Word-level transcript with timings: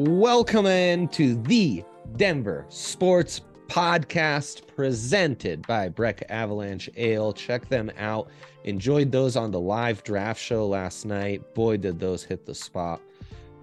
Welcome 0.00 0.66
in 0.66 1.08
to 1.08 1.34
the 1.34 1.82
Denver 2.14 2.64
Sports 2.68 3.40
Podcast 3.66 4.64
presented 4.76 5.66
by 5.66 5.88
Breck 5.88 6.22
Avalanche 6.28 6.88
Ale. 6.96 7.32
Check 7.32 7.68
them 7.68 7.90
out. 7.98 8.30
Enjoyed 8.62 9.10
those 9.10 9.34
on 9.34 9.50
the 9.50 9.58
live 9.58 10.04
draft 10.04 10.40
show 10.40 10.68
last 10.68 11.04
night. 11.04 11.52
Boy, 11.52 11.78
did 11.78 11.98
those 11.98 12.22
hit 12.22 12.46
the 12.46 12.54
spot. 12.54 13.00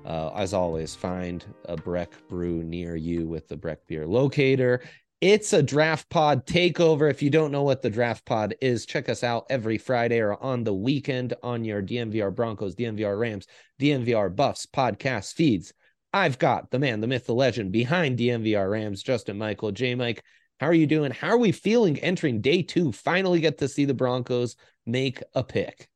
Uh, 0.03 0.29
as 0.35 0.53
always, 0.53 0.93
find 0.93 1.45
a 1.69 1.77
Breck 1.77 2.11
brew 2.27 2.63
near 2.63 2.97
you 2.97 3.29
with 3.29 3.47
the 3.47 3.55
Breck 3.55 3.87
beer 3.87 4.05
locator. 4.05 4.81
It's 5.21 5.53
a 5.53 5.63
draft 5.63 6.09
pod 6.09 6.45
takeover. 6.45 7.09
If 7.09 7.21
you 7.23 7.29
don't 7.29 7.53
know 7.53 7.63
what 7.63 7.81
the 7.81 7.89
draft 7.89 8.25
pod 8.25 8.55
is, 8.59 8.85
check 8.85 9.07
us 9.07 9.23
out 9.23 9.45
every 9.49 9.77
Friday 9.77 10.19
or 10.19 10.35
on 10.43 10.65
the 10.65 10.73
weekend 10.73 11.33
on 11.43 11.63
your 11.63 11.81
DNVR 11.81 12.35
Broncos, 12.35 12.75
DNVR 12.75 13.17
Rams, 13.17 13.47
DNVR 13.79 14.35
Buffs 14.35 14.65
podcast 14.65 15.33
feeds. 15.33 15.71
I've 16.15 16.39
got 16.39 16.71
the 16.71 16.79
man, 16.79 17.01
the 17.01 17.07
myth, 17.07 17.25
the 17.25 17.35
legend 17.35 17.73
behind 17.73 18.17
DNVR 18.17 18.71
Rams, 18.71 19.03
Justin 19.03 19.37
Michael. 19.37 19.73
J 19.73 19.95
Mike, 19.95 20.23
how 20.61 20.67
are 20.67 20.73
you 20.73 20.87
doing? 20.87 21.11
How 21.11 21.27
are 21.27 21.37
we 21.37 21.51
feeling 21.51 21.99
entering 21.99 22.39
day 22.39 22.61
two? 22.61 22.93
Finally 22.93 23.41
get 23.41 23.57
to 23.57 23.67
see 23.67 23.83
the 23.83 23.93
Broncos 23.93 24.55
make 24.85 25.21
a 25.33 25.43
pick. 25.43 25.89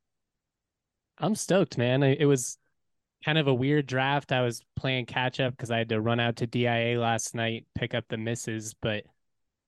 I'm 1.19 1.35
stoked, 1.35 1.77
man. 1.77 2.03
It 2.03 2.25
was 2.25 2.57
kind 3.23 3.37
of 3.37 3.47
a 3.47 3.53
weird 3.53 3.87
draft. 3.87 4.33
I 4.33 4.41
was 4.41 4.61
playing 4.75 5.05
catch 5.05 5.39
up 5.39 5.53
because 5.53 5.71
I 5.71 5.77
had 5.77 5.87
to 5.87 6.01
run 6.01 6.19
out 6.19 6.35
to 6.37 6.47
DIA 6.47 6.99
last 6.99 7.33
night, 7.33 7.65
pick 7.73 7.93
up 7.93 8.03
the 8.09 8.17
misses, 8.17 8.75
but 8.81 9.05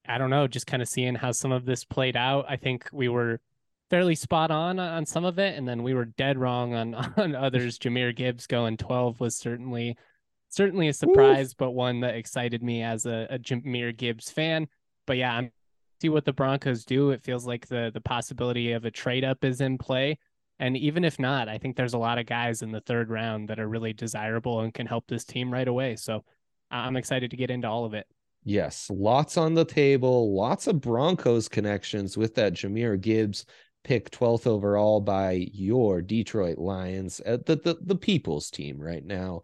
I 0.06 0.18
don't 0.18 0.28
know, 0.28 0.46
just 0.46 0.66
kind 0.66 0.82
of 0.82 0.88
seeing 0.88 1.14
how 1.14 1.32
some 1.32 1.52
of 1.52 1.64
this 1.64 1.82
played 1.82 2.14
out. 2.14 2.44
I 2.46 2.56
think 2.56 2.90
we 2.92 3.08
were 3.08 3.40
fairly 3.88 4.16
spot 4.16 4.50
on 4.50 4.78
uh, 4.78 4.90
on 4.90 5.06
some 5.06 5.24
of 5.24 5.38
it, 5.38 5.56
and 5.56 5.66
then 5.66 5.82
we 5.82 5.94
were 5.94 6.04
dead 6.04 6.36
wrong 6.36 6.74
on 6.74 6.94
on 7.16 7.34
others. 7.34 7.78
Jahmyr 7.78 8.14
Gibbs 8.14 8.46
going 8.46 8.76
12 8.76 9.18
was 9.18 9.34
certainly 9.34 9.96
certainly 10.52 10.88
a 10.88 10.92
surprise, 10.92 11.50
Oof. 11.50 11.56
but 11.56 11.70
one 11.72 12.00
that 12.00 12.14
excited 12.14 12.62
me 12.62 12.82
as 12.82 13.06
a, 13.06 13.26
a 13.30 13.38
Jahmyr 13.38 13.96
Gibbs 13.96 14.30
fan. 14.30 14.68
But 15.06 15.16
yeah, 15.16 15.34
I'm 15.34 15.50
see 16.00 16.08
what 16.08 16.24
the 16.24 16.32
Broncos 16.32 16.84
do. 16.84 17.10
It 17.10 17.22
feels 17.22 17.46
like 17.46 17.66
the 17.66 17.90
the 17.92 18.00
possibility 18.00 18.72
of 18.72 18.84
a 18.84 18.90
trade 18.90 19.24
up 19.24 19.44
is 19.44 19.60
in 19.60 19.78
play. 19.78 20.18
And 20.58 20.76
even 20.76 21.04
if 21.04 21.18
not, 21.18 21.48
I 21.48 21.58
think 21.58 21.76
there's 21.76 21.94
a 21.94 21.98
lot 21.98 22.18
of 22.18 22.26
guys 22.26 22.62
in 22.62 22.70
the 22.70 22.82
third 22.82 23.10
round 23.10 23.48
that 23.48 23.58
are 23.58 23.68
really 23.68 23.92
desirable 23.92 24.60
and 24.60 24.72
can 24.72 24.86
help 24.86 25.06
this 25.08 25.24
team 25.24 25.52
right 25.52 25.66
away. 25.66 25.96
So 25.96 26.24
I'm 26.70 26.96
excited 26.96 27.30
to 27.30 27.36
get 27.36 27.50
into 27.50 27.68
all 27.68 27.84
of 27.84 27.94
it. 27.94 28.06
Yes, 28.44 28.90
lots 28.92 29.36
on 29.36 29.54
the 29.54 29.64
table, 29.64 30.34
lots 30.34 30.66
of 30.66 30.80
Broncos 30.80 31.48
connections 31.48 32.16
with 32.16 32.34
that 32.34 32.54
Jahmyr 32.54 33.00
Gibbs 33.00 33.44
pick 33.84 34.10
12th 34.10 34.46
overall 34.46 35.00
by 35.00 35.48
your 35.52 36.02
Detroit 36.02 36.58
Lions, 36.58 37.20
uh, 37.26 37.38
the, 37.46 37.56
the, 37.56 37.76
the 37.80 37.96
people's 37.96 38.50
team 38.50 38.80
right 38.80 39.04
now. 39.04 39.42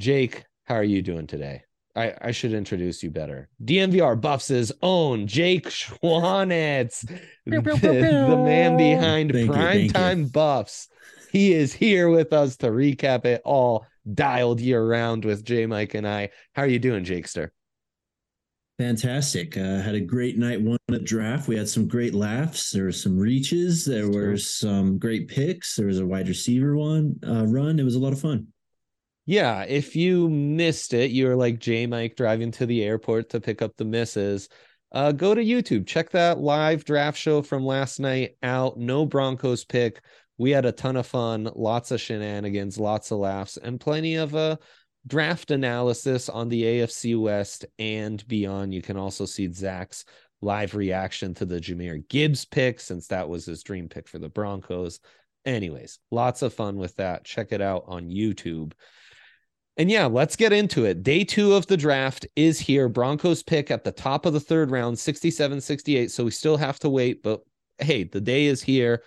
Jake, 0.00 0.46
how 0.64 0.76
are 0.76 0.82
you 0.82 1.02
doing 1.02 1.26
today? 1.26 1.62
I, 1.94 2.14
I 2.22 2.30
should 2.30 2.54
introduce 2.54 3.02
you 3.02 3.10
better. 3.10 3.50
DNVR 3.62 4.18
Buffs' 4.18 4.72
own 4.80 5.26
Jake 5.26 5.68
Schwanitz, 5.68 7.06
the, 7.44 7.60
the, 7.60 8.36
man 8.42 8.78
behind 8.78 9.30
thank 9.30 9.50
Primetime 9.50 10.20
you, 10.20 10.30
Buffs. 10.30 10.88
He 11.32 11.52
is 11.52 11.74
here 11.74 12.08
with 12.08 12.32
us 12.32 12.56
to 12.58 12.68
recap 12.68 13.26
it 13.26 13.42
all 13.44 13.84
dialed 14.14 14.58
year 14.58 14.82
round 14.82 15.26
with 15.26 15.44
J 15.44 15.66
Mike 15.66 15.92
and 15.92 16.08
I. 16.08 16.30
How 16.54 16.62
are 16.62 16.68
you 16.68 16.78
doing, 16.78 17.04
Jakester? 17.04 17.50
Fantastic. 18.78 19.58
Uh, 19.58 19.82
had 19.82 19.96
a 19.96 20.00
great 20.00 20.38
night 20.38 20.62
one 20.62 20.78
at 20.90 21.04
draft. 21.04 21.46
We 21.46 21.58
had 21.58 21.68
some 21.68 21.86
great 21.86 22.14
laughs. 22.14 22.70
There 22.70 22.84
were 22.84 22.92
some 22.92 23.18
reaches. 23.18 23.84
There 23.84 24.08
were 24.08 24.38
some 24.38 24.98
great 24.98 25.28
picks. 25.28 25.76
There 25.76 25.88
was 25.88 25.98
a 25.98 26.06
wide 26.06 26.28
receiver 26.28 26.74
one 26.74 27.16
uh, 27.26 27.44
run. 27.46 27.78
It 27.78 27.84
was 27.84 27.96
a 27.96 28.00
lot 28.00 28.14
of 28.14 28.20
fun 28.20 28.46
yeah, 29.30 29.62
if 29.62 29.94
you 29.94 30.28
missed 30.28 30.92
it, 30.92 31.12
you're 31.12 31.36
like 31.36 31.60
J 31.60 31.86
Mike 31.86 32.16
driving 32.16 32.50
to 32.50 32.66
the 32.66 32.82
airport 32.82 33.30
to 33.30 33.40
pick 33.40 33.62
up 33.62 33.76
the 33.76 33.84
misses. 33.84 34.48
Uh, 34.90 35.12
go 35.12 35.36
to 35.36 35.40
YouTube, 35.40 35.86
check 35.86 36.10
that 36.10 36.40
live 36.40 36.84
draft 36.84 37.16
show 37.16 37.40
from 37.40 37.64
last 37.64 38.00
night 38.00 38.34
out. 38.42 38.76
No 38.76 39.06
Broncos 39.06 39.64
pick. 39.64 40.02
We 40.36 40.50
had 40.50 40.64
a 40.64 40.72
ton 40.72 40.96
of 40.96 41.06
fun, 41.06 41.48
lots 41.54 41.92
of 41.92 42.00
shenanigans, 42.00 42.76
lots 42.76 43.12
of 43.12 43.18
laughs, 43.18 43.56
and 43.56 43.78
plenty 43.78 44.16
of 44.16 44.34
uh, 44.34 44.56
draft 45.06 45.52
analysis 45.52 46.28
on 46.28 46.48
the 46.48 46.64
AFC 46.64 47.16
West 47.16 47.66
and 47.78 48.26
beyond. 48.26 48.74
You 48.74 48.82
can 48.82 48.96
also 48.96 49.26
see 49.26 49.52
Zach's 49.52 50.06
live 50.40 50.74
reaction 50.74 51.34
to 51.34 51.44
the 51.44 51.60
Jahmyr 51.60 52.02
Gibbs 52.08 52.46
pick, 52.46 52.80
since 52.80 53.06
that 53.06 53.28
was 53.28 53.46
his 53.46 53.62
dream 53.62 53.88
pick 53.88 54.08
for 54.08 54.18
the 54.18 54.28
Broncos. 54.28 54.98
Anyways, 55.44 56.00
lots 56.10 56.42
of 56.42 56.52
fun 56.52 56.78
with 56.78 56.96
that. 56.96 57.22
Check 57.22 57.52
it 57.52 57.60
out 57.60 57.84
on 57.86 58.08
YouTube. 58.08 58.72
And 59.80 59.90
yeah, 59.90 60.04
let's 60.04 60.36
get 60.36 60.52
into 60.52 60.84
it. 60.84 61.02
Day 61.02 61.24
two 61.24 61.54
of 61.54 61.66
the 61.66 61.76
draft 61.78 62.26
is 62.36 62.60
here. 62.60 62.86
Broncos 62.86 63.42
pick 63.42 63.70
at 63.70 63.82
the 63.82 63.90
top 63.90 64.26
of 64.26 64.34
the 64.34 64.38
third 64.38 64.70
round, 64.70 64.98
67 64.98 65.58
68. 65.58 66.10
So 66.10 66.24
we 66.24 66.30
still 66.32 66.58
have 66.58 66.78
to 66.80 66.90
wait, 66.90 67.22
but 67.22 67.40
hey, 67.78 68.04
the 68.04 68.20
day 68.20 68.44
is 68.44 68.60
here. 68.60 69.02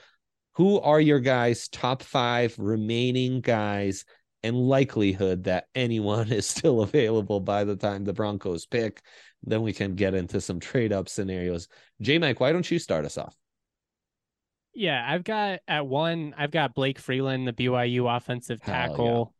Who 0.54 0.80
are 0.80 1.00
your 1.00 1.20
guys' 1.20 1.68
top 1.68 2.02
five 2.02 2.58
remaining 2.58 3.42
guys 3.42 4.04
and 4.42 4.58
likelihood 4.58 5.44
that 5.44 5.68
anyone 5.76 6.32
is 6.32 6.50
still 6.50 6.82
available 6.82 7.40
by 7.40 7.66
the 7.66 7.76
time 7.76 8.04
the 8.04 8.12
Broncos 8.12 8.66
pick? 8.66 9.04
Then 9.44 9.62
we 9.62 9.74
can 9.74 9.94
get 9.94 10.16
into 10.16 10.42
some 10.42 10.60
trade 10.60 10.92
up 10.92 11.08
scenarios. 11.08 11.68
J 12.02 12.18
Mike, 12.18 12.40
why 12.40 12.52
don't 12.52 12.72
you 12.72 12.80
start 12.80 13.06
us 13.06 13.20
off? 13.20 13.38
Yeah, 14.74 15.06
I've 15.08 15.24
got 15.24 15.60
at 15.68 15.86
one, 15.86 16.34
I've 16.36 16.50
got 16.50 16.74
Blake 16.74 16.98
Freeland, 16.98 17.48
the 17.48 17.54
BYU 17.54 18.18
offensive 18.18 18.60
tackle. 18.60 19.36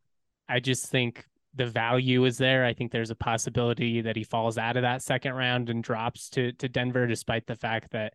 I 0.48 0.60
just 0.60 0.86
think 0.86 1.26
the 1.54 1.66
value 1.66 2.24
is 2.24 2.38
there. 2.38 2.64
I 2.64 2.74
think 2.74 2.90
there's 2.90 3.10
a 3.10 3.16
possibility 3.16 4.00
that 4.02 4.16
he 4.16 4.24
falls 4.24 4.58
out 4.58 4.76
of 4.76 4.82
that 4.82 5.02
second 5.02 5.34
round 5.34 5.70
and 5.70 5.82
drops 5.82 6.28
to 6.30 6.52
to 6.52 6.68
Denver, 6.68 7.06
despite 7.06 7.46
the 7.46 7.56
fact 7.56 7.92
that 7.92 8.14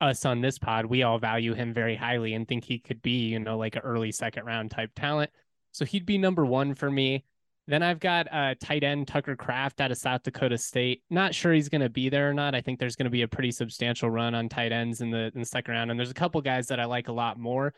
us 0.00 0.24
on 0.24 0.40
this 0.40 0.58
pod, 0.58 0.86
we 0.86 1.02
all 1.02 1.18
value 1.18 1.54
him 1.54 1.74
very 1.74 1.94
highly 1.94 2.34
and 2.34 2.48
think 2.48 2.64
he 2.64 2.78
could 2.78 3.02
be, 3.02 3.28
you 3.28 3.38
know, 3.38 3.58
like 3.58 3.76
an 3.76 3.82
early 3.84 4.10
second 4.10 4.46
round 4.46 4.70
type 4.70 4.90
talent. 4.96 5.30
So 5.72 5.84
he'd 5.84 6.06
be 6.06 6.18
number 6.18 6.44
one 6.44 6.74
for 6.74 6.90
me. 6.90 7.24
Then 7.66 7.82
I've 7.82 8.00
got 8.00 8.26
uh, 8.32 8.54
tight 8.60 8.82
end 8.82 9.06
Tucker 9.06 9.36
Kraft 9.36 9.80
out 9.80 9.92
of 9.92 9.98
South 9.98 10.22
Dakota 10.22 10.58
State. 10.58 11.02
Not 11.10 11.34
sure 11.34 11.52
he's 11.52 11.68
going 11.68 11.82
to 11.82 11.90
be 11.90 12.08
there 12.08 12.28
or 12.28 12.34
not. 12.34 12.54
I 12.54 12.60
think 12.60 12.80
there's 12.80 12.96
going 12.96 13.04
to 13.04 13.10
be 13.10 13.22
a 13.22 13.28
pretty 13.28 13.52
substantial 13.52 14.10
run 14.10 14.34
on 14.34 14.48
tight 14.48 14.72
ends 14.72 15.02
in 15.02 15.10
the 15.10 15.30
in 15.34 15.40
the 15.40 15.46
second 15.46 15.74
round, 15.74 15.90
and 15.90 16.00
there's 16.00 16.10
a 16.10 16.14
couple 16.14 16.40
guys 16.40 16.66
that 16.68 16.80
I 16.80 16.86
like 16.86 17.08
a 17.08 17.12
lot 17.12 17.38
more, 17.38 17.74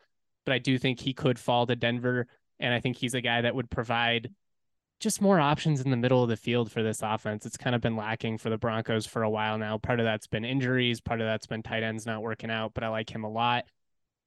but 0.46 0.54
I 0.54 0.58
do 0.58 0.78
think 0.78 1.00
he 1.00 1.12
could 1.12 1.38
fall 1.38 1.66
to 1.66 1.76
Denver 1.76 2.26
and 2.60 2.72
I 2.72 2.80
think 2.80 2.96
he's 2.96 3.14
a 3.14 3.20
guy 3.20 3.42
that 3.42 3.54
would 3.54 3.70
provide 3.70 4.30
just 5.00 5.20
more 5.20 5.40
options 5.40 5.80
in 5.80 5.90
the 5.90 5.96
middle 5.96 6.22
of 6.22 6.28
the 6.28 6.36
field 6.36 6.70
for 6.70 6.82
this 6.82 7.02
offense. 7.02 7.44
It's 7.44 7.56
kind 7.56 7.74
of 7.74 7.82
been 7.82 7.96
lacking 7.96 8.38
for 8.38 8.50
the 8.50 8.56
Broncos 8.56 9.04
for 9.04 9.24
a 9.24 9.30
while 9.30 9.58
now. 9.58 9.76
Part 9.78 9.98
of 9.98 10.04
that's 10.04 10.28
been 10.28 10.44
injuries, 10.44 11.00
part 11.00 11.20
of 11.20 11.26
that's 11.26 11.46
been 11.46 11.62
tight 11.62 11.82
ends 11.82 12.06
not 12.06 12.22
working 12.22 12.50
out, 12.50 12.72
but 12.72 12.84
I 12.84 12.88
like 12.88 13.10
him 13.10 13.24
a 13.24 13.30
lot. 13.30 13.64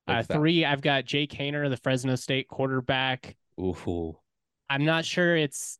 Uh, 0.08 0.22
three, 0.22 0.66
I've 0.66 0.82
got 0.82 1.06
Jake 1.06 1.32
Haener, 1.32 1.70
the 1.70 1.78
Fresno 1.78 2.16
State 2.16 2.48
quarterback. 2.48 3.36
Ooh. 3.60 4.18
I'm 4.70 4.86
not 4.86 5.06
sure 5.06 5.36
it's 5.36 5.80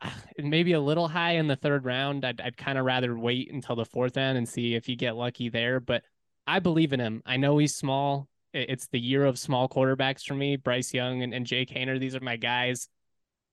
maybe 0.38 0.72
a 0.72 0.80
little 0.80 1.08
high 1.08 1.32
in 1.32 1.48
the 1.48 1.56
third 1.56 1.84
round. 1.84 2.24
I'd, 2.24 2.40
I'd 2.40 2.56
kind 2.56 2.78
of 2.78 2.84
rather 2.84 3.18
wait 3.18 3.52
until 3.52 3.76
the 3.76 3.84
fourth 3.84 4.16
end 4.16 4.38
and 4.38 4.48
see 4.48 4.74
if 4.74 4.88
you 4.88 4.96
get 4.96 5.16
lucky 5.16 5.48
there, 5.48 5.80
but 5.80 6.04
I 6.46 6.60
believe 6.60 6.92
in 6.92 7.00
him. 7.00 7.22
I 7.26 7.36
know 7.36 7.58
he's 7.58 7.74
small 7.74 8.28
it's 8.68 8.88
the 8.88 9.00
year 9.00 9.24
of 9.24 9.38
small 9.38 9.68
quarterbacks 9.68 10.24
for 10.24 10.34
me. 10.34 10.56
Bryce 10.56 10.92
Young 10.92 11.22
and, 11.22 11.32
and 11.32 11.46
Jake 11.46 11.70
Haener, 11.70 11.98
these 11.98 12.14
are 12.14 12.20
my 12.20 12.36
guys. 12.36 12.88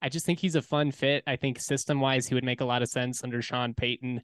I 0.02 0.08
just 0.08 0.26
think 0.26 0.38
he's 0.38 0.56
a 0.56 0.62
fun 0.62 0.90
fit. 0.90 1.22
I 1.26 1.36
think 1.36 1.58
system 1.58 2.00
wise, 2.00 2.26
he 2.26 2.34
would 2.34 2.44
make 2.44 2.60
a 2.60 2.64
lot 2.64 2.82
of 2.82 2.88
sense 2.88 3.24
under 3.24 3.40
Sean 3.42 3.74
Payton. 3.74 4.22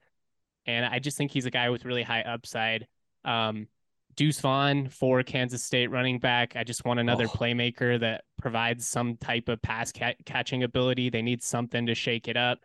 And 0.66 0.86
I 0.86 0.98
just 0.98 1.16
think 1.16 1.30
he's 1.30 1.46
a 1.46 1.50
guy 1.50 1.70
with 1.70 1.84
really 1.84 2.02
high 2.02 2.22
upside. 2.22 2.86
Um, 3.24 3.68
Deuce 4.14 4.40
Vaughn 4.40 4.88
for 4.88 5.22
Kansas 5.22 5.64
State 5.64 5.90
running 5.90 6.18
back. 6.18 6.54
I 6.56 6.64
just 6.64 6.84
want 6.84 7.00
another 7.00 7.24
oh. 7.24 7.36
playmaker 7.36 7.98
that 8.00 8.24
provides 8.40 8.86
some 8.86 9.16
type 9.16 9.48
of 9.48 9.62
pass 9.62 9.90
ca- 9.92 10.14
catching 10.26 10.62
ability. 10.62 11.08
They 11.08 11.22
need 11.22 11.42
something 11.42 11.86
to 11.86 11.94
shake 11.94 12.28
it 12.28 12.36
up. 12.36 12.58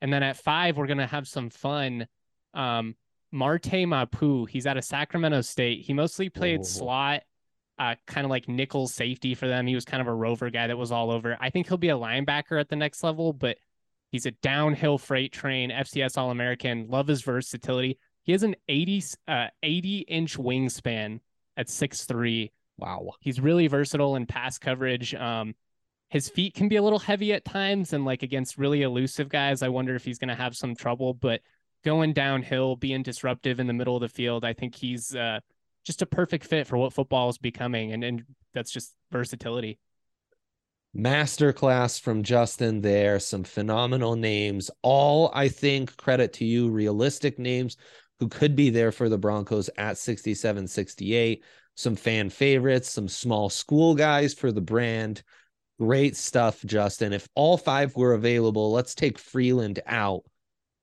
And 0.00 0.12
then 0.12 0.22
at 0.22 0.36
five, 0.36 0.76
we're 0.76 0.86
going 0.86 0.98
to 0.98 1.06
have 1.06 1.28
some 1.28 1.50
fun. 1.50 2.06
Um, 2.54 2.94
Marte 3.32 3.86
Mapu, 3.86 4.46
he's 4.46 4.66
out 4.66 4.76
of 4.76 4.84
Sacramento 4.84 5.42
State. 5.42 5.84
He 5.84 5.92
mostly 5.92 6.30
played 6.30 6.60
oh. 6.60 6.64
slot 6.64 7.22
uh, 7.78 7.94
kind 8.06 8.24
of 8.24 8.30
like 8.30 8.48
nickel 8.48 8.86
safety 8.88 9.34
for 9.34 9.46
them. 9.46 9.66
He 9.66 9.74
was 9.74 9.84
kind 9.84 10.00
of 10.00 10.06
a 10.06 10.14
rover 10.14 10.50
guy 10.50 10.66
that 10.66 10.78
was 10.78 10.92
all 10.92 11.10
over. 11.10 11.36
I 11.40 11.50
think 11.50 11.68
he'll 11.68 11.76
be 11.76 11.90
a 11.90 11.96
linebacker 11.96 12.58
at 12.58 12.68
the 12.68 12.76
next 12.76 13.02
level, 13.02 13.32
but 13.32 13.56
he's 14.10 14.26
a 14.26 14.30
downhill 14.30 14.98
freight 14.98 15.32
train, 15.32 15.70
FCS 15.70 16.16
All 16.16 16.30
American. 16.30 16.88
Love 16.88 17.06
his 17.06 17.22
versatility. 17.22 17.98
He 18.22 18.32
has 18.32 18.42
an 18.42 18.56
80, 18.68 19.04
uh, 19.28 19.46
80 19.62 19.98
inch 20.00 20.36
wingspan 20.36 21.20
at 21.56 21.68
six 21.68 22.04
three. 22.04 22.52
Wow. 22.78 23.12
He's 23.20 23.40
really 23.40 23.66
versatile 23.68 24.16
in 24.16 24.26
pass 24.26 24.58
coverage. 24.58 25.14
Um, 25.14 25.54
his 26.08 26.28
feet 26.28 26.54
can 26.54 26.68
be 26.68 26.76
a 26.76 26.82
little 26.82 26.98
heavy 26.98 27.32
at 27.32 27.44
times, 27.44 27.92
and 27.92 28.04
like 28.04 28.22
against 28.22 28.58
really 28.58 28.82
elusive 28.82 29.28
guys, 29.28 29.62
I 29.62 29.68
wonder 29.68 29.94
if 29.94 30.04
he's 30.04 30.18
going 30.18 30.28
to 30.28 30.34
have 30.34 30.54
some 30.54 30.76
trouble. 30.76 31.14
But 31.14 31.40
going 31.84 32.12
downhill, 32.12 32.76
being 32.76 33.02
disruptive 33.02 33.58
in 33.58 33.66
the 33.66 33.72
middle 33.72 33.96
of 33.96 34.02
the 34.02 34.08
field, 34.08 34.44
I 34.44 34.52
think 34.52 34.74
he's 34.74 35.14
uh, 35.14 35.40
just 35.86 36.02
a 36.02 36.06
perfect 36.06 36.44
fit 36.44 36.66
for 36.66 36.76
what 36.76 36.92
football 36.92 37.28
is 37.28 37.38
becoming, 37.38 37.92
and 37.92 38.04
and 38.04 38.24
that's 38.52 38.72
just 38.72 38.94
versatility. 39.12 39.78
Masterclass 40.96 42.00
from 42.00 42.22
Justin 42.22 42.80
there. 42.80 43.20
Some 43.20 43.44
phenomenal 43.44 44.16
names. 44.16 44.70
All, 44.82 45.30
I 45.34 45.48
think, 45.48 45.96
credit 45.96 46.32
to 46.34 46.44
you, 46.44 46.70
realistic 46.70 47.38
names 47.38 47.76
who 48.18 48.28
could 48.28 48.56
be 48.56 48.70
there 48.70 48.92
for 48.92 49.08
the 49.08 49.18
Broncos 49.18 49.70
at 49.76 49.98
67 49.98 50.66
68. 50.66 51.44
Some 51.76 51.94
fan 51.96 52.30
favorites, 52.30 52.90
some 52.90 53.08
small 53.08 53.50
school 53.50 53.94
guys 53.94 54.32
for 54.32 54.50
the 54.50 54.62
brand. 54.62 55.22
Great 55.78 56.16
stuff, 56.16 56.64
Justin. 56.64 57.12
If 57.12 57.28
all 57.34 57.58
five 57.58 57.94
were 57.94 58.14
available, 58.14 58.72
let's 58.72 58.94
take 58.94 59.18
Freeland 59.18 59.80
out. 59.86 60.22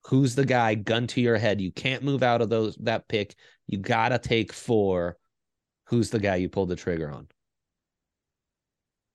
Who's 0.07 0.35
the 0.35 0.45
guy? 0.45 0.75
Gun 0.75 1.07
to 1.07 1.21
your 1.21 1.37
head. 1.37 1.61
You 1.61 1.71
can't 1.71 2.03
move 2.03 2.23
out 2.23 2.41
of 2.41 2.49
those 2.49 2.75
that 2.81 3.07
pick. 3.07 3.35
You 3.67 3.77
gotta 3.77 4.19
take 4.19 4.51
four. 4.51 5.17
Who's 5.87 6.09
the 6.09 6.19
guy 6.19 6.35
you 6.37 6.49
pulled 6.49 6.69
the 6.69 6.75
trigger 6.75 7.09
on? 7.09 7.27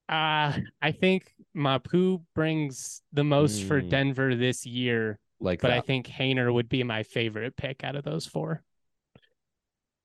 Uh, 0.09 0.59
I 0.81 0.93
think 0.93 1.31
Mapu 1.55 2.21
brings 2.35 3.03
the 3.13 3.25
most 3.25 3.65
for 3.65 3.83
Mm. 3.83 3.91
Denver 3.91 4.35
this 4.35 4.65
year, 4.65 5.19
Like 5.39 5.61
but 5.61 5.71
I 5.71 5.81
think 5.83 6.07
Haener 6.07 6.53
would 6.53 6.69
be 6.69 6.83
my 6.83 7.03
favorite 7.03 7.57
pick 7.57 7.85
out 7.85 7.95
of 7.95 8.05
those 8.05 8.27
four. 8.27 8.63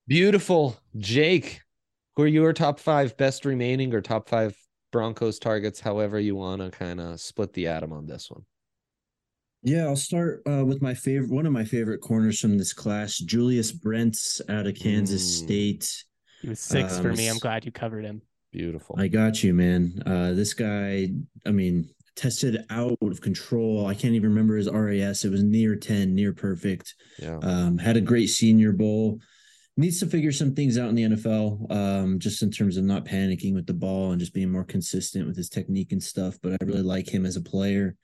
Beautiful. 0.08 0.78
Jake, 0.98 1.62
who 2.16 2.24
are 2.24 2.28
your 2.28 2.52
top 2.52 2.80
five 2.80 3.16
best 3.16 3.46
remaining 3.46 3.94
or 3.94 4.02
top 4.02 4.28
five 4.28 4.58
Broncos 4.92 5.40
targets, 5.40 5.80
however 5.80 6.20
you 6.20 6.36
want 6.36 6.62
to 6.62 6.70
kind 6.70 7.00
of 7.00 7.22
split 7.22 7.54
the 7.54 7.68
atom 7.68 7.94
on 7.94 8.06
this 8.06 8.30
one? 8.30 8.46
Yeah, 9.64 9.86
I'll 9.86 9.96
start 9.96 10.42
uh, 10.50 10.66
with 10.66 10.82
my 10.82 10.94
favorite, 10.94 11.32
one 11.32 11.46
of 11.46 11.54
my 11.54 11.64
favorite 11.64 12.00
corners 12.02 12.40
from 12.40 12.58
this 12.58 12.74
class, 12.74 13.18
Julius 13.18 13.72
Brents 13.72 14.42
out 14.50 14.68
of 14.68 14.76
Kansas 14.76 15.22
Mm. 15.24 15.44
State. 15.46 16.04
He 16.42 16.50
was 16.50 16.60
six 16.60 17.00
for 17.00 17.12
Um, 17.12 17.16
me. 17.18 17.28
I'm 17.30 17.38
glad 17.38 17.66
you 17.66 17.72
covered 17.72 18.04
him. 18.04 18.22
Beautiful. 18.52 18.96
I 19.00 19.08
got 19.08 19.42
you, 19.44 19.54
man. 19.54 20.04
Uh, 20.06 20.34
this 20.34 20.54
guy, 20.54 21.10
I 21.46 21.52
mean, 21.52 21.90
tested 22.16 22.66
out 22.70 22.98
of 23.02 23.22
control. 23.22 23.88
I 23.88 23.94
can't 23.94 24.14
even 24.14 24.30
remember 24.30 24.58
his 24.58 24.70
RAS. 24.70 25.24
It 25.24 25.32
was 25.32 25.44
near 25.44 25.76
10, 25.76 26.14
near 26.14 26.34
perfect. 26.34 26.94
yeah. 27.18 27.38
Um, 27.42 27.78
had 27.78 27.96
a 27.98 28.02
great 28.02 28.28
senior 28.28 28.74
bowl. 28.74 29.20
Needs 29.78 30.00
to 30.02 30.06
figure 30.06 30.32
some 30.32 30.54
things 30.54 30.78
out 30.78 30.90
in 30.90 30.96
the 30.96 31.04
NFL, 31.04 31.72
um, 31.72 32.20
just 32.20 32.44
in 32.44 32.52
terms 32.52 32.78
of 32.78 32.84
not 32.84 33.06
panicking 33.06 33.56
with 33.56 33.66
the 33.66 33.74
ball 33.74 34.12
and 34.12 34.20
just 34.20 34.34
being 34.34 34.52
more 34.52 34.64
consistent 34.66 35.26
with 35.26 35.36
his 35.36 35.50
technique 35.50 35.94
and 35.94 36.04
stuff. 36.04 36.38
But 36.44 36.52
I 36.62 36.66
really 36.66 36.84
like 36.84 37.10
him 37.12 37.26
as 37.26 37.38
a 37.38 37.42
player. 37.42 37.96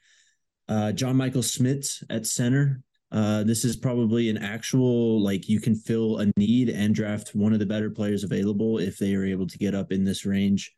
Uh, 0.69 0.91
John 0.91 1.17
Michael 1.17 1.41
Schmitz 1.41 2.03
at 2.09 2.27
center. 2.27 2.83
Uh, 3.11 3.43
this 3.43 3.65
is 3.65 3.75
probably 3.75 4.29
an 4.29 4.37
actual 4.37 5.19
like 5.21 5.49
you 5.49 5.59
can 5.59 5.73
fill 5.73 6.19
a 6.19 6.31
need 6.37 6.69
and 6.69 6.93
draft 6.93 7.33
one 7.33 7.53
of 7.53 7.59
the 7.59 7.65
better 7.65 7.89
players 7.89 8.23
available 8.23 8.77
if 8.77 8.99
they 8.99 9.15
are 9.15 9.25
able 9.25 9.47
to 9.47 9.57
get 9.57 9.73
up 9.73 9.91
in 9.91 10.03
this 10.03 10.27
range. 10.27 10.71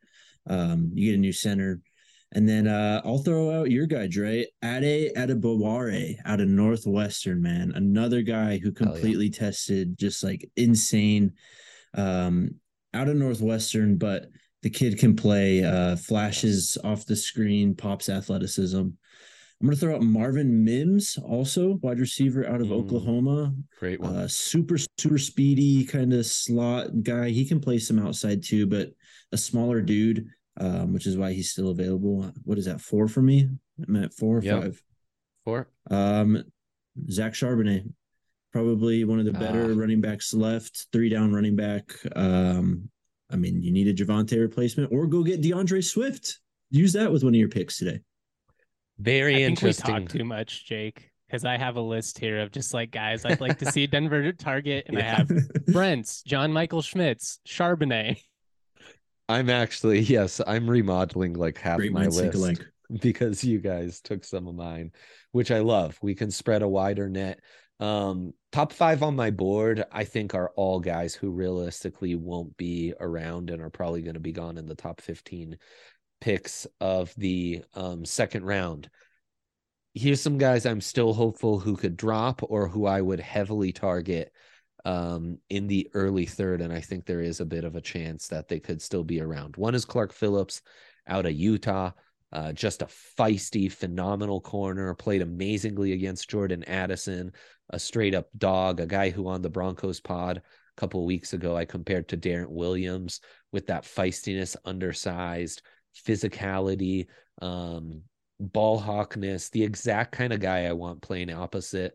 Um, 0.46 0.90
you 0.94 1.10
get 1.10 1.18
a 1.18 1.20
new 1.20 1.32
center. 1.32 1.82
And 2.34 2.48
then 2.48 2.66
uh, 2.66 3.02
I'll 3.04 3.18
throw 3.18 3.60
out 3.60 3.70
your 3.70 3.84
guy, 3.84 4.06
Dre, 4.06 4.46
Ade 4.64 5.12
Adebawore 5.14 6.16
out 6.24 6.40
of 6.40 6.48
Northwestern, 6.48 7.42
man. 7.42 7.72
Another 7.74 8.22
guy 8.22 8.56
who 8.56 8.72
Hell 8.74 8.88
yeah. 8.88 8.92
completely 8.92 9.28
tested 9.28 9.98
just 9.98 10.24
like 10.24 10.50
insane 10.56 11.34
um, 11.92 12.54
out 12.94 13.08
of 13.08 13.16
Northwestern, 13.16 13.98
but 13.98 14.28
the 14.62 14.70
kid 14.70 14.98
can 14.98 15.14
play, 15.14 15.62
uh, 15.62 15.96
flashes 15.96 16.78
off 16.82 17.04
the 17.04 17.16
screen, 17.16 17.74
pops 17.74 18.08
athleticism. 18.08 18.88
I'm 19.62 19.68
going 19.68 19.76
to 19.76 19.80
throw 19.80 19.94
out 19.94 20.02
Marvin 20.02 20.64
Mims, 20.64 21.16
also 21.24 21.74
wide 21.82 22.00
receiver 22.00 22.44
out 22.44 22.60
of 22.60 22.66
Mm. 22.66 22.72
Oklahoma. 22.72 23.54
Great 23.78 24.00
one. 24.00 24.12
Uh, 24.16 24.26
super, 24.26 24.76
super 24.98 25.18
speedy 25.18 25.84
kind 25.84 26.12
of 26.12 26.26
slot 26.26 27.04
guy. 27.04 27.30
He 27.30 27.44
can 27.44 27.60
play 27.60 27.78
some 27.78 28.00
outside 28.00 28.42
too, 28.42 28.66
but 28.66 28.92
a 29.30 29.36
smaller 29.36 29.80
dude, 29.80 30.26
um, 30.56 30.92
which 30.92 31.06
is 31.06 31.16
why 31.16 31.32
he's 31.32 31.50
still 31.50 31.68
available. 31.70 32.28
What 32.42 32.58
is 32.58 32.64
that, 32.64 32.80
four 32.80 33.06
for 33.06 33.22
me? 33.22 33.48
I'm 33.86 33.94
at 33.94 34.12
four 34.12 34.38
or 34.38 34.42
Yep. 34.42 34.62
five. 34.62 34.82
Four. 35.44 35.68
Um, 35.88 36.42
Zach 37.08 37.34
Charbonnet, 37.34 37.88
probably 38.52 39.04
one 39.04 39.20
of 39.20 39.26
the 39.26 39.32
better 39.32 39.70
Ah. 39.70 39.76
running 39.76 40.00
backs 40.00 40.34
left, 40.34 40.88
three 40.92 41.08
down 41.08 41.32
running 41.32 41.54
back. 41.54 41.92
Um, 42.16 42.90
I 43.30 43.36
mean, 43.36 43.62
you 43.62 43.70
need 43.70 43.86
a 43.86 43.94
Javonte 43.94 44.40
replacement 44.40 44.90
or 44.92 45.06
go 45.06 45.22
get 45.22 45.40
DeAndre 45.40 45.84
Swift. 45.84 46.40
Use 46.70 46.92
that 46.94 47.12
with 47.12 47.22
one 47.22 47.32
of 47.34 47.38
your 47.38 47.48
picks 47.48 47.78
today. 47.78 48.00
Very 48.98 49.34
I 49.34 49.36
think 49.36 49.44
we 49.44 49.48
interesting. 49.48 50.06
talk 50.06 50.08
too 50.08 50.24
much, 50.24 50.66
Jake, 50.66 51.10
because 51.26 51.44
I 51.44 51.56
have 51.56 51.76
a 51.76 51.80
list 51.80 52.18
here 52.18 52.40
of 52.40 52.50
just 52.52 52.74
like 52.74 52.90
guys 52.90 53.24
I'd 53.24 53.40
like 53.40 53.58
to 53.58 53.70
see 53.72 53.86
Denver 53.86 54.32
target, 54.32 54.86
and 54.88 54.98
I 54.98 55.02
have 55.02 55.30
Brents, 55.66 56.22
John 56.22 56.52
Michael 56.52 56.82
Schmitz, 56.82 57.40
Charbonnet. 57.46 58.18
I'm 59.28 59.48
actually, 59.48 60.00
yes, 60.00 60.40
I'm 60.46 60.68
remodeling 60.68 61.34
like 61.34 61.58
half 61.58 61.78
Great 61.78 61.92
my 61.92 62.00
minds 62.02 62.20
list 62.20 62.34
alike. 62.34 62.66
because 63.00 63.42
you 63.42 63.60
guys 63.60 64.00
took 64.00 64.24
some 64.24 64.46
of 64.46 64.54
mine, 64.54 64.92
which 65.30 65.50
I 65.50 65.60
love. 65.60 65.98
We 66.02 66.14
can 66.14 66.30
spread 66.30 66.62
a 66.62 66.68
wider 66.68 67.08
net. 67.08 67.40
Um, 67.80 68.32
top 68.52 68.72
five 68.72 69.02
on 69.02 69.16
my 69.16 69.30
board, 69.30 69.84
I 69.90 70.04
think, 70.04 70.34
are 70.34 70.52
all 70.54 70.78
guys 70.78 71.14
who 71.14 71.30
realistically 71.30 72.14
won't 72.14 72.56
be 72.56 72.92
around 73.00 73.50
and 73.50 73.60
are 73.60 73.70
probably 73.70 74.02
going 74.02 74.14
to 74.14 74.20
be 74.20 74.32
gone 74.32 74.58
in 74.58 74.66
the 74.66 74.74
top 74.74 75.00
15 75.00 75.56
picks 76.22 76.68
of 76.80 77.12
the 77.16 77.64
um, 77.74 78.04
second 78.04 78.44
round. 78.44 78.88
Here's 79.92 80.20
some 80.20 80.38
guys 80.38 80.64
I'm 80.64 80.80
still 80.80 81.12
hopeful 81.12 81.58
who 81.58 81.76
could 81.76 81.96
drop 81.96 82.42
or 82.44 82.68
who 82.68 82.86
I 82.86 83.00
would 83.00 83.18
heavily 83.18 83.72
target 83.72 84.32
um, 84.84 85.38
in 85.50 85.66
the 85.66 85.90
early 85.94 86.26
third. 86.26 86.60
And 86.60 86.72
I 86.72 86.80
think 86.80 87.06
there 87.06 87.22
is 87.22 87.40
a 87.40 87.44
bit 87.44 87.64
of 87.64 87.74
a 87.74 87.80
chance 87.80 88.28
that 88.28 88.46
they 88.46 88.60
could 88.60 88.80
still 88.80 89.02
be 89.02 89.20
around. 89.20 89.56
One 89.56 89.74
is 89.74 89.84
Clark 89.84 90.12
Phillips 90.12 90.62
out 91.08 91.26
of 91.26 91.32
Utah. 91.32 91.90
Uh, 92.32 92.52
just 92.52 92.82
a 92.82 92.88
feisty, 93.18 93.70
phenomenal 93.70 94.40
corner, 94.40 94.94
played 94.94 95.22
amazingly 95.22 95.92
against 95.92 96.30
Jordan 96.30 96.62
Addison, 96.64 97.32
a 97.70 97.80
straight 97.80 98.14
up 98.14 98.28
dog, 98.38 98.78
a 98.78 98.86
guy 98.86 99.10
who 99.10 99.26
on 99.26 99.42
the 99.42 99.50
Broncos 99.50 99.98
pod 99.98 100.38
a 100.38 100.80
couple 100.80 101.04
weeks 101.04 101.32
ago 101.32 101.56
I 101.56 101.64
compared 101.64 102.08
to 102.08 102.16
Darren 102.16 102.48
Williams 102.48 103.20
with 103.50 103.66
that 103.66 103.82
feistiness, 103.84 104.56
undersized, 104.64 105.62
physicality, 105.94 107.06
um, 107.40 108.02
ball 108.40 108.78
hawkness, 108.78 109.48
the 109.48 109.62
exact 109.62 110.12
kind 110.12 110.32
of 110.32 110.40
guy 110.40 110.64
I 110.64 110.72
want 110.72 111.02
playing 111.02 111.30
opposite 111.30 111.94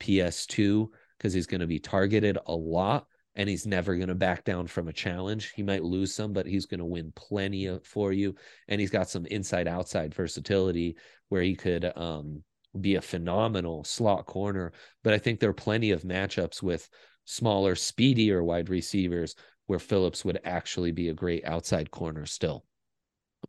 PS2 0.00 0.88
because 1.16 1.32
he's 1.32 1.46
going 1.46 1.60
to 1.60 1.66
be 1.66 1.80
targeted 1.80 2.38
a 2.46 2.54
lot 2.54 3.06
and 3.34 3.48
he's 3.48 3.66
never 3.66 3.94
going 3.96 4.08
to 4.08 4.14
back 4.14 4.44
down 4.44 4.66
from 4.66 4.88
a 4.88 4.92
challenge. 4.92 5.52
He 5.54 5.62
might 5.62 5.84
lose 5.84 6.14
some, 6.14 6.32
but 6.32 6.46
he's 6.46 6.66
going 6.66 6.80
to 6.80 6.84
win 6.84 7.12
plenty 7.14 7.66
of, 7.66 7.84
for 7.86 8.12
you. 8.12 8.34
And 8.66 8.80
he's 8.80 8.90
got 8.90 9.08
some 9.08 9.26
inside 9.26 9.68
outside 9.68 10.14
versatility 10.14 10.96
where 11.28 11.42
he 11.42 11.54
could 11.54 11.90
um, 11.96 12.42
be 12.80 12.96
a 12.96 13.00
phenomenal 13.00 13.84
slot 13.84 14.26
corner. 14.26 14.72
But 15.04 15.14
I 15.14 15.18
think 15.18 15.38
there 15.38 15.50
are 15.50 15.54
plenty 15.54 15.92
of 15.92 16.02
matchups 16.02 16.62
with 16.62 16.88
smaller, 17.26 17.76
speedier 17.76 18.42
wide 18.42 18.70
receivers 18.70 19.36
where 19.66 19.78
Phillips 19.78 20.24
would 20.24 20.40
actually 20.44 20.90
be 20.90 21.08
a 21.08 21.14
great 21.14 21.44
outside 21.44 21.90
corner 21.90 22.26
still. 22.26 22.64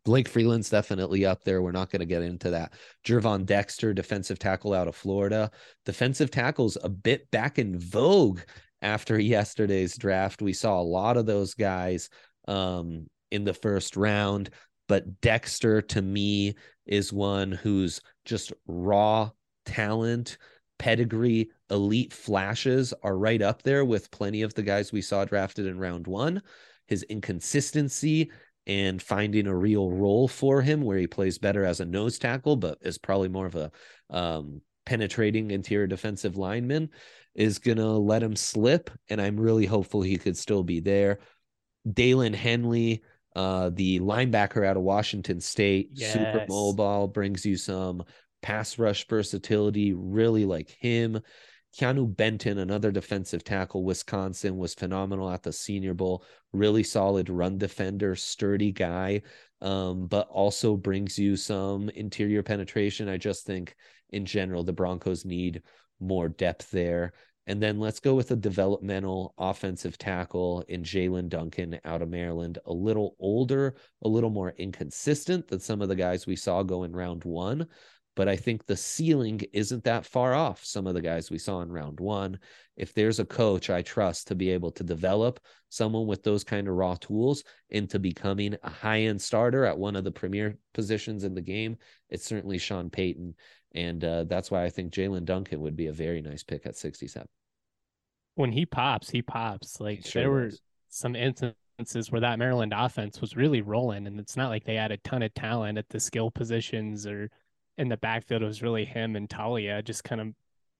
Blake 0.04 0.28
Freeland's 0.28 0.70
definitely 0.70 1.26
up 1.26 1.44
there. 1.44 1.62
We're 1.62 1.72
not 1.72 1.90
going 1.90 2.00
to 2.00 2.06
get 2.06 2.22
into 2.22 2.50
that. 2.50 2.74
Gervon 3.04 3.44
Dexter, 3.44 3.92
defensive 3.92 4.38
tackle 4.38 4.72
out 4.72 4.88
of 4.88 4.96
Florida. 4.96 5.50
Defensive 5.84 6.30
tackles 6.30 6.78
a 6.82 6.88
bit 6.88 7.30
back 7.30 7.58
in 7.58 7.78
vogue 7.78 8.40
after 8.82 9.18
yesterday's 9.20 9.96
draft. 9.96 10.42
We 10.42 10.52
saw 10.52 10.80
a 10.80 10.82
lot 10.82 11.16
of 11.16 11.26
those 11.26 11.54
guys 11.54 12.08
um, 12.48 13.06
in 13.30 13.44
the 13.44 13.54
first 13.54 13.96
round, 13.96 14.50
but 14.88 15.20
Dexter 15.20 15.82
to 15.82 16.02
me 16.02 16.54
is 16.86 17.12
one 17.12 17.52
who's 17.52 18.00
just 18.24 18.52
raw 18.66 19.30
talent, 19.66 20.38
pedigree, 20.78 21.50
elite 21.70 22.12
flashes 22.12 22.94
are 23.02 23.16
right 23.16 23.42
up 23.42 23.62
there 23.62 23.84
with 23.84 24.10
plenty 24.10 24.42
of 24.42 24.54
the 24.54 24.62
guys 24.62 24.92
we 24.92 25.02
saw 25.02 25.24
drafted 25.24 25.66
in 25.66 25.78
round 25.78 26.06
one. 26.06 26.42
His 26.88 27.04
inconsistency 27.04 28.30
and 28.70 29.02
finding 29.02 29.48
a 29.48 29.56
real 29.56 29.90
role 29.90 30.28
for 30.28 30.62
him 30.62 30.80
where 30.82 30.96
he 30.96 31.08
plays 31.08 31.38
better 31.38 31.64
as 31.64 31.80
a 31.80 31.84
nose 31.84 32.20
tackle, 32.20 32.54
but 32.54 32.78
is 32.82 32.98
probably 32.98 33.28
more 33.28 33.46
of 33.46 33.56
a 33.56 33.72
um, 34.10 34.60
penetrating 34.86 35.50
interior 35.50 35.88
defensive 35.88 36.36
lineman 36.36 36.88
is 37.34 37.58
going 37.58 37.78
to 37.78 37.88
let 37.88 38.22
him 38.22 38.36
slip. 38.36 38.88
And 39.08 39.20
I'm 39.20 39.40
really 39.40 39.66
hopeful 39.66 40.02
he 40.02 40.16
could 40.18 40.36
still 40.36 40.62
be 40.62 40.78
there. 40.78 41.18
Daiyan 41.88 42.32
Henley, 42.32 43.02
uh, 43.34 43.70
the 43.74 43.98
linebacker 43.98 44.64
out 44.64 44.76
of 44.76 44.84
Washington 44.84 45.40
State, 45.40 45.98
super 46.12 46.44
mobile, 46.48 47.08
brings 47.08 47.44
you 47.44 47.56
some 47.56 48.04
pass 48.40 48.78
rush 48.78 49.04
versatility, 49.08 49.94
really 49.94 50.44
like 50.44 50.70
him. 50.70 51.20
Keanu 51.76 52.14
Benton, 52.16 52.58
another 52.58 52.90
defensive 52.90 53.44
tackle, 53.44 53.84
Wisconsin, 53.84 54.56
was 54.56 54.74
phenomenal 54.74 55.30
at 55.30 55.42
the 55.42 55.52
Senior 55.52 55.94
Bowl. 55.94 56.24
Really 56.52 56.82
solid 56.82 57.30
run 57.30 57.58
defender, 57.58 58.16
sturdy 58.16 58.72
guy, 58.72 59.22
um, 59.60 60.06
but 60.06 60.28
also 60.28 60.76
brings 60.76 61.18
you 61.18 61.36
some 61.36 61.88
interior 61.90 62.42
penetration. 62.42 63.08
I 63.08 63.18
just 63.18 63.46
think 63.46 63.76
in 64.10 64.24
general, 64.24 64.64
the 64.64 64.72
Broncos 64.72 65.24
need 65.24 65.62
more 66.00 66.28
depth 66.28 66.70
there. 66.70 67.12
And 67.46 67.62
then 67.62 67.80
let's 67.80 68.00
go 68.00 68.14
with 68.14 68.30
a 68.30 68.36
developmental 68.36 69.34
offensive 69.38 69.98
tackle 69.98 70.64
in 70.68 70.82
Jaelyn 70.82 71.28
Duncan 71.28 71.80
out 71.84 72.02
of 72.02 72.08
Maryland, 72.08 72.58
a 72.66 72.72
little 72.72 73.16
older, 73.18 73.76
a 74.02 74.08
little 74.08 74.30
more 74.30 74.50
inconsistent 74.58 75.48
than 75.48 75.58
some 75.58 75.82
of 75.82 75.88
the 75.88 75.96
guys 75.96 76.26
we 76.26 76.36
saw 76.36 76.62
go 76.62 76.84
in 76.84 76.92
round 76.92 77.24
one. 77.24 77.66
But 78.20 78.28
I 78.28 78.36
think 78.36 78.66
the 78.66 78.76
ceiling 78.76 79.40
isn't 79.54 79.84
that 79.84 80.04
far 80.04 80.34
off 80.34 80.62
some 80.62 80.86
of 80.86 80.92
the 80.92 81.00
guys 81.00 81.30
we 81.30 81.38
saw 81.38 81.62
in 81.62 81.72
round 81.72 82.00
one. 82.00 82.38
If 82.76 82.92
there's 82.92 83.18
a 83.18 83.24
coach 83.24 83.70
I 83.70 83.80
trust 83.80 84.28
to 84.28 84.34
be 84.34 84.50
able 84.50 84.72
to 84.72 84.84
develop 84.84 85.40
someone 85.70 86.06
with 86.06 86.22
those 86.22 86.44
kind 86.44 86.68
of 86.68 86.74
raw 86.74 86.96
tools 86.96 87.44
into 87.70 87.98
becoming 87.98 88.56
a 88.62 88.68
high 88.68 89.04
end 89.04 89.22
starter 89.22 89.64
at 89.64 89.78
one 89.78 89.96
of 89.96 90.04
the 90.04 90.10
premier 90.10 90.58
positions 90.74 91.24
in 91.24 91.34
the 91.34 91.40
game, 91.40 91.78
it's 92.10 92.26
certainly 92.26 92.58
Sean 92.58 92.90
Payton. 92.90 93.36
And 93.74 94.04
uh, 94.04 94.24
that's 94.24 94.50
why 94.50 94.64
I 94.64 94.68
think 94.68 94.92
Jaelyn 94.92 95.24
Duncan 95.24 95.62
would 95.62 95.74
be 95.74 95.86
a 95.86 95.92
very 95.94 96.20
nice 96.20 96.42
pick 96.42 96.66
at 96.66 96.76
67. 96.76 97.26
When 98.34 98.52
he 98.52 98.66
pops, 98.66 99.08
he 99.08 99.22
pops. 99.22 99.80
Like 99.80 100.04
sure 100.04 100.20
there 100.20 100.30
were 100.30 100.50
some 100.90 101.16
instances 101.16 102.12
where 102.12 102.20
that 102.20 102.38
Maryland 102.38 102.74
offense 102.76 103.22
was 103.22 103.34
really 103.34 103.62
rolling, 103.62 104.06
and 104.06 104.20
it's 104.20 104.36
not 104.36 104.50
like 104.50 104.64
they 104.64 104.74
had 104.74 104.92
a 104.92 104.98
ton 104.98 105.22
of 105.22 105.32
talent 105.32 105.78
at 105.78 105.88
the 105.88 105.98
skill 105.98 106.30
positions 106.30 107.06
or 107.06 107.30
in 107.80 107.88
the 107.88 107.96
backfield. 107.96 108.42
It 108.42 108.46
was 108.46 108.62
really 108.62 108.84
him 108.84 109.16
and 109.16 109.28
Taulia 109.28 109.82
just 109.82 110.04
kind 110.04 110.20
of 110.20 110.28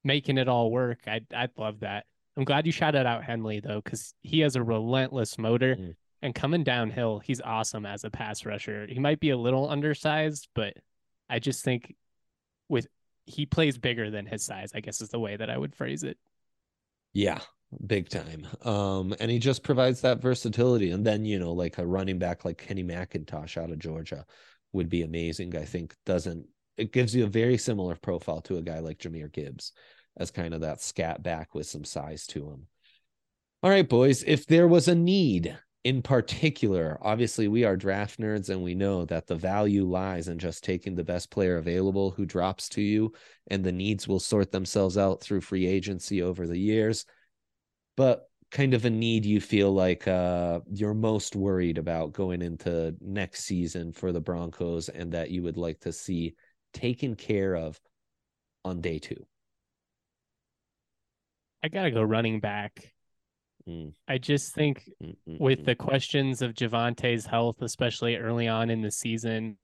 making 0.04 0.38
it 0.38 0.49
all 0.49 0.71
work. 0.71 1.00
I 1.07 1.23
I'd 1.35 1.50
love 1.57 1.80
that. 1.80 2.04
I'm 2.37 2.45
glad 2.45 2.66
you 2.66 2.73
shouted 2.73 3.07
out 3.07 3.25
Henley 3.25 3.61
though, 3.61 3.80
because 3.83 4.14
he 4.21 4.40
has 4.40 4.54
a 4.54 4.62
relentless 4.62 5.38
motor. 5.38 5.76
Mm. 5.76 5.95
And 6.23 6.35
coming 6.35 6.62
downhill, 6.62 7.19
he's 7.19 7.40
awesome 7.40 7.87
as 7.87 8.04
a 8.04 8.11
pass 8.11 8.45
rusher. 8.45 8.87
He 8.87 8.99
might 8.99 9.21
be 9.21 9.30
a 9.30 9.38
little 9.38 9.71
undersized, 9.71 10.49
but 10.54 10.75
I 11.30 11.38
just 11.38 11.64
think 11.64 11.97
with 12.69 12.87
he 13.25 13.47
plays 13.47 13.78
bigger 13.78 14.11
than 14.11 14.26
his 14.26 14.45
size, 14.45 14.73
I 14.75 14.80
guess 14.80 15.00
is 15.00 15.09
the 15.09 15.19
way 15.19 15.37
that 15.37 15.49
I 15.49 15.57
would 15.57 15.75
phrase 15.75 16.02
it. 16.02 16.19
Yeah, 17.14 17.40
big 17.87 18.11
time. 18.11 18.47
Um, 18.62 19.14
and 19.19 19.30
he 19.30 19.38
just 19.38 19.62
provides 19.62 20.02
that 20.02 20.21
versatility. 20.21 20.90
And 20.90 21.07
then, 21.07 21.25
you 21.25 21.38
know, 21.38 21.52
like 21.52 21.78
a 21.78 21.87
running 21.87 22.19
back 22.19 22.45
like 22.45 22.59
Kenny 22.59 22.85
McIntosh 22.85 23.57
out 23.57 23.71
of 23.71 23.78
Georgia 23.78 24.26
would 24.73 24.90
be 24.90 25.02
amazing. 25.02 25.57
I 25.57 25.64
think 25.64 25.95
doesn't 26.04 26.47
it 26.80 26.92
gives 26.92 27.14
you 27.14 27.25
a 27.25 27.28
very 27.28 27.58
similar 27.58 27.94
profile 27.94 28.40
to 28.42 28.56
a 28.56 28.62
guy 28.62 28.78
like 28.78 28.99
Jahmyr 28.99 29.30
Gibbs 29.32 29.72
as 30.16 30.30
kind 30.30 30.54
of 30.54 30.62
that 30.62 30.80
scat 30.80 31.22
back 31.22 31.54
with 31.54 31.66
some 31.66 31.84
size 31.84 32.26
to 32.28 32.49
him. 32.50 32.66
All 33.62 33.70
right, 33.70 33.88
boys, 33.88 34.25
if 34.26 34.46
there 34.46 34.66
was 34.66 34.88
a 34.88 34.94
need 34.94 35.56
in 35.84 36.02
particular, 36.02 36.99
obviously 37.02 37.49
we 37.49 37.64
are 37.64 37.76
draft 37.76 38.18
nerds 38.18 38.49
and 38.49 38.62
we 38.62 38.75
know 38.75 39.04
that 39.06 39.26
the 39.26 39.37
value 39.37 39.84
lies 39.84 40.28
in 40.28 40.38
just 40.38 40.64
taking 40.64 40.94
the 40.94 41.04
best 41.04 41.30
player 41.30 41.58
available 41.58 42.10
who 42.10 42.26
drops 42.26 42.68
to 42.70 42.82
you 42.82 43.12
and 43.50 43.62
the 43.62 43.72
needs 43.72 44.08
will 44.08 44.20
sort 44.20 44.50
themselves 44.50 44.99
out 44.99 45.20
through 45.20 45.40
free 45.40 45.66
agency 45.66 46.22
over 46.22 46.46
the 46.46 46.58
years. 46.58 47.04
But 47.96 48.26
kind 48.50 48.75
of 48.75 48.84
a 48.84 48.90
need 48.90 49.25
you 49.25 49.40
feel 49.40 49.72
like 49.72 50.08
uh, 50.08 50.60
you're 50.72 50.94
most 50.94 51.37
worried 51.37 51.78
about 51.78 52.12
going 52.12 52.42
into 52.42 52.94
next 53.00 53.44
season 53.44 53.92
for 53.92 54.12
the 54.12 54.20
Broncos 54.20 54.88
and 54.88 55.12
that 55.12 55.30
you 55.30 55.42
would 55.42 55.56
like 55.56 55.80
to 55.80 55.92
see 55.92 56.34
taken 56.72 57.14
care 57.14 57.54
of 57.56 57.80
on 58.64 58.80
day 58.80 58.98
two? 58.98 59.26
I 61.62 61.68
got 61.68 61.82
to 61.82 61.90
go 61.90 62.02
running 62.02 62.40
back. 62.40 62.92
Mm. 63.68 63.92
I 64.08 64.18
just 64.18 64.54
think 64.54 64.88
Mm-mm-mm. 65.02 65.38
with 65.38 65.64
the 65.64 65.74
questions 65.74 66.42
of 66.42 66.54
Javonte's 66.54 67.26
health, 67.26 67.60
especially 67.60 68.16
early 68.16 68.48
on 68.48 68.70
in 68.70 68.80
the 68.80 68.90
season, 68.90 69.58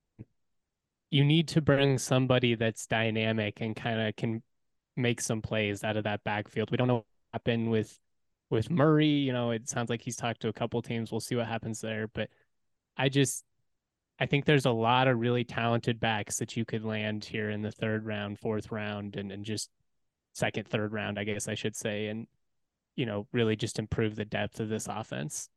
you 1.11 1.25
need 1.25 1.49
to 1.49 1.63
bring 1.63 1.99
somebody 1.99 2.55
that's 2.55 2.87
dynamic 2.87 3.61
and 3.61 3.75
kind 3.75 4.01
of 4.01 4.17
can 4.17 4.43
make 4.97 5.21
some 5.21 5.41
plays 5.41 5.85
out 5.85 5.97
of 5.97 6.05
that 6.05 6.25
backfield. 6.25 6.71
We 6.71 6.77
don't 6.77 6.89
know 6.89 6.95
what 6.97 7.05
happened 7.33 7.71
with 7.71 7.99
with 8.51 8.71
Murray. 8.71 9.07
You 9.07 9.33
know, 9.33 9.51
it 9.51 9.69
sounds 9.69 9.91
like 9.91 10.03
he's 10.03 10.17
talked 10.17 10.43
to 10.43 10.49
a 10.49 10.53
couple 10.53 10.81
teams. 10.83 11.11
We'll 11.11 11.21
see 11.21 11.37
what 11.37 11.47
happens 11.47 11.81
there. 11.81 12.09
But 12.09 12.29
I 12.97 13.09
just 13.09 13.45
I 14.19 14.27
think 14.27 14.45
there's 14.45 14.67
a 14.67 14.71
lot 14.71 15.09
of 15.09 15.19
really 15.19 15.45
talented 15.45 16.01
backs 16.01 16.39
that 16.39 16.57
you 16.57 16.65
could 16.65 16.85
land 16.85 17.25
here 17.25 17.51
in 17.51 17.63
the 17.63 17.71
third 17.71 18.07
round, 18.07 18.39
fourth 18.39 18.73
round, 18.73 19.17
and, 19.17 19.31
and 19.31 19.45
just 19.45 19.71
second, 20.33 20.67
third 20.69 20.93
round, 20.93 21.19
I 21.19 21.25
guess 21.25 21.49
I 21.49 21.55
should 21.55 21.77
say, 21.77 22.07
and 22.07 22.27
you 22.97 23.05
know, 23.05 23.27
really 23.33 23.57
just 23.57 23.79
improve 23.79 24.17
the 24.17 24.25
depth 24.25 24.59
of 24.59 24.71
this 24.71 24.87
offense. 24.89 25.51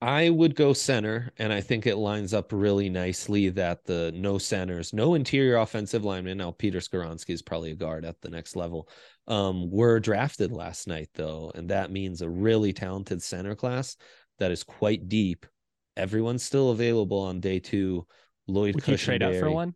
I 0.00 0.30
would 0.30 0.56
go 0.56 0.72
center, 0.72 1.30
and 1.38 1.52
I 1.52 1.60
think 1.60 1.86
it 1.86 1.94
lines 1.96 2.34
up 2.34 2.50
really 2.50 2.88
nicely 2.88 3.50
that 3.50 3.84
the 3.84 4.10
no 4.12 4.36
centers, 4.36 4.92
no 4.92 5.14
interior 5.14 5.58
offensive 5.58 6.04
lineman. 6.04 6.38
Now, 6.38 6.50
Peter 6.50 6.80
Skoronski 6.80 7.30
is 7.30 7.42
probably 7.42 7.70
a 7.70 7.76
guard 7.76 8.04
at 8.04 8.20
the 8.20 8.30
next 8.30 8.56
level. 8.56 8.88
Um, 9.28 9.70
were 9.70 10.00
drafted 10.00 10.50
last 10.50 10.88
night 10.88 11.10
though, 11.14 11.52
and 11.54 11.68
that 11.68 11.92
means 11.92 12.20
a 12.20 12.28
really 12.28 12.72
talented 12.72 13.22
center 13.22 13.54
class 13.54 13.96
that 14.40 14.50
is 14.50 14.64
quite 14.64 15.08
deep 15.08 15.46
everyone's 15.96 16.42
still 16.42 16.70
available 16.70 17.20
on 17.20 17.40
day 17.40 17.58
two. 17.58 18.06
Lloyd 18.46 18.74
Would 18.74 18.88
you 18.88 18.96
trade 18.96 19.22
up 19.22 19.34
for 19.34 19.50
one? 19.50 19.74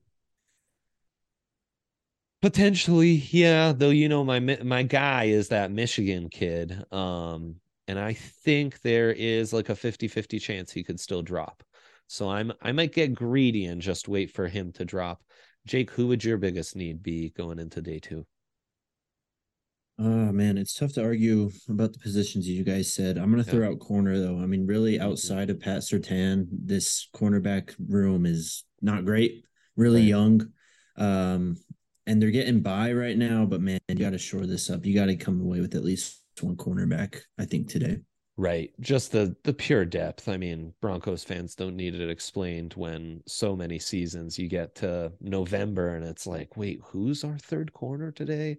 Potentially, 2.43 3.13
yeah. 3.31 3.73
Though 3.73 3.91
you 3.91 4.09
know 4.09 4.25
my 4.25 4.41
my 4.41 4.83
guy 4.83 5.25
is 5.25 5.49
that 5.49 5.71
Michigan 5.71 6.29
kid, 6.29 6.85
um, 6.93 7.57
and 7.89 7.99
I 7.99 8.13
think 8.13 8.81
there 8.83 9.11
is 9.11 9.53
like 9.53 9.69
a 9.69 9.75
50-50 9.75 10.41
chance 10.41 10.71
he 10.71 10.85
could 10.85 11.01
still 11.01 11.23
drop. 11.23 11.63
So 12.09 12.29
I'm 12.29 12.53
I 12.63 12.73
might 12.73 12.93
get 12.93 13.15
greedy 13.15 13.67
and 13.67 13.81
just 13.81 14.09
wait 14.09 14.31
for 14.31 14.49
him 14.49 14.73
to 14.73 14.85
drop. 14.85 15.23
Jake, 15.67 15.91
who 15.91 16.07
would 16.09 16.23
your 16.23 16.37
biggest 16.37 16.77
need 16.77 17.03
be 17.03 17.31
going 17.31 17.59
into 17.59 17.83
day 17.83 17.99
two? 17.99 18.27
Oh 19.99 20.31
man, 20.33 20.59
it's 20.59 20.75
tough 20.75 20.93
to 20.95 21.03
argue 21.03 21.51
about 21.69 21.95
the 21.95 21.99
positions 21.99 22.47
you 22.47 22.65
guys 22.65 22.93
said. 22.93 23.17
I'm 23.17 23.31
gonna 23.31 23.45
yeah. 23.47 23.53
throw 23.53 23.71
out 23.71 23.79
corner 23.79 24.19
though. 24.19 24.39
I 24.39 24.47
mean, 24.47 24.67
really 24.67 25.01
outside 25.01 25.49
of 25.49 25.59
Pat 25.59 25.81
Surtain, 25.81 26.47
this 26.51 27.09
cornerback 27.15 27.75
room 27.89 28.27
is 28.27 28.65
not 28.83 29.07
great, 29.07 29.45
really 29.75 30.01
right. 30.01 30.09
young. 30.09 30.53
Um, 30.99 31.57
and 32.07 32.21
they're 32.21 32.31
getting 32.31 32.61
by 32.61 32.93
right 32.93 33.17
now, 33.17 33.47
but 33.47 33.63
man, 33.63 33.81
you 33.89 33.97
gotta 33.97 34.19
shore 34.19 34.45
this 34.47 34.69
up. 34.69 34.85
You 34.85 34.95
gotta 34.95 35.17
come 35.17 35.41
away 35.41 35.61
with 35.61 35.75
at 35.75 35.85
least 35.85 36.23
one 36.43 36.57
cornerback, 36.57 37.21
I 37.39 37.47
think, 37.47 37.69
today. 37.71 37.99
Right. 38.39 38.71
Just 38.81 39.13
the 39.13 39.35
the 39.45 39.55
pure 39.55 39.87
depth. 39.87 40.29
I 40.29 40.37
mean, 40.37 40.75
Broncos 40.83 41.25
fans 41.25 41.55
don't 41.55 41.75
need 41.75 41.95
it 41.95 42.11
explained 42.11 42.75
when 42.75 43.23
so 43.27 43.57
many 43.57 43.79
seasons 43.79 44.39
you 44.39 44.47
get 44.47 44.75
to 44.77 45.13
November 45.23 45.97
and 45.97 46.05
it's 46.05 46.27
like, 46.27 46.55
wait, 46.55 46.81
who's 46.85 47.25
our 47.25 47.39
third 47.39 47.73
corner 47.73 48.13
today? 48.13 48.59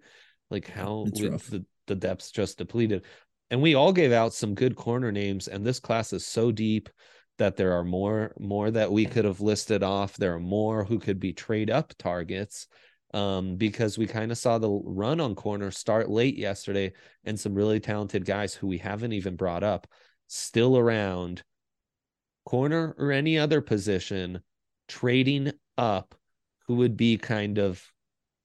Like 0.49 0.69
how 0.69 1.05
the, 1.11 1.65
the 1.87 1.95
depths 1.95 2.31
just 2.31 2.57
depleted. 2.57 3.03
And 3.49 3.61
we 3.61 3.75
all 3.75 3.93
gave 3.93 4.11
out 4.11 4.33
some 4.33 4.55
good 4.55 4.75
corner 4.75 5.11
names, 5.11 5.47
and 5.47 5.65
this 5.65 5.79
class 5.79 6.11
is 6.13 6.25
so 6.25 6.51
deep 6.51 6.89
that 7.37 7.55
there 7.55 7.73
are 7.73 7.83
more 7.83 8.33
more 8.39 8.71
that 8.71 8.91
we 8.91 9.05
could 9.05 9.25
have 9.25 9.41
listed 9.41 9.83
off. 9.83 10.17
There 10.17 10.33
are 10.33 10.39
more 10.39 10.83
who 10.83 10.99
could 10.99 11.19
be 11.19 11.33
trade 11.33 11.69
up 11.69 11.93
targets 11.97 12.67
um, 13.13 13.55
because 13.55 13.97
we 13.97 14.05
kind 14.05 14.31
of 14.31 14.37
saw 14.37 14.57
the 14.57 14.69
run 14.69 15.21
on 15.21 15.35
corner 15.35 15.71
start 15.71 16.09
late 16.09 16.37
yesterday, 16.37 16.93
and 17.23 17.39
some 17.39 17.53
really 17.53 17.79
talented 17.79 18.25
guys 18.25 18.53
who 18.53 18.67
we 18.67 18.79
haven't 18.79 19.13
even 19.13 19.35
brought 19.35 19.63
up 19.63 19.87
still 20.27 20.77
around 20.77 21.43
corner 22.45 22.95
or 22.97 23.11
any 23.11 23.37
other 23.37 23.61
position 23.61 24.41
trading 24.87 25.51
up 25.77 26.15
who 26.67 26.75
would 26.75 26.97
be 26.97 27.17
kind 27.17 27.57
of 27.59 27.81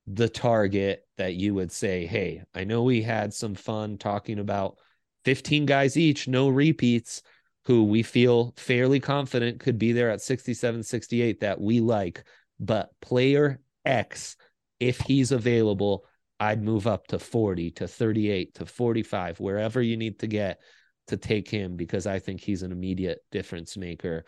the 0.06 0.28
target 0.28 1.06
that 1.16 1.34
you 1.34 1.54
would 1.54 1.72
say, 1.72 2.06
Hey, 2.06 2.42
I 2.54 2.64
know 2.64 2.82
we 2.82 3.02
had 3.02 3.32
some 3.32 3.54
fun 3.54 3.98
talking 3.98 4.38
about 4.38 4.76
15 5.24 5.66
guys 5.66 5.96
each, 5.96 6.26
no 6.26 6.48
repeats, 6.48 7.22
who 7.64 7.84
we 7.84 8.02
feel 8.02 8.52
fairly 8.56 8.98
confident 8.98 9.60
could 9.60 9.78
be 9.78 9.92
there 9.92 10.10
at 10.10 10.20
67, 10.20 10.82
68 10.82 11.40
that 11.40 11.60
we 11.60 11.80
like. 11.80 12.24
But 12.58 12.90
player 13.00 13.60
X, 13.84 14.36
if 14.80 14.98
he's 15.00 15.30
available, 15.30 16.04
I'd 16.40 16.62
move 16.62 16.88
up 16.88 17.06
to 17.08 17.20
40 17.20 17.70
to 17.72 17.86
38 17.86 18.54
to 18.54 18.66
45, 18.66 19.38
wherever 19.38 19.80
you 19.80 19.96
need 19.96 20.18
to 20.20 20.26
get 20.26 20.60
to 21.06 21.16
take 21.16 21.48
him 21.48 21.76
because 21.76 22.06
I 22.06 22.18
think 22.18 22.40
he's 22.40 22.62
an 22.62 22.72
immediate 22.72 23.20
difference 23.30 23.76
maker. 23.76 24.24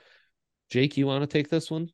Jake, 0.71 0.97
you 0.97 1.07
want 1.07 1.23
to 1.23 1.27
take 1.27 1.49
this 1.49 1.71
one? 1.71 1.91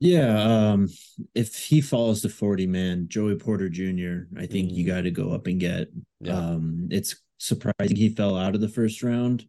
Yeah, 0.00 0.70
um, 0.72 0.88
if 1.34 1.54
he 1.56 1.82
falls 1.82 2.22
to 2.22 2.30
40 2.30 2.66
man, 2.66 3.06
Joey 3.08 3.36
Porter 3.36 3.68
Jr., 3.68 4.34
I 4.38 4.46
think 4.46 4.70
mm. 4.70 4.74
you 4.74 4.86
got 4.86 5.02
to 5.02 5.10
go 5.10 5.32
up 5.32 5.46
and 5.46 5.60
get. 5.60 5.88
Yeah. 6.20 6.36
Um, 6.36 6.88
it's 6.90 7.16
surprising 7.36 7.96
he 7.96 8.08
fell 8.08 8.36
out 8.36 8.54
of 8.54 8.62
the 8.62 8.68
first 8.68 9.02
round, 9.02 9.44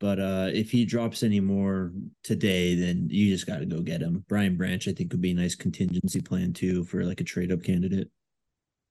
but 0.00 0.18
uh, 0.18 0.48
if 0.52 0.70
he 0.70 0.86
drops 0.86 1.22
any 1.22 1.40
more 1.40 1.92
today, 2.22 2.74
then 2.74 3.08
you 3.10 3.30
just 3.30 3.46
got 3.46 3.58
to 3.58 3.66
go 3.66 3.82
get 3.82 4.00
him. 4.00 4.24
Brian 4.26 4.56
Branch, 4.56 4.88
I 4.88 4.92
think, 4.92 5.12
would 5.12 5.20
be 5.20 5.32
a 5.32 5.34
nice 5.34 5.54
contingency 5.54 6.22
plan 6.22 6.54
too 6.54 6.84
for 6.84 7.04
like 7.04 7.20
a 7.20 7.24
trade 7.24 7.52
up 7.52 7.62
candidate. 7.62 8.08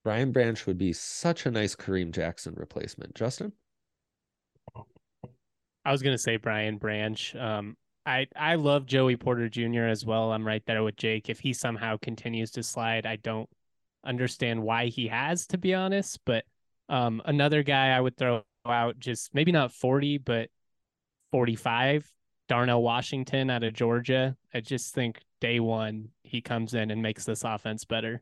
Brian 0.03 0.31
Branch 0.31 0.63
would 0.67 0.77
be 0.77 0.93
such 0.93 1.47
a 1.47 1.51
nice 1.51 1.75
Kareem 1.75 2.11
Jackson 2.11 2.53
replacement. 2.55 3.15
Justin? 3.15 3.51
I 5.85 5.91
was 5.91 6.03
gonna 6.03 6.17
say 6.17 6.37
Brian 6.37 6.77
Branch. 6.77 7.35
Um, 7.35 7.77
I 8.05 8.27
I 8.35 8.55
love 8.55 8.85
Joey 8.85 9.15
Porter 9.17 9.49
Jr. 9.49 9.85
as 9.85 10.05
well. 10.05 10.31
I'm 10.31 10.45
right 10.45 10.65
there 10.65 10.83
with 10.83 10.97
Jake. 10.97 11.29
If 11.29 11.39
he 11.39 11.53
somehow 11.53 11.97
continues 11.97 12.51
to 12.51 12.63
slide, 12.63 13.05
I 13.05 13.15
don't 13.17 13.49
understand 14.03 14.63
why 14.63 14.87
he 14.87 15.07
has, 15.07 15.47
to 15.47 15.57
be 15.57 15.73
honest. 15.73 16.19
But 16.25 16.45
um, 16.89 17.21
another 17.25 17.63
guy 17.63 17.89
I 17.89 18.01
would 18.01 18.17
throw 18.17 18.43
out, 18.65 18.99
just 18.99 19.33
maybe 19.33 19.51
not 19.51 19.73
40, 19.73 20.17
but 20.19 20.49
45, 21.31 22.09
Darnell 22.47 22.83
Washington 22.83 23.49
out 23.49 23.63
of 23.63 23.73
Georgia. 23.73 24.37
I 24.53 24.61
just 24.61 24.93
think 24.93 25.21
day 25.41 25.59
one, 25.59 26.09
he 26.23 26.41
comes 26.41 26.73
in 26.73 26.91
and 26.91 27.01
makes 27.01 27.25
this 27.25 27.43
offense 27.43 27.85
better. 27.85 28.21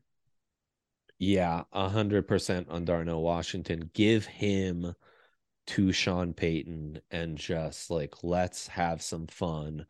Yeah, 1.18 1.64
100% 1.72 2.70
on 2.70 2.84
Darnell 2.84 3.22
Washington. 3.22 3.90
Give 3.94 4.26
him 4.26 4.94
to 5.68 5.92
Sean 5.92 6.32
Payton 6.32 7.00
and 7.10 7.36
just 7.36 7.90
like, 7.90 8.22
let's 8.22 8.66
have 8.68 9.02
some 9.02 9.26
fun. 9.26 9.86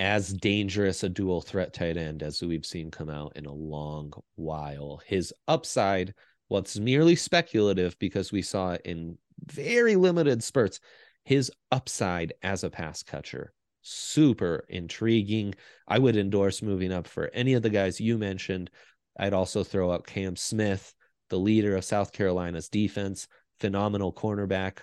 As 0.00 0.32
dangerous 0.32 1.02
a 1.02 1.08
dual 1.08 1.40
threat 1.40 1.72
tight 1.72 1.96
end 1.96 2.22
as 2.22 2.42
we've 2.42 2.66
seen 2.66 2.90
come 2.90 3.08
out 3.08 3.32
in 3.36 3.46
a 3.46 3.52
long 3.52 4.12
while. 4.34 5.00
His 5.06 5.32
upside, 5.46 6.14
what's 6.48 6.78
merely 6.78 7.16
speculative 7.16 7.98
because 7.98 8.32
we 8.32 8.42
saw 8.42 8.72
it 8.72 8.82
in 8.84 9.18
very 9.46 9.96
limited 9.96 10.42
spurts, 10.42 10.80
his 11.24 11.50
upside 11.70 12.32
as 12.42 12.64
a 12.64 12.70
pass 12.70 13.02
catcher 13.02 13.52
super 13.84 14.64
intriguing. 14.68 15.54
I 15.86 15.98
would 15.98 16.16
endorse 16.16 16.62
moving 16.62 16.92
up 16.92 17.06
for 17.06 17.30
any 17.32 17.52
of 17.54 17.62
the 17.62 17.70
guys 17.70 18.00
you 18.00 18.18
mentioned. 18.18 18.70
I'd 19.16 19.34
also 19.34 19.62
throw 19.62 19.92
out 19.92 20.06
Cam 20.06 20.36
Smith, 20.36 20.92
the 21.30 21.38
leader 21.38 21.76
of 21.76 21.84
South 21.84 22.12
Carolina's 22.12 22.68
defense, 22.68 23.28
phenomenal 23.60 24.12
cornerback 24.12 24.78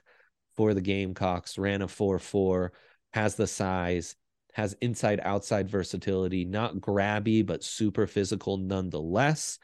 for 0.55 0.73
the 0.73 0.81
Gamecocks, 0.81 1.57
ran 1.57 1.81
a 1.81 1.87
4 1.87 2.19
4, 2.19 2.73
has 3.13 3.35
the 3.35 3.47
size, 3.47 4.15
has 4.53 4.73
inside 4.81 5.19
outside 5.23 5.69
versatility, 5.69 6.45
not 6.45 6.75
grabby, 6.75 7.45
but 7.45 7.63
super 7.63 8.07
physical 8.07 8.57
nonetheless. 8.57 9.59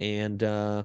And, 0.00 0.42
uh, 0.42 0.84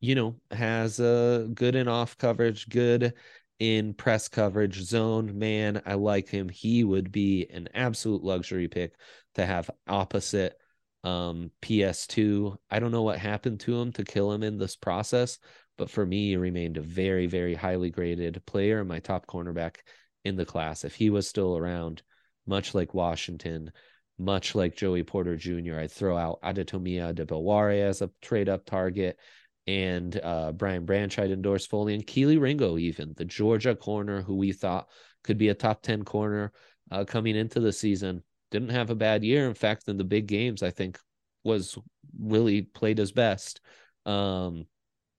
you 0.00 0.14
know, 0.14 0.36
has 0.50 1.00
a 1.00 1.48
good 1.52 1.74
and 1.74 1.88
off 1.88 2.16
coverage, 2.18 2.68
good 2.68 3.14
in 3.58 3.94
press 3.94 4.28
coverage 4.28 4.80
zone. 4.82 5.38
Man, 5.38 5.82
I 5.86 5.94
like 5.94 6.28
him. 6.28 6.48
He 6.48 6.84
would 6.84 7.10
be 7.10 7.46
an 7.50 7.68
absolute 7.74 8.22
luxury 8.22 8.68
pick 8.68 8.94
to 9.34 9.46
have 9.46 9.70
opposite 9.86 10.58
um, 11.04 11.50
PS2. 11.62 12.56
I 12.70 12.78
don't 12.78 12.90
know 12.90 13.02
what 13.02 13.18
happened 13.18 13.60
to 13.60 13.80
him 13.80 13.92
to 13.92 14.04
kill 14.04 14.32
him 14.32 14.42
in 14.42 14.58
this 14.58 14.76
process, 14.76 15.38
but 15.76 15.90
for 15.90 16.06
me, 16.06 16.28
he 16.28 16.36
remained 16.36 16.76
a 16.76 16.82
very, 16.82 17.26
very 17.26 17.54
highly 17.54 17.90
graded 17.90 18.42
player, 18.46 18.84
my 18.84 18.98
top 18.98 19.26
cornerback 19.26 19.76
in 20.24 20.36
the 20.36 20.44
class. 20.44 20.84
If 20.84 20.94
he 20.94 21.10
was 21.10 21.28
still 21.28 21.56
around, 21.56 22.02
much 22.46 22.74
like 22.74 22.94
Washington, 22.94 23.72
much 24.18 24.54
like 24.54 24.76
Joey 24.76 25.02
Porter 25.02 25.36
Jr., 25.36 25.80
I'd 25.80 25.92
throw 25.92 26.16
out 26.16 26.40
Adetomiwa 26.42 27.14
Adebawore 27.14 27.80
as 27.82 28.02
a 28.02 28.10
trade 28.22 28.48
up 28.48 28.64
target 28.64 29.18
and 29.66 30.18
uh, 30.22 30.52
Brian 30.52 30.84
Branch 30.84 31.18
I'd 31.18 31.30
endorse 31.30 31.66
fully, 31.66 31.94
and 31.94 32.06
Kelee 32.06 32.40
Ringo, 32.40 32.78
even 32.78 33.14
the 33.16 33.24
Georgia 33.24 33.74
corner 33.74 34.22
who 34.22 34.36
we 34.36 34.52
thought 34.52 34.88
could 35.24 35.38
be 35.38 35.48
a 35.48 35.54
top 35.54 35.82
10 35.82 36.04
corner 36.04 36.52
uh, 36.90 37.04
coming 37.04 37.36
into 37.36 37.60
the 37.60 37.72
season. 37.72 38.22
Didn't 38.52 38.68
have 38.68 38.90
a 38.90 38.94
bad 38.94 39.24
year. 39.24 39.48
In 39.48 39.54
fact, 39.54 39.88
in 39.88 39.96
the 39.96 40.04
big 40.04 40.28
games, 40.28 40.62
I 40.62 40.70
think 40.70 40.98
was 41.42 41.76
really 42.18 42.62
played 42.62 42.98
his 42.98 43.10
best. 43.10 43.60
Um, 44.04 44.66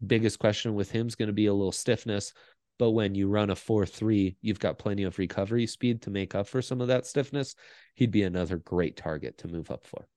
biggest 0.06 0.40
question 0.40 0.76
with 0.76 0.92
him 0.92 1.08
is 1.08 1.16
going 1.16 1.28
to 1.28 1.34
be 1.34 1.48
a 1.48 1.54
little 1.54 1.72
stiffness. 1.72 2.34
But 2.80 2.92
when 2.92 3.16
you 3.16 3.28
run 3.28 3.50
a 3.50 3.56
4 3.56 3.86
3, 3.86 4.38
you've 4.42 4.60
got 4.60 4.78
plenty 4.78 5.04
of 5.04 5.18
recovery 5.18 5.66
speed 5.66 6.04
to 6.04 6.12
make 6.12 6.36
up 6.36 6.48
for 6.48 6.62
some 6.62 6.80
of 6.80 6.90
that 6.90 7.08
stiffness. 7.08 7.56
He'd 7.96 8.12
be 8.12 8.24
another 8.24 8.58
great 8.58 8.96
target 8.98 9.40
to 9.40 9.48
move 9.48 9.72
up 9.72 9.86
for. 9.86 10.08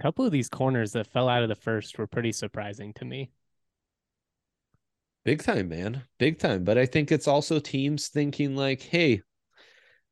A 0.00 0.02
couple 0.02 0.24
of 0.24 0.32
these 0.32 0.48
corners 0.48 0.92
that 0.92 1.06
fell 1.06 1.28
out 1.28 1.44
of 1.44 1.48
the 1.48 1.54
first 1.54 1.98
were 1.98 2.08
pretty 2.08 2.32
surprising 2.32 2.92
to 2.94 3.04
me. 3.04 3.30
Big 5.24 5.42
time, 5.42 5.68
man. 5.68 6.02
Big 6.18 6.38
time. 6.38 6.64
But 6.64 6.78
I 6.78 6.86
think 6.86 7.12
it's 7.12 7.28
also 7.28 7.60
teams 7.60 8.08
thinking 8.08 8.56
like, 8.56 8.82
hey, 8.82 9.22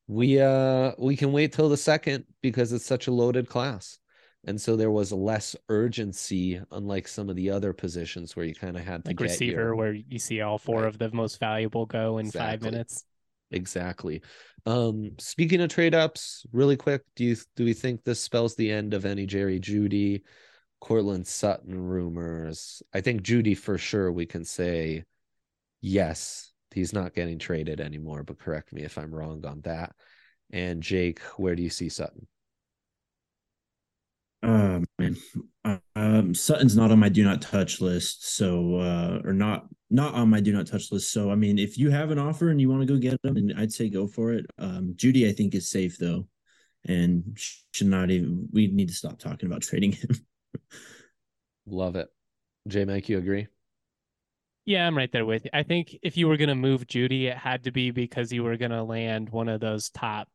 we 0.07 0.41
uh 0.41 0.93
we 0.99 1.17
can 1.17 1.33
wait 1.33 1.53
till 1.53 1.69
the 1.69 1.77
second 1.77 2.25
because 2.43 2.73
it's 2.73 2.87
such 2.87 3.07
a 3.07 3.13
loaded 3.13 3.49
class. 3.49 3.99
And 4.45 4.61
so 4.61 4.75
there 4.75 4.91
was 4.91 5.13
less 5.13 5.55
urgency, 5.69 6.61
unlike 6.73 7.07
some 7.07 7.31
of 7.31 7.37
the 7.37 7.51
other 7.51 7.73
positions 7.73 8.35
where 8.35 8.45
you 8.45 8.55
kind 8.55 8.77
of 8.77 8.85
had 8.85 9.05
to 9.05 9.11
like 9.11 9.21
receiver, 9.21 9.61
your... 9.61 9.77
where 9.77 9.93
you 9.93 10.19
see 10.19 10.41
all 10.41 10.59
four 10.59 10.81
Right. 10.83 10.89
of 10.89 10.99
the 10.99 11.13
most 11.13 11.39
valuable 11.39 11.87
go 11.87 12.19
in 12.19 12.31
five 12.31 12.61
minutes. 12.61 13.05
Exactly. 13.53 14.23
Um, 14.67 15.13
speaking 15.19 15.61
of 15.61 15.69
trade 15.71 15.95
ups, 15.95 16.45
really 16.53 16.77
quick, 16.77 17.03
do 17.15 17.25
you 17.25 17.37
do 17.55 17.65
we 17.65 17.73
think 17.73 18.03
this 18.03 18.21
spells 18.21 18.57
the 18.57 18.71
end 18.71 18.95
of 18.95 19.05
any 19.05 19.27
Jerry 19.27 19.61
Jeudy, 19.61 20.23
Courtland 20.81 21.27
Sutton 21.27 21.79
rumors? 21.79 22.83
I 22.93 23.01
think 23.01 23.23
Jeudy 23.23 23.57
for 23.57 23.79
sure 23.79 24.11
we 24.11 24.27
can 24.27 24.45
say 24.45 25.05
yes, 25.81 26.53
he's 26.73 26.93
not 26.93 27.15
getting 27.15 27.39
traded 27.39 27.81
anymore, 27.81 28.25
but 28.25 28.39
correct 28.39 28.73
me 28.73 28.83
if 28.83 28.99
I'm 28.99 29.15
wrong 29.15 29.45
on 29.45 29.61
that. 29.63 29.95
And 30.51 30.83
Jake, 30.83 31.21
where 31.37 31.55
do 31.55 31.63
you 31.63 31.71
see 31.71 31.89
Sutton? 31.89 32.27
Oh 34.43 34.83
man, 34.99 35.17
Uh, 35.65 35.79
um, 35.95 36.35
Sutton's 36.35 36.77
not 36.77 36.91
on 36.91 36.99
my 36.99 37.09
do 37.09 37.23
not 37.23 37.41
touch 37.41 37.81
list, 37.81 38.35
so 38.35 38.77
uh, 38.77 39.21
or 39.25 39.33
not 39.33 39.67
not 39.91 40.15
on 40.15 40.29
my 40.31 40.41
do 40.41 40.53
not 40.53 40.67
touch 40.67 40.91
list. 40.91 41.13
So 41.13 41.31
I 41.31 41.37
mean, 41.37 41.59
if 41.59 41.79
you 41.79 41.91
have 41.91 42.11
an 42.11 42.19
offer 42.19 42.51
and 42.51 42.61
you 42.61 42.69
want 42.69 42.81
to 42.83 42.87
go 42.87 42.99
get 42.99 43.21
him, 43.23 43.37
and 43.37 43.55
I'd 43.57 43.73
say 43.73 43.89
go 43.89 44.07
for 44.09 44.33
it. 44.33 44.47
Um, 44.59 44.95
Jeudy, 44.97 45.29
I 45.29 45.33
think 45.33 45.55
is 45.55 45.71
safe 45.71 45.97
though, 45.99 46.27
and 46.87 47.39
should 47.73 47.87
not 47.87 48.11
even. 48.11 48.49
We 48.53 48.67
need 48.67 48.89
to 48.89 48.95
stop 48.95 49.19
talking 49.19 49.47
about 49.47 49.63
trading 49.63 49.93
him. 49.93 50.11
Love 51.67 51.95
it. 51.95 52.09
J 52.67 52.85
Mike, 52.85 53.09
you 53.09 53.19
agree? 53.19 53.47
Yeah, 54.65 54.87
I'm 54.87 54.97
right 54.97 55.11
there 55.11 55.27
with 55.27 55.45
you. 55.45 55.51
I 55.53 55.63
think 55.65 55.97
if 56.03 56.17
you 56.17 56.29
were 56.29 56.37
going 56.37 56.49
to 56.49 56.55
move 56.55 56.87
Jeudy, 56.87 57.25
it 57.25 57.37
had 57.37 57.65
to 57.65 57.73
be 57.73 57.91
because 57.91 58.33
you 58.33 58.45
were 58.45 58.57
going 58.57 58.71
to 58.71 58.83
land 58.85 59.29
one 59.29 59.49
of 59.49 59.61
those 59.61 59.91
top 59.91 60.29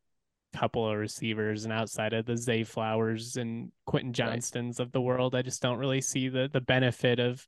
couple 0.58 0.90
of 0.90 0.98
receivers 0.98 1.64
and 1.64 1.74
outside 1.74 2.14
of 2.14 2.26
the 2.26 2.38
Zay 2.38 2.64
Flowers 2.64 3.38
and 3.38 3.72
Quentin 3.86 4.10
Right. 4.10 4.16
Johnstons 4.16 4.80
of 4.80 4.92
the 4.92 5.02
world, 5.02 5.36
I 5.36 5.42
just 5.42 5.62
don't 5.62 5.78
really 5.78 6.02
see 6.02 6.30
the 6.30 6.50
the 6.52 6.62
benefit 6.62 7.20
of 7.20 7.48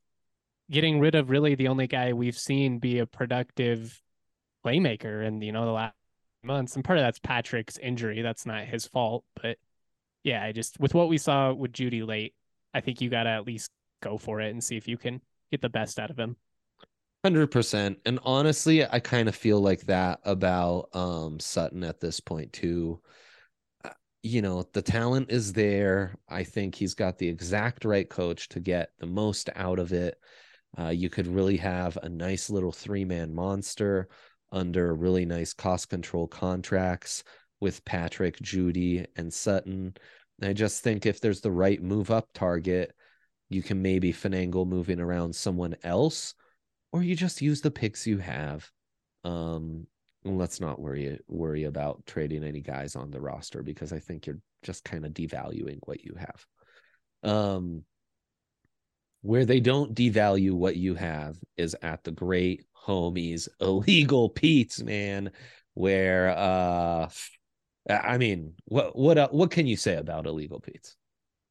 getting 0.70 1.00
rid 1.00 1.14
of 1.14 1.30
really 1.30 1.54
the 1.54 1.68
only 1.68 1.86
guy 1.86 2.12
we've 2.12 2.38
seen 2.38 2.78
be 2.78 2.98
a 2.98 3.06
productive 3.06 4.00
playmaker 4.64 5.26
in 5.26 5.40
you 5.42 5.52
know 5.52 5.64
the 5.64 5.72
last 5.72 5.94
months. 6.42 6.76
And 6.76 6.84
part 6.84 6.98
of 6.98 7.04
that's 7.04 7.18
Patrick's 7.18 7.78
injury. 7.78 8.22
That's 8.22 8.46
not 8.46 8.64
his 8.64 8.86
fault, 8.86 9.24
but 9.40 9.58
yeah, 10.22 10.42
I 10.44 10.52
just 10.52 10.78
with 10.78 10.94
what 10.94 11.08
we 11.08 11.18
saw 11.18 11.52
with 11.52 11.72
Jeudy 11.72 12.06
late, 12.06 12.34
I 12.72 12.80
think 12.80 13.00
you 13.00 13.10
got 13.10 13.24
to 13.24 13.30
at 13.30 13.46
least 13.46 13.70
go 14.02 14.18
for 14.18 14.40
it 14.40 14.50
and 14.50 14.62
see 14.62 14.76
if 14.76 14.88
you 14.88 14.96
can 14.96 15.20
get 15.50 15.60
the 15.60 15.68
best 15.68 15.98
out 15.98 16.10
of 16.10 16.18
him. 16.18 16.36
Hundred 17.24 17.48
percent. 17.48 17.98
And 18.06 18.18
honestly, 18.22 18.84
I 18.86 18.98
kind 18.98 19.28
of 19.28 19.34
feel 19.34 19.60
like 19.60 19.82
that 19.82 20.20
about 20.24 20.88
um 20.94 21.38
Sutton 21.38 21.84
at 21.84 22.00
this 22.00 22.18
point 22.20 22.52
too. 22.52 23.00
Uh, 23.84 23.90
You 24.22 24.42
know, 24.42 24.64
the 24.72 24.82
talent 24.82 25.30
is 25.30 25.52
there. 25.52 26.14
I 26.28 26.44
think 26.44 26.74
he's 26.74 26.94
got 26.94 27.18
the 27.18 27.28
exact 27.28 27.84
right 27.84 28.08
coach 28.08 28.48
to 28.50 28.60
get 28.60 28.90
the 28.98 29.06
most 29.06 29.50
out 29.54 29.78
of 29.78 29.92
it. 29.92 30.18
Uh, 30.78 30.88
you 30.88 31.10
could 31.10 31.26
really 31.26 31.58
have 31.58 31.98
a 31.98 32.08
nice 32.08 32.50
little 32.50 32.72
three-man 32.72 33.34
monster 33.34 34.08
under 34.52 34.94
really 34.94 35.26
nice 35.26 35.52
cost 35.52 35.88
control 35.90 36.28
contracts 36.28 37.24
with 37.60 37.84
Patrick, 37.84 38.38
Jeudy, 38.40 39.06
and 39.16 39.32
Sutton. 39.32 39.94
I 40.42 40.52
just 40.54 40.82
think 40.82 41.06
if 41.06 41.20
there's 41.20 41.42
the 41.42 41.52
right 41.52 41.82
move 41.82 42.10
up 42.10 42.28
target, 42.34 42.92
you 43.50 43.62
can 43.62 43.82
maybe 43.82 44.12
finagle 44.12 44.66
moving 44.66 45.00
around 45.00 45.34
someone 45.34 45.76
else 45.82 46.34
or 46.92 47.02
you 47.02 47.14
just 47.14 47.42
use 47.42 47.60
the 47.60 47.70
picks 47.70 48.06
you 48.06 48.18
have. 48.18 48.68
Um, 49.24 49.86
let's 50.24 50.60
not 50.60 50.80
worry 50.80 51.18
worry 51.28 51.64
about 51.64 52.04
trading 52.06 52.44
any 52.44 52.60
guys 52.60 52.96
on 52.96 53.10
the 53.10 53.20
roster 53.20 53.62
because 53.62 53.92
I 53.92 53.98
think 53.98 54.26
you're 54.26 54.40
just 54.62 54.84
kind 54.84 55.06
of 55.06 55.12
devaluing 55.12 55.78
what 55.84 56.04
you 56.04 56.14
have. 56.16 56.46
Um, 57.22 57.84
where 59.22 59.44
they 59.44 59.60
don't 59.60 59.94
devalue 59.94 60.52
what 60.52 60.76
you 60.76 60.94
have 60.94 61.36
is 61.56 61.76
at 61.82 62.04
the 62.04 62.10
great 62.10 62.64
homies 62.86 63.48
illegal 63.60 64.28
Pete's 64.28 64.82
man. 64.82 65.30
Where 65.74 66.30
uh, 66.30 67.08
I 67.88 68.18
mean, 68.18 68.54
what 68.66 68.96
what 68.96 69.32
what 69.32 69.50
can 69.50 69.66
you 69.66 69.76
say 69.76 69.96
about 69.96 70.26
illegal 70.26 70.60
Pete's? 70.60 70.96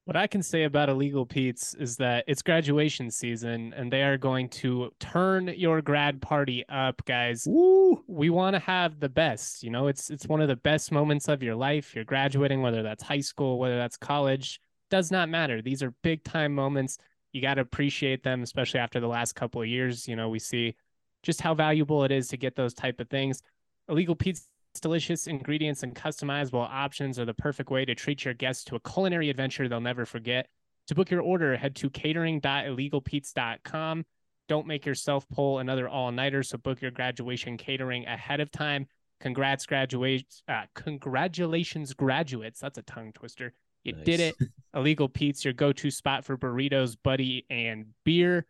What 0.09 0.17
I 0.17 0.25
can 0.25 0.41
say 0.41 0.63
about 0.63 0.89
Illegal 0.89 1.23
Pete's 1.23 1.75
is 1.75 1.95
that 1.97 2.23
it's 2.25 2.41
graduation 2.41 3.11
season 3.11 3.75
and 3.77 3.93
they 3.93 4.01
are 4.01 4.17
going 4.17 4.49
to 4.49 4.91
turn 4.99 5.49
your 5.49 5.83
grad 5.83 6.19
party 6.19 6.65
up, 6.67 7.05
guys. 7.05 7.45
Woo! 7.47 8.03
We 8.07 8.31
want 8.31 8.55
to 8.55 8.59
have 8.59 8.99
the 8.99 9.07
best. 9.07 9.61
You 9.61 9.69
know, 9.69 9.85
it's 9.85 10.09
it's 10.09 10.25
one 10.25 10.41
of 10.41 10.47
the 10.47 10.55
best 10.55 10.91
moments 10.91 11.27
of 11.27 11.43
your 11.43 11.53
life. 11.53 11.93
You're 11.93 12.05
graduating, 12.05 12.63
whether 12.63 12.81
that's 12.81 13.03
high 13.03 13.19
school, 13.19 13.59
whether 13.59 13.77
that's 13.77 13.97
college, 13.97 14.59
does 14.89 15.11
not 15.11 15.29
matter. 15.29 15.61
These 15.61 15.83
are 15.83 15.93
big 16.01 16.23
time 16.23 16.55
moments. 16.55 16.97
You 17.31 17.43
got 17.43 17.53
to 17.53 17.61
appreciate 17.61 18.23
them, 18.23 18.41
especially 18.41 18.79
after 18.79 18.99
the 18.99 19.07
last 19.07 19.33
couple 19.33 19.61
of 19.61 19.67
years. 19.67 20.07
You 20.07 20.15
know, 20.15 20.27
we 20.29 20.39
see 20.39 20.75
just 21.21 21.39
how 21.39 21.53
valuable 21.53 22.03
it 22.03 22.11
is 22.11 22.29
to 22.29 22.37
get 22.37 22.55
those 22.55 22.73
type 22.73 22.99
of 22.99 23.09
things. 23.09 23.43
Illegal 23.87 24.15
Pete's 24.15 24.47
delicious 24.79 25.27
ingredients 25.27 25.83
and 25.83 25.95
customizable 25.95 26.67
options 26.69 27.19
are 27.19 27.25
the 27.25 27.33
perfect 27.33 27.69
way 27.69 27.85
to 27.85 27.95
treat 27.95 28.25
your 28.25 28.33
guests 28.33 28.63
to 28.65 28.75
a 28.75 28.79
culinary 28.79 29.29
adventure 29.29 29.67
they'll 29.67 29.81
never 29.81 30.05
forget. 30.05 30.47
To 30.87 30.95
book 30.95 31.11
your 31.11 31.21
order, 31.21 31.55
head 31.55 31.75
to 31.77 31.89
catering.illegalpete's.com. 31.89 34.05
Don't 34.47 34.67
make 34.67 34.85
yourself 34.85 35.27
pull 35.29 35.59
another 35.59 35.87
all 35.87 36.11
nighter, 36.11 36.41
so 36.41 36.57
book 36.57 36.81
your 36.81 36.91
graduation 36.91 37.57
catering 37.57 38.07
ahead 38.07 38.39
of 38.39 38.49
time. 38.49 38.87
Congrats, 39.19 39.65
graduates! 39.65 40.43
Uh, 40.47 40.63
congratulations, 40.73 41.93
graduates. 41.93 42.59
That's 42.59 42.77
a 42.77 42.81
tongue 42.81 43.11
twister. 43.13 43.53
You 43.83 43.93
nice. 43.93 44.05
did 44.05 44.19
it. 44.19 44.35
Illegal 44.75 45.09
Pete's, 45.09 45.45
your 45.45 45.53
go 45.53 45.71
to 45.73 45.91
spot 45.91 46.25
for 46.25 46.37
burritos, 46.37 46.97
buddy, 47.03 47.45
and 47.49 47.87
beer. 48.03 48.45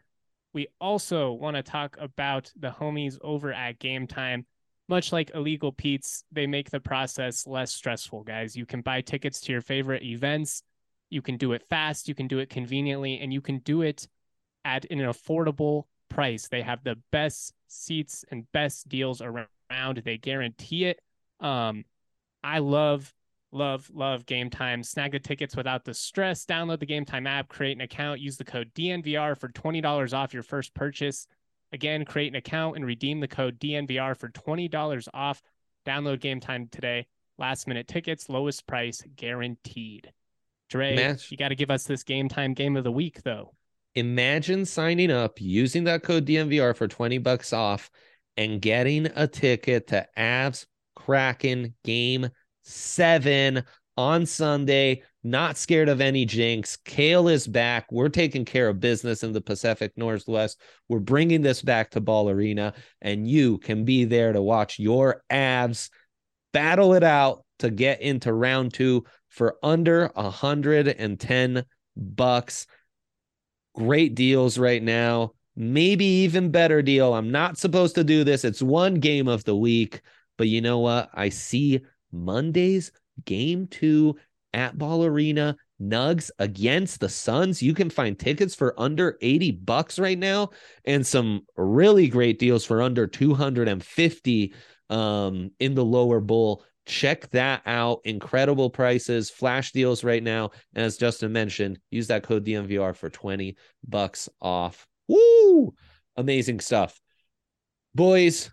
We 0.54 0.68
also 0.80 1.34
want 1.34 1.58
to 1.58 1.64
talk 1.64 1.98
about 2.00 2.52
the 2.58 2.72
homies 2.72 3.18
over 3.22 3.54
at 3.54 3.80
Game 3.80 4.08
Time. 4.08 4.46
Much 4.90 5.12
like 5.12 5.32
Illegal 5.36 5.72
Pete's, 5.72 6.24
they 6.32 6.48
make 6.48 6.72
the 6.72 6.80
process 6.80 7.46
less 7.46 7.72
stressful, 7.72 8.24
guys. 8.24 8.58
You 8.58 8.66
can 8.66 8.82
buy 8.82 9.02
tickets 9.02 9.40
to 9.42 9.52
your 9.52 9.62
favorite 9.62 10.02
events. 10.02 10.64
You 11.12 11.22
can 11.22 11.38
do 11.38 11.54
it 11.54 11.64
fast, 11.70 12.08
you 12.08 12.16
can 12.16 12.28
do 12.28 12.40
it 12.40 12.50
conveniently, 12.50 13.20
and 13.20 13.32
you 13.32 13.40
can 13.40 13.60
do 13.60 13.84
it 13.84 14.08
at 14.66 14.86
an 14.90 15.00
affordable 15.00 15.84
price. 16.10 16.48
They 16.48 16.64
have 16.64 16.84
the 16.84 16.98
best 17.12 17.54
seats 17.68 18.26
and 18.32 18.52
best 18.52 18.90
deals 18.90 19.22
around. 19.22 20.02
They 20.04 20.18
guarantee 20.18 20.86
it. 20.86 21.00
Um, 21.40 21.86
I 22.44 22.58
love, 22.58 23.14
love, 23.52 23.92
love 23.94 24.26
Game 24.26 24.50
Time. 24.50 24.82
Snag 24.82 25.12
the 25.12 25.20
tickets 25.20 25.56
without 25.56 25.86
the 25.86 25.94
stress. 25.94 26.46
Download 26.46 26.80
the 26.80 26.88
Game 26.88 27.06
Time 27.06 27.28
app, 27.28 27.48
create 27.48 27.78
an 27.78 27.82
account, 27.82 28.22
use 28.22 28.38
the 28.38 28.44
code 28.44 28.72
DNVR 28.74 29.38
for 29.38 29.50
$20 29.50 30.14
off 30.14 30.34
your 30.34 30.44
first 30.44 30.74
purchase. 30.74 31.28
Again, 31.72 32.06
create 32.06 32.32
an 32.32 32.36
account 32.36 32.76
and 32.76 32.86
redeem 32.86 33.20
the 33.20 33.28
code 33.28 33.60
DNVR 33.60 34.18
for 34.18 34.30
$20 34.30 35.08
off. 35.14 35.42
Download 35.86 36.20
Game 36.20 36.40
Time 36.40 36.68
today. 36.72 37.06
Last 37.38 37.68
minute 37.68 37.88
tickets, 37.88 38.28
lowest 38.28 38.68
price 38.68 39.04
guaranteed. 39.16 40.12
Dre, 40.70 40.96
Match. 40.96 41.32
you 41.32 41.38
got 41.38 41.50
to 41.50 41.56
give 41.56 41.72
us 41.72 41.84
this 41.86 42.04
Game 42.04 42.30
Time 42.30 42.54
game 42.54 42.76
of 42.76 42.84
the 42.84 42.92
week, 42.92 43.24
though. 43.24 43.54
Imagine 43.96 44.66
signing 44.66 45.10
up 45.10 45.42
using 45.42 45.86
that 45.86 46.04
code 46.04 46.26
DNVR 46.26 46.76
for 46.76 46.88
20 46.88 47.18
bucks 47.20 47.54
off 47.54 47.90
and 48.38 48.62
getting 48.62 49.08
a 49.16 49.28
ticket 49.28 49.88
to 49.88 50.08
Avs 50.18 50.66
Kraken 50.96 51.74
game 51.84 52.30
seven 52.64 53.64
on 54.00 54.26
Sunday. 54.26 55.04
Not 55.26 55.58
scared 55.58 55.90
of 55.90 56.00
any 56.00 56.24
jinx. 56.24 56.78
Cale 56.78 57.28
is 57.28 57.46
back. 57.46 57.92
We're 57.92 58.08
taking 58.08 58.46
care 58.46 58.70
of 58.70 58.80
business 58.80 59.24
in 59.24 59.34
the 59.34 59.42
Pacific 59.42 59.92
Northwest. 59.98 60.62
We're 60.88 61.00
bringing 61.00 61.42
this 61.42 61.62
back 61.62 61.92
to 61.92 62.00
Ball 62.00 62.30
Arena, 62.30 62.74
and 63.02 63.28
you 63.28 63.58
can 63.58 63.84
be 63.84 64.06
there 64.06 64.32
to 64.32 64.42
watch 64.42 64.80
your 64.80 65.22
Avs 65.30 65.90
battle 66.54 66.94
it 66.94 67.04
out 67.04 67.44
to 67.60 67.70
get 67.70 68.00
into 68.02 68.32
round 68.32 68.74
two 68.74 69.04
for 69.28 69.58
under 69.62 70.10
a 70.16 70.30
hundred 70.30 70.88
and 70.88 71.20
ten 71.20 71.66
bucks. 71.98 72.68
Great 73.76 74.16
deals 74.16 74.58
right 74.58 74.82
now. 74.82 75.34
Maybe 75.58 76.06
even 76.06 76.52
better 76.52 76.82
deal. 76.82 77.14
I'm 77.14 77.32
not 77.32 77.58
supposed 77.58 77.96
to 77.96 78.06
do 78.06 78.24
this. 78.24 78.46
It's 78.46 78.62
one 78.62 78.96
game 78.96 79.28
of 79.28 79.44
the 79.44 79.58
week, 79.58 80.00
but 80.38 80.48
you 80.48 80.62
know 80.62 80.80
what? 80.80 81.10
I 81.14 81.28
see 81.28 81.82
Monday's 82.14 82.94
game 83.26 83.68
two 83.68 84.16
at 84.54 84.78
Ball 84.78 85.06
Arena. 85.06 85.56
Nugs 85.82 86.30
against 86.40 87.00
the 87.00 87.10
Suns. 87.10 87.62
You 87.64 87.74
can 87.74 87.90
find 87.90 88.18
tickets 88.20 88.54
for 88.54 88.80
under 88.80 89.18
80 89.22 89.52
bucks 89.52 89.98
right 89.98 90.18
now 90.18 90.50
and 90.86 91.06
some 91.06 91.46
really 91.56 92.08
great 92.08 92.38
deals 92.38 92.66
for 92.66 92.82
under 92.82 93.08
250 93.08 94.54
um, 94.90 95.52
in 95.60 95.76
the 95.76 95.86
lower 95.86 96.20
bowl. 96.20 96.64
Check 96.86 97.30
that 97.32 97.62
out. 97.66 98.02
Incredible 98.04 98.70
prices, 98.70 99.30
flash 99.30 99.72
deals 99.72 100.04
right 100.04 100.24
now. 100.24 100.52
And 100.74 100.84
as 100.84 100.98
Justin 100.98 101.32
mentioned, 101.32 101.80
use 101.92 102.08
that 102.08 102.24
code 102.24 102.46
DNVR 102.46 102.96
for 102.96 103.10
20 103.10 103.56
bucks 103.88 104.28
off. 104.42 104.88
Woo! 105.08 105.74
Amazing 106.18 106.60
stuff. 106.60 107.00
Boys, 107.96 108.52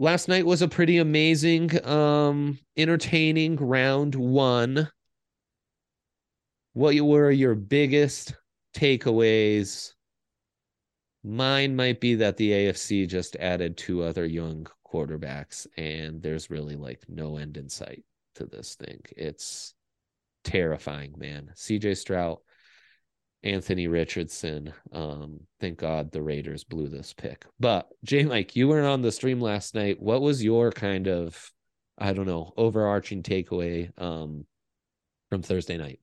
last 0.00 0.28
night 0.28 0.46
was 0.46 0.62
a 0.62 0.68
pretty 0.68 0.96
amazing, 0.96 1.86
um, 1.86 2.58
entertaining 2.76 3.56
round 3.56 4.14
one. 4.14 4.90
What 6.72 6.98
were 7.00 7.30
your 7.30 7.54
biggest 7.54 8.34
takeaways? 8.74 9.92
Mine 11.22 11.76
might 11.76 12.00
be 12.00 12.14
that 12.14 12.38
the 12.38 12.50
AFC 12.50 13.06
just 13.06 13.36
added 13.36 13.76
two 13.76 14.02
other 14.02 14.24
young 14.24 14.66
quarterbacks, 14.90 15.66
and 15.76 16.22
there's 16.22 16.50
really 16.50 16.76
like 16.76 17.04
no 17.08 17.36
end 17.36 17.58
in 17.58 17.68
sight 17.68 18.02
to 18.36 18.46
this 18.46 18.76
thing. 18.76 19.02
It's 19.16 19.74
terrifying, 20.44 21.14
man. 21.18 21.50
CJ 21.54 21.98
Stroud 21.98 22.38
Anthony 23.42 23.88
Richardson. 23.88 24.72
Um, 24.92 25.40
thank 25.60 25.78
God 25.78 26.10
the 26.10 26.22
Raiders 26.22 26.64
blew 26.64 26.88
this 26.88 27.12
pick. 27.12 27.44
But 27.58 27.88
Jay 28.04 28.24
Mike, 28.24 28.54
you 28.54 28.68
weren't 28.68 28.86
on 28.86 29.02
the 29.02 29.12
stream 29.12 29.40
last 29.40 29.74
night. 29.74 30.00
What 30.00 30.20
was 30.20 30.44
your 30.44 30.70
kind 30.70 31.08
of, 31.08 31.50
I 31.98 32.12
don't 32.12 32.26
know, 32.26 32.52
overarching 32.56 33.22
takeaway 33.22 33.90
um, 34.00 34.46
from 35.30 35.42
Thursday 35.42 35.78
night? 35.78 36.00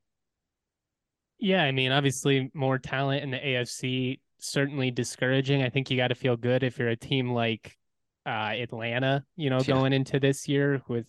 Yeah, 1.39 1.63
I 1.63 1.71
mean, 1.71 1.91
obviously 1.91 2.50
more 2.56 2.80
talent 2.80 3.23
in 3.23 3.30
the 3.30 3.38
AFC 3.38 4.19
certainly 4.39 4.91
discouraging. 4.91 5.63
I 5.63 5.69
think 5.69 5.89
you 5.89 5.97
got 5.97 6.10
to 6.10 6.15
feel 6.15 6.38
good 6.38 6.63
if 6.63 6.78
you're 6.78 6.89
a 6.89 6.95
team 6.95 7.32
like 7.32 7.78
uh, 8.26 8.54
Atlanta, 8.54 9.23
you 9.36 9.50
know, 9.50 9.60
yeah. 9.60 9.65
going 9.65 9.93
into 9.93 10.19
this 10.19 10.47
year 10.47 10.82
with 10.88 11.06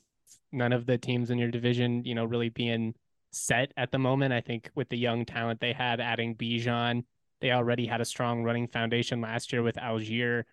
none 0.52 0.72
of 0.72 0.86
the 0.86 0.98
teams 0.98 1.30
in 1.30 1.38
your 1.38 1.50
division, 1.50 2.04
you 2.04 2.14
know, 2.14 2.24
really 2.24 2.48
being 2.48 2.94
set 3.32 3.72
at 3.76 3.92
the 3.92 3.98
moment. 3.98 4.32
I 4.32 4.40
think 4.40 4.70
with 4.74 4.88
the 4.88 4.98
young 4.98 5.24
talent 5.24 5.60
they 5.60 5.72
had, 5.72 6.00
adding 6.00 6.34
Bijan, 6.34 7.04
they 7.40 7.52
already 7.52 7.86
had 7.86 8.00
a 8.00 8.04
strong 8.04 8.42
running 8.42 8.66
foundation 8.66 9.20
last 9.20 9.52
year 9.52 9.62
with 9.62 9.76
Allgeier. 9.76 10.44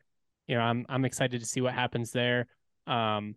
You 0.48 0.56
know, 0.56 0.62
I'm 0.62 0.86
I'm 0.90 1.06
excited 1.06 1.40
to 1.40 1.46
see 1.48 1.62
what 1.62 1.74
happens 1.74 2.12
there. 2.12 2.48
Um, 2.88 3.36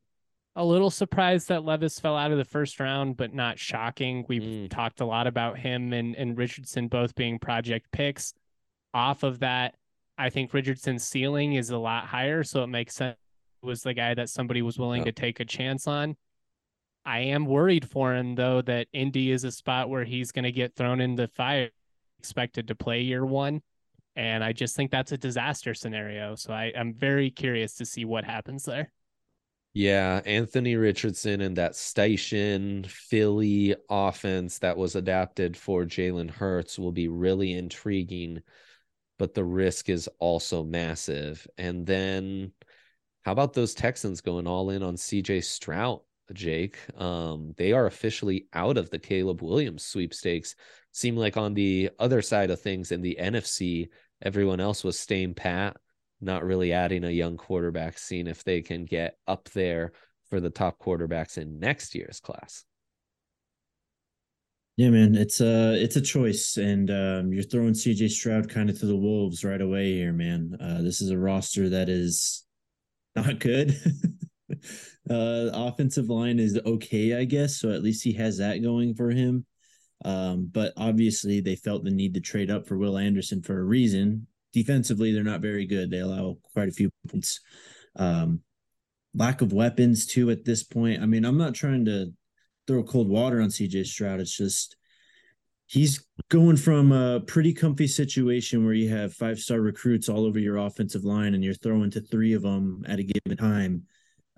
a 0.56 0.64
little 0.64 0.90
surprised 0.90 1.48
that 1.48 1.64
Levis 1.64 2.00
fell 2.00 2.16
out 2.16 2.32
of 2.32 2.38
the 2.38 2.44
first 2.44 2.80
round, 2.80 3.16
but 3.16 3.32
not 3.32 3.58
shocking. 3.60 4.24
We've 4.28 4.42
mm. 4.42 4.68
talked 4.68 5.00
a 5.00 5.06
lot 5.06 5.28
about 5.28 5.56
him 5.56 5.92
and, 5.92 6.16
and 6.16 6.36
Richardson 6.36 6.88
both 6.88 7.14
being 7.14 7.38
project 7.38 7.86
picks. 7.92 8.34
Off 8.92 9.22
of 9.22 9.38
that, 9.38 9.76
I 10.18 10.30
think 10.30 10.52
Richardson's 10.52 11.04
ceiling 11.04 11.52
is 11.52 11.70
a 11.70 11.78
lot 11.78 12.06
higher, 12.06 12.42
so 12.42 12.64
it 12.64 12.66
makes 12.66 12.96
sense. 12.96 13.16
Was 13.62 13.82
the 13.82 13.94
guy 13.94 14.14
that 14.14 14.30
somebody 14.30 14.62
was 14.62 14.78
willing 14.78 15.04
to 15.04 15.12
take 15.12 15.40
a 15.40 15.44
chance 15.44 15.86
on. 15.88 16.16
I 17.08 17.20
am 17.20 17.46
worried 17.46 17.88
for 17.88 18.14
him 18.14 18.34
though 18.34 18.60
that 18.60 18.88
Indy 18.92 19.30
is 19.30 19.42
a 19.42 19.50
spot 19.50 19.88
where 19.88 20.04
he's 20.04 20.30
going 20.30 20.44
to 20.44 20.52
get 20.52 20.76
thrown 20.76 21.00
in 21.00 21.16
the 21.16 21.26
fire, 21.26 21.70
expected 22.18 22.68
to 22.68 22.74
play 22.74 23.00
year 23.00 23.24
one, 23.24 23.62
and 24.14 24.44
I 24.44 24.52
just 24.52 24.76
think 24.76 24.90
that's 24.90 25.12
a 25.12 25.16
disaster 25.16 25.72
scenario. 25.72 26.34
So 26.34 26.52
I, 26.52 26.70
I'm 26.76 26.92
very 26.92 27.30
curious 27.30 27.76
to 27.76 27.86
see 27.86 28.04
what 28.04 28.24
happens 28.24 28.66
there. 28.66 28.92
Yeah, 29.72 30.20
Anthony 30.26 30.76
Richardson 30.76 31.40
and 31.40 31.56
that 31.56 31.72
Steichen 31.72 32.84
Philly 32.84 33.74
offense 33.88 34.58
that 34.58 34.76
was 34.76 34.94
adapted 34.94 35.56
for 35.56 35.86
Jalen 35.86 36.30
Hurts 36.30 36.78
will 36.78 36.92
be 36.92 37.08
really 37.08 37.54
intriguing, 37.54 38.42
but 39.18 39.32
the 39.32 39.44
risk 39.44 39.88
is 39.88 40.10
also 40.18 40.62
massive. 40.62 41.46
And 41.56 41.86
then 41.86 42.52
how 43.22 43.32
about 43.32 43.54
those 43.54 43.72
Texans 43.72 44.20
going 44.20 44.46
all 44.46 44.68
in 44.68 44.82
on 44.82 44.96
CJ 44.96 45.42
Stroud? 45.42 46.00
Jake. 46.32 46.78
Um, 46.96 47.54
they 47.56 47.72
are 47.72 47.86
officially 47.86 48.46
out 48.52 48.76
of 48.76 48.90
the 48.90 48.98
Caleb 48.98 49.42
Williams 49.42 49.84
sweepstakes. 49.84 50.54
Seem 50.92 51.16
like 51.16 51.36
on 51.36 51.54
the 51.54 51.90
other 51.98 52.22
side 52.22 52.50
of 52.50 52.60
things 52.60 52.92
in 52.92 53.02
the 53.02 53.18
NFC, 53.20 53.88
everyone 54.22 54.60
else 54.60 54.84
was 54.84 54.98
staying 54.98 55.34
pat, 55.34 55.76
not 56.20 56.44
really 56.44 56.72
adding 56.72 57.04
a 57.04 57.10
young 57.10 57.36
quarterback, 57.36 57.98
seeing 57.98 58.26
if 58.26 58.44
they 58.44 58.62
can 58.62 58.84
get 58.84 59.16
up 59.26 59.48
there 59.50 59.92
for 60.28 60.40
the 60.40 60.50
top 60.50 60.78
quarterbacks 60.78 61.38
in 61.38 61.58
next 61.58 61.94
year's 61.94 62.20
class. 62.20 62.64
Yeah, 64.76 64.90
man, 64.90 65.16
it's 65.16 65.40
a 65.40 65.74
it's 65.74 65.96
a 65.96 66.00
choice, 66.00 66.56
and 66.56 66.88
um, 66.88 67.32
you're 67.32 67.42
throwing 67.42 67.72
CJ 67.72 68.10
Stroud 68.10 68.48
kind 68.48 68.70
of 68.70 68.78
to 68.78 68.86
the 68.86 68.96
wolves 68.96 69.44
right 69.44 69.60
away 69.60 69.94
here, 69.94 70.12
man. 70.12 70.56
Uh, 70.60 70.82
this 70.82 71.00
is 71.00 71.10
a 71.10 71.18
roster 71.18 71.68
that 71.70 71.88
is 71.88 72.44
not 73.16 73.40
good. 73.40 73.74
uh, 75.10 75.50
offensive 75.52 76.08
line 76.08 76.38
is 76.38 76.58
okay, 76.64 77.18
I 77.18 77.24
guess. 77.24 77.56
So 77.60 77.70
at 77.70 77.82
least 77.82 78.04
he 78.04 78.12
has 78.14 78.38
that 78.38 78.62
going 78.62 78.94
for 78.94 79.10
him. 79.10 79.46
Um, 80.04 80.48
but 80.52 80.72
obviously, 80.76 81.40
they 81.40 81.56
felt 81.56 81.84
the 81.84 81.90
need 81.90 82.14
to 82.14 82.20
trade 82.20 82.50
up 82.50 82.66
for 82.66 82.78
Will 82.78 82.98
Anderson 82.98 83.42
for 83.42 83.58
a 83.58 83.64
reason. 83.64 84.26
Defensively, 84.52 85.12
they're 85.12 85.24
not 85.24 85.40
very 85.40 85.66
good. 85.66 85.90
They 85.90 85.98
allow 85.98 86.38
quite 86.54 86.68
a 86.68 86.72
few 86.72 86.90
points. 87.08 87.40
Um, 87.96 88.40
lack 89.14 89.40
of 89.40 89.52
weapons 89.52 90.06
too 90.06 90.30
at 90.30 90.44
this 90.44 90.62
point. 90.62 91.02
I 91.02 91.06
mean, 91.06 91.24
I'm 91.24 91.38
not 91.38 91.54
trying 91.54 91.84
to 91.86 92.12
throw 92.66 92.82
cold 92.84 93.08
water 93.08 93.40
on 93.40 93.48
CJ 93.48 93.86
Stroud. 93.86 94.20
It's 94.20 94.36
just 94.36 94.76
he's 95.66 96.04
going 96.30 96.56
from 96.56 96.92
a 96.92 97.20
pretty 97.20 97.52
comfy 97.52 97.86
situation 97.86 98.64
where 98.64 98.74
you 98.74 98.88
have 98.88 99.14
five 99.14 99.38
star 99.38 99.60
recruits 99.60 100.08
all 100.08 100.24
over 100.24 100.38
your 100.38 100.56
offensive 100.56 101.04
line 101.04 101.34
and 101.34 101.42
you're 101.42 101.54
throwing 101.54 101.90
to 101.90 102.00
three 102.00 102.32
of 102.34 102.42
them 102.42 102.84
at 102.86 102.98
a 102.98 103.02
given 103.02 103.36
time 103.36 103.82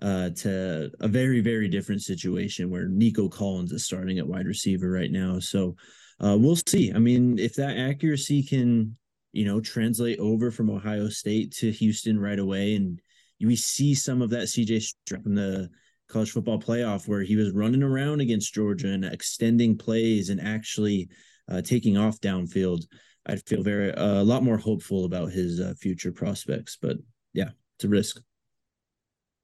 uh, 0.01 0.31
to 0.31 0.91
a 0.99 1.07
very, 1.07 1.41
very 1.41 1.67
different 1.67 2.01
situation 2.01 2.69
where 2.69 2.87
Nico 2.87 3.29
Collins 3.29 3.71
is 3.71 3.85
starting 3.85 4.17
at 4.19 4.27
wide 4.27 4.47
receiver 4.47 4.89
right 4.89 5.11
now. 5.11 5.39
So 5.39 5.75
uh, 6.23 6.37
we'll 6.39 6.57
see. 6.67 6.91
I 6.93 6.99
mean, 6.99 7.37
if 7.37 7.55
that 7.55 7.77
accuracy 7.77 8.43
can, 8.43 8.97
you 9.31 9.45
know, 9.45 9.61
translate 9.61 10.19
over 10.19 10.51
from 10.51 10.69
Ohio 10.69 11.09
State 11.09 11.51
to 11.53 11.71
Houston 11.71 12.19
right 12.19 12.39
away, 12.39 12.75
and 12.75 12.99
we 13.39 13.55
see 13.55 13.95
some 13.95 14.21
of 14.21 14.29
that 14.31 14.47
CJ 14.47 14.81
Stroud 14.81 15.23
the 15.25 15.69
college 16.09 16.31
football 16.31 16.59
playoff 16.59 17.07
where 17.07 17.21
he 17.23 17.35
was 17.35 17.53
running 17.53 17.83
around 17.83 18.21
against 18.21 18.53
Georgia 18.53 18.87
and 18.87 19.05
extending 19.05 19.77
plays 19.77 20.29
and 20.29 20.41
actually 20.41 21.09
uh, 21.49 21.61
taking 21.61 21.97
off 21.97 22.19
downfield. 22.19 22.83
I'd 23.27 23.45
feel 23.47 23.63
very 23.63 23.93
uh, 23.93 24.21
a 24.21 24.23
lot 24.23 24.43
more 24.43 24.57
hopeful 24.57 25.05
about 25.05 25.31
his 25.31 25.59
uh, 25.59 25.73
future 25.79 26.11
prospects. 26.11 26.77
But 26.81 26.97
yeah, 27.33 27.49
it's 27.77 27.85
a 27.85 27.89
risk. 27.89 28.21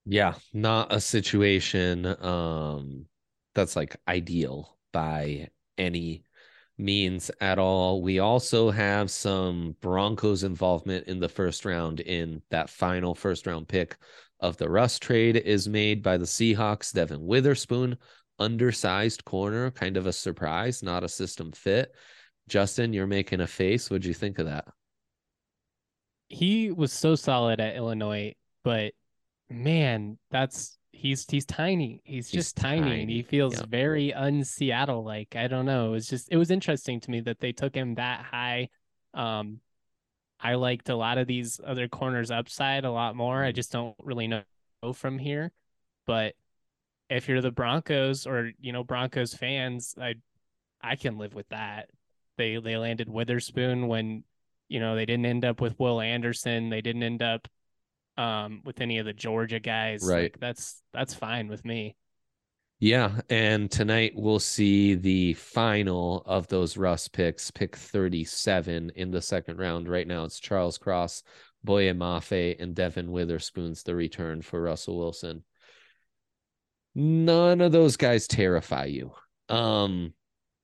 Yeah, 0.09 0.35
not 0.53 0.93
a 0.93 1.01
situation 1.01 2.05
um, 2.23 3.07
that's 3.53 3.75
like 3.75 3.97
ideal 4.07 4.77
by 4.93 5.49
any 5.77 6.23
means 6.77 7.29
at 7.41 7.59
all. 7.59 8.01
We 8.01 8.19
also 8.19 8.71
have 8.71 9.11
some 9.11 9.75
Broncos 9.81 10.43
involvement 10.43 11.07
in 11.07 11.19
the 11.19 11.27
first 11.27 11.65
round 11.65 11.99
in 11.99 12.41
that 12.51 12.69
final 12.69 13.15
first 13.15 13.45
round 13.47 13.67
pick 13.67 13.97
of 14.39 14.55
the 14.55 14.69
Russ 14.69 14.97
trade 14.97 15.35
is 15.35 15.67
made 15.67 16.01
by 16.01 16.15
the 16.15 16.25
Seahawks. 16.25 16.93
Devon 16.93 17.25
Witherspoon, 17.25 17.97
undersized 18.39 19.25
corner, 19.25 19.71
kind 19.71 19.97
of 19.97 20.07
a 20.07 20.13
surprise, 20.13 20.81
not 20.81 21.03
a 21.03 21.09
system 21.09 21.51
fit. 21.51 21.93
Justin, 22.47 22.93
you're 22.93 23.07
making 23.07 23.41
a 23.41 23.47
face. 23.47 23.89
What'd 23.89 24.05
you 24.05 24.13
think 24.13 24.39
of 24.39 24.45
that? 24.45 24.69
He 26.29 26.71
was 26.71 26.93
so 26.93 27.15
solid 27.15 27.59
at 27.59 27.75
Illinois, 27.75 28.35
but 28.63 28.93
man, 29.49 30.17
that's 30.31 30.77
he's 30.91 31.25
he's 31.29 31.45
tiny. 31.45 32.01
He's, 32.03 32.29
he's 32.29 32.43
just 32.43 32.57
tiny, 32.57 32.81
tiny, 32.81 33.01
and 33.01 33.09
he 33.09 33.21
feels 33.21 33.57
yep. 33.57 33.69
very 33.69 34.13
un-Seattle 34.13 35.03
like. 35.03 35.35
I 35.35 35.47
don't 35.47 35.65
know. 35.65 35.89
It 35.89 35.91
was 35.91 36.07
just 36.07 36.27
it 36.31 36.37
was 36.37 36.51
interesting 36.51 36.99
to 37.01 37.11
me 37.11 37.21
that 37.21 37.39
they 37.39 37.51
took 37.51 37.75
him 37.75 37.95
that 37.95 38.21
high. 38.21 38.69
Um, 39.13 39.59
I 40.39 40.55
liked 40.55 40.89
a 40.89 40.95
lot 40.95 41.17
of 41.17 41.27
these 41.27 41.59
other 41.65 41.87
corners 41.87 42.31
upside 42.31 42.85
a 42.85 42.91
lot 42.91 43.15
more. 43.15 43.43
I 43.43 43.47
mm-hmm. 43.47 43.55
just 43.55 43.71
don't 43.71 43.95
really 43.99 44.27
know 44.27 44.43
from 44.93 45.17
here. 45.17 45.51
But 46.05 46.35
if 47.09 47.27
you're 47.27 47.41
the 47.41 47.51
Broncos 47.51 48.25
or 48.25 48.51
you 48.59 48.71
know 48.73 48.83
Broncos 48.83 49.33
fans, 49.33 49.95
I 49.99 50.15
I 50.81 50.95
can 50.95 51.17
live 51.17 51.33
with 51.33 51.49
that. 51.49 51.89
They 52.37 52.57
they 52.57 52.77
landed 52.77 53.09
Witherspoon 53.09 53.87
when 53.87 54.23
you 54.67 54.79
know 54.79 54.95
they 54.95 55.05
didn't 55.05 55.25
end 55.25 55.45
up 55.45 55.61
with 55.61 55.79
Will 55.79 56.01
Anderson. 56.01 56.69
They 56.69 56.81
didn't 56.81 57.03
end 57.03 57.21
up 57.21 57.47
um 58.17 58.61
with 58.65 58.81
any 58.81 58.99
of 58.99 59.05
the 59.05 59.13
Georgia 59.13 59.59
guys. 59.59 60.03
Right. 60.03 60.23
Like, 60.23 60.39
that's 60.39 60.81
that's 60.93 61.13
fine 61.13 61.47
with 61.47 61.63
me. 61.65 61.95
Yeah, 62.79 63.21
and 63.27 63.71
tonight 63.71 64.13
we'll 64.15 64.37
see 64.37 64.93
the 64.93 65.33
final 65.33 66.21
of 66.27 66.47
those 66.47 66.77
Russ 66.77 67.07
picks, 67.07 67.49
pick 67.49 67.75
37 67.75 68.91
in 68.95 69.09
the 69.09 69.21
second 69.21 69.57
round. 69.57 69.89
Right 69.89 70.05
now 70.05 70.25
it's 70.25 70.39
Charles 70.39 70.77
Cross, 70.77 71.23
Boye 71.63 71.91
Mafe, 71.93 72.55
and 72.59 72.75
Devon 72.75 73.11
Witherspoon's 73.11 73.81
the 73.81 73.95
return 73.95 74.43
for 74.43 74.61
Russell 74.61 74.99
Wilson. 74.99 75.43
None 76.93 77.61
of 77.61 77.71
those 77.71 77.97
guys 77.97 78.27
terrify 78.27 78.85
you. 78.85 79.11
Um, 79.49 80.13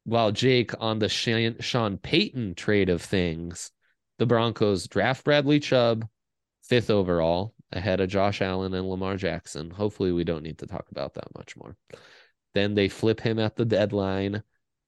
while 0.04 0.32
Jake 0.32 0.72
on 0.80 1.00
the 1.00 1.10
Sean 1.10 1.98
Payton 1.98 2.56
trade 2.56 2.89
of 2.89 3.02
things, 3.02 3.72
the 4.20 4.26
Broncos 4.28 4.88
draft 4.88 5.24
Bradley 5.24 5.60
Chubb, 5.60 6.08
fifth 6.63 6.89
overall, 6.89 7.54
ahead 7.71 7.99
of 7.99 8.10
Josh 8.10 8.41
Allen 8.41 8.73
and 8.73 8.88
Lamar 8.88 9.17
Jackson. 9.17 9.69
Hopefully, 9.69 10.12
we 10.12 10.23
don't 10.23 10.43
need 10.43 10.60
to 10.60 10.67
talk 10.67 10.86
about 10.91 11.13
that 11.15 11.34
much 11.36 11.56
more. 11.58 11.76
Then 12.54 12.73
they 12.73 12.89
flip 12.89 13.19
him 13.19 13.39
at 13.39 13.56
the 13.56 13.65
deadline 13.65 14.43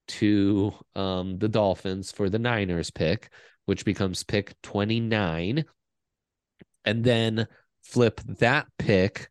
to 0.07 0.73
um, 0.95 1.37
the 1.39 1.49
Dolphins 1.49 2.11
for 2.11 2.29
the 2.29 2.39
Niners 2.39 2.91
pick, 2.91 3.29
which 3.65 3.85
becomes 3.85 4.23
pick 4.23 4.59
29. 4.61 5.65
And 6.85 7.03
then 7.03 7.47
flip 7.83 8.21
that 8.39 8.67
pick 8.77 9.29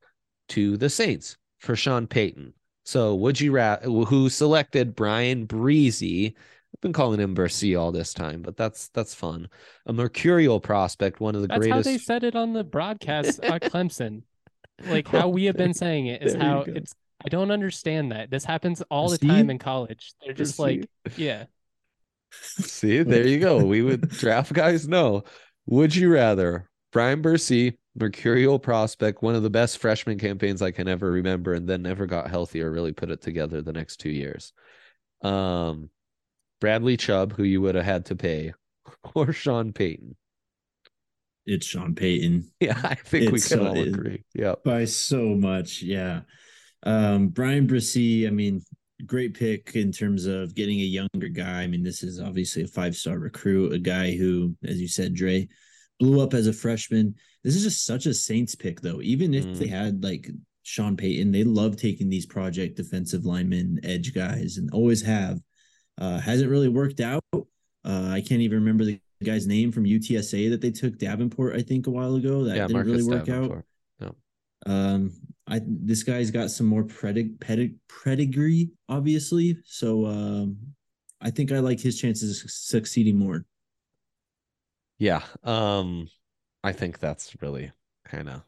to 0.50 0.76
the 0.76 0.90
Saints 0.90 1.36
for 1.58 1.76
Sean 1.76 2.06
Payton. 2.06 2.52
So, 2.84 3.14
would 3.14 3.40
you 3.40 3.52
rather 3.52 3.86
who 3.86 4.28
selected 4.28 4.94
Bryan 4.94 5.46
Bresee 5.46 6.34
I've 6.74 6.80
been 6.80 6.92
calling 6.92 7.20
him 7.20 7.34
Bercy 7.34 7.76
all 7.76 7.92
this 7.92 8.12
time, 8.12 8.42
but 8.42 8.56
that's 8.56 8.88
that's 8.88 9.14
fun. 9.14 9.48
A 9.86 9.92
mercurial 9.92 10.58
prospect, 10.58 11.20
one 11.20 11.36
of 11.36 11.42
the 11.42 11.48
that's 11.48 11.58
greatest. 11.58 11.76
That's 11.76 11.86
how 11.86 11.92
they 11.92 11.98
said 11.98 12.24
it 12.24 12.34
on 12.34 12.52
the 12.52 12.64
broadcast 12.64 13.40
at 13.44 13.62
Clemson. 13.72 14.22
Like 14.86 15.06
how 15.06 15.28
we 15.28 15.44
have 15.44 15.56
been 15.56 15.72
saying 15.74 16.06
it 16.06 16.22
is 16.22 16.34
how 16.34 16.64
it's. 16.66 16.94
I 17.24 17.28
don't 17.28 17.52
understand 17.52 18.10
that. 18.12 18.30
This 18.30 18.44
happens 18.44 18.82
all 18.90 19.08
the 19.08 19.18
time 19.18 19.48
in 19.48 19.58
college. 19.58 20.12
They're 20.22 20.34
just 20.34 20.58
like, 20.58 20.88
yeah. 21.16 21.44
See, 22.32 23.02
there 23.02 23.26
you 23.26 23.38
go. 23.38 23.64
We 23.64 23.82
would 23.82 24.08
draft 24.10 24.52
guys 24.52 24.88
know. 24.88 25.22
Would 25.66 25.94
you 25.94 26.12
rather 26.12 26.68
Brian 26.92 27.22
Bercy, 27.22 27.78
mercurial 27.94 28.58
prospect, 28.58 29.22
one 29.22 29.36
of 29.36 29.42
the 29.42 29.48
best 29.48 29.78
freshman 29.78 30.18
campaigns 30.18 30.60
I 30.60 30.72
can 30.72 30.88
ever 30.88 31.10
remember, 31.10 31.54
and 31.54 31.68
then 31.68 31.82
never 31.82 32.04
got 32.06 32.28
healthy 32.28 32.60
or 32.62 32.70
really 32.70 32.92
put 32.92 33.10
it 33.10 33.22
together 33.22 33.62
the 33.62 33.72
next 33.72 33.98
two 33.98 34.10
years. 34.10 34.52
Um, 35.22 35.88
Bradley 36.64 36.96
Chubb, 36.96 37.34
who 37.34 37.42
you 37.42 37.60
would 37.60 37.74
have 37.74 37.84
had 37.84 38.06
to 38.06 38.16
pay, 38.16 38.54
or 39.14 39.34
Sean 39.34 39.74
Payton? 39.74 40.16
It's 41.44 41.66
Sean 41.66 41.94
Payton. 41.94 42.50
Yeah, 42.58 42.80
I 42.82 42.94
think 42.94 43.34
it's 43.34 43.50
we 43.50 43.56
can 43.58 43.66
all 43.66 43.78
agree. 43.78 44.24
Yeah, 44.34 44.54
by 44.64 44.86
so 44.86 45.34
much. 45.34 45.82
Yeah, 45.82 46.22
um, 46.84 47.28
Bryan 47.28 47.66
Bresee. 47.66 48.26
I 48.26 48.30
mean, 48.30 48.62
great 49.04 49.34
pick 49.34 49.76
in 49.76 49.92
terms 49.92 50.24
of 50.24 50.54
getting 50.54 50.80
a 50.80 50.84
younger 50.84 51.28
guy. 51.28 51.64
I 51.64 51.66
mean, 51.66 51.82
this 51.82 52.02
is 52.02 52.18
obviously 52.18 52.62
a 52.62 52.66
five 52.66 52.96
star 52.96 53.18
recruit, 53.18 53.74
a 53.74 53.78
guy 53.78 54.16
who, 54.16 54.56
as 54.64 54.80
you 54.80 54.88
said, 54.88 55.12
Dre, 55.12 55.46
blew 56.00 56.22
up 56.22 56.32
as 56.32 56.46
a 56.46 56.52
freshman. 56.54 57.14
This 57.42 57.56
is 57.56 57.64
just 57.64 57.84
such 57.84 58.06
a 58.06 58.14
Saints 58.14 58.54
pick, 58.54 58.80
though. 58.80 59.02
Even 59.02 59.34
if 59.34 59.44
mm. 59.44 59.58
they 59.58 59.66
had 59.66 60.02
like 60.02 60.30
Sean 60.62 60.96
Payton, 60.96 61.30
they 61.30 61.44
love 61.44 61.76
taking 61.76 62.08
these 62.08 62.24
project 62.24 62.78
defensive 62.78 63.26
linemen, 63.26 63.80
edge 63.82 64.14
guys, 64.14 64.56
and 64.56 64.70
always 64.72 65.02
have. 65.02 65.40
Uh, 65.98 66.18
hasn't 66.18 66.50
really 66.50 66.68
worked 66.68 67.00
out. 67.00 67.22
Uh, 67.32 67.42
I 67.84 68.20
can't 68.20 68.40
even 68.40 68.58
remember 68.58 68.84
the 68.84 69.00
guy's 69.22 69.46
name 69.46 69.70
from 69.70 69.84
UTSA 69.84 70.50
that 70.50 70.60
they 70.60 70.70
took 70.70 70.98
Davenport, 70.98 71.54
I 71.56 71.62
think, 71.62 71.86
a 71.86 71.90
while 71.90 72.14
ago. 72.16 72.44
That 72.44 72.56
yeah, 72.56 72.66
didn't 72.66 72.72
Marcus 72.72 72.92
really 72.92 73.16
work 73.16 73.24
Davenport. 73.26 73.64
out. 74.02 74.16
No. 74.66 74.72
Um, 74.72 75.12
I 75.46 75.60
this 75.64 76.02
guy's 76.02 76.30
got 76.30 76.50
some 76.50 76.66
more 76.66 76.84
pedig- 76.84 77.38
pedig- 77.40 77.76
pedigree, 78.02 78.70
obviously. 78.88 79.58
So 79.64 80.06
um, 80.06 80.56
I 81.20 81.30
think 81.30 81.52
I 81.52 81.58
like 81.58 81.80
his 81.80 82.00
chances 82.00 82.42
of 82.42 82.50
succeeding 82.50 83.16
more. 83.16 83.44
Yeah. 84.98 85.22
Um, 85.42 86.08
I 86.62 86.72
think 86.72 86.98
that's 86.98 87.36
really 87.42 87.72
kind 88.06 88.28
of 88.28 88.42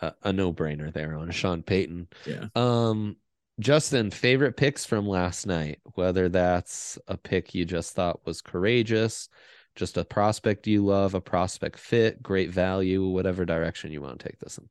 a, 0.00 0.14
a 0.24 0.32
no 0.32 0.52
brainer 0.52 0.92
there 0.92 1.16
on 1.16 1.30
Sean 1.30 1.62
Payton. 1.62 2.08
Yeah. 2.26 2.46
Um, 2.54 3.16
Justin, 3.60 4.10
favorite 4.10 4.56
picks 4.56 4.84
from 4.84 5.06
last 5.06 5.46
night, 5.46 5.80
whether 5.94 6.28
that's 6.28 6.98
a 7.06 7.16
pick 7.16 7.54
you 7.54 7.64
just 7.64 7.94
thought 7.94 8.24
was 8.26 8.40
courageous, 8.40 9.28
just 9.76 9.96
a 9.96 10.04
prospect 10.04 10.66
you 10.66 10.84
love, 10.84 11.14
a 11.14 11.20
prospect 11.20 11.78
fit, 11.78 12.22
great 12.22 12.50
value, 12.50 13.06
whatever 13.06 13.44
direction 13.44 13.92
you 13.92 14.00
want 14.00 14.18
to 14.18 14.28
take 14.28 14.38
this 14.38 14.58
in. 14.58 14.68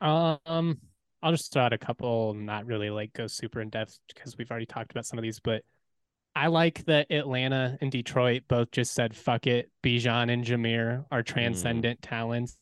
Um, 0.00 0.78
I'll 1.22 1.32
just 1.32 1.52
throw 1.52 1.64
out 1.64 1.72
a 1.72 1.78
couple, 1.78 2.34
not 2.34 2.66
really 2.66 2.90
like 2.90 3.12
go 3.12 3.26
super 3.26 3.60
in 3.60 3.70
depth 3.70 3.98
because 4.08 4.38
we've 4.38 4.50
already 4.50 4.66
talked 4.66 4.90
about 4.90 5.06
some 5.06 5.18
of 5.18 5.22
these, 5.22 5.40
but 5.40 5.62
I 6.34 6.46
like 6.46 6.84
that 6.86 7.10
Atlanta 7.10 7.76
and 7.80 7.90
Detroit 7.90 8.44
both 8.48 8.70
just 8.70 8.94
said, 8.94 9.16
fuck 9.16 9.46
it. 9.46 9.70
Bijan 9.82 10.32
and 10.32 10.44
Jahmyr 10.44 11.04
are 11.10 11.22
mm. 11.22 11.26
transcendent 11.26 12.00
mm. 12.00 12.08
talents 12.08 12.56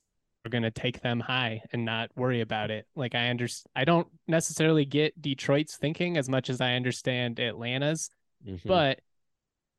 we're 0.47 0.51
going 0.51 0.63
to 0.63 0.71
take 0.71 1.01
them 1.01 1.19
high 1.19 1.61
and 1.73 1.85
not 1.85 2.09
worry 2.15 2.41
about 2.41 2.71
it. 2.71 2.87
Like 2.95 3.17
I 3.17 3.31
understand, 3.31 3.69
I 3.75 3.85
don't 3.85 4.07
necessarily 4.29 4.85
get 4.85 5.21
Detroit's 5.21 5.77
thinking 5.77 6.17
as 6.17 6.29
much 6.29 6.49
as 6.51 6.61
I 6.61 6.75
understand 6.75 7.41
Atlanta's, 7.41 8.11
mm-hmm. 8.47 8.69
but 8.69 9.01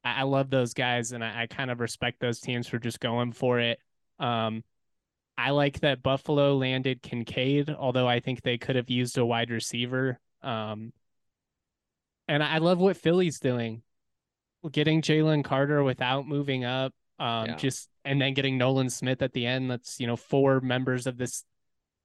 I, 0.03 0.19
I, 0.19 0.23
love 0.23 0.49
those 0.49 0.73
guys 0.73 1.13
and 1.13 1.23
I, 1.23 1.43
I, 1.43 1.47
kind 1.47 1.71
of 1.71 1.79
respect 1.79 2.19
those 2.19 2.41
teams 2.41 2.67
for 2.67 2.79
just 2.79 2.99
going 2.99 3.31
for 3.31 3.61
it. 3.61 3.79
Um, 4.19 4.65
I 5.37 5.51
like 5.51 5.79
that 5.79 6.03
Buffalo 6.03 6.57
landed 6.57 7.01
Kincaid, 7.01 7.69
although 7.69 8.07
I 8.07 8.19
think 8.19 8.41
they 8.41 8.57
could 8.57 8.75
have 8.75 8.89
used 8.89 9.17
a 9.17 9.25
wide 9.25 9.51
receiver. 9.51 10.19
Um, 10.41 10.91
and 12.27 12.43
I 12.43 12.57
love 12.57 12.79
what 12.79 12.97
Philly's 12.97 13.39
doing, 13.39 13.83
getting 14.69 15.01
Jalen 15.01 15.45
Carter 15.45 15.81
without 15.81 16.27
moving 16.27 16.65
up. 16.65 16.93
Um, 17.19 17.45
yeah. 17.45 17.55
just 17.55 17.87
and 18.07 18.21
then 18.21 18.33
getting 18.33 18.57
Nolan 18.57 18.89
Smith 18.89 19.21
at 19.21 19.33
the 19.33 19.45
end. 19.45 19.69
That's 19.69 19.99
you 19.99 20.07
know 20.07 20.15
four 20.15 20.61
members 20.61 21.07
of 21.07 21.17
this 21.17 21.43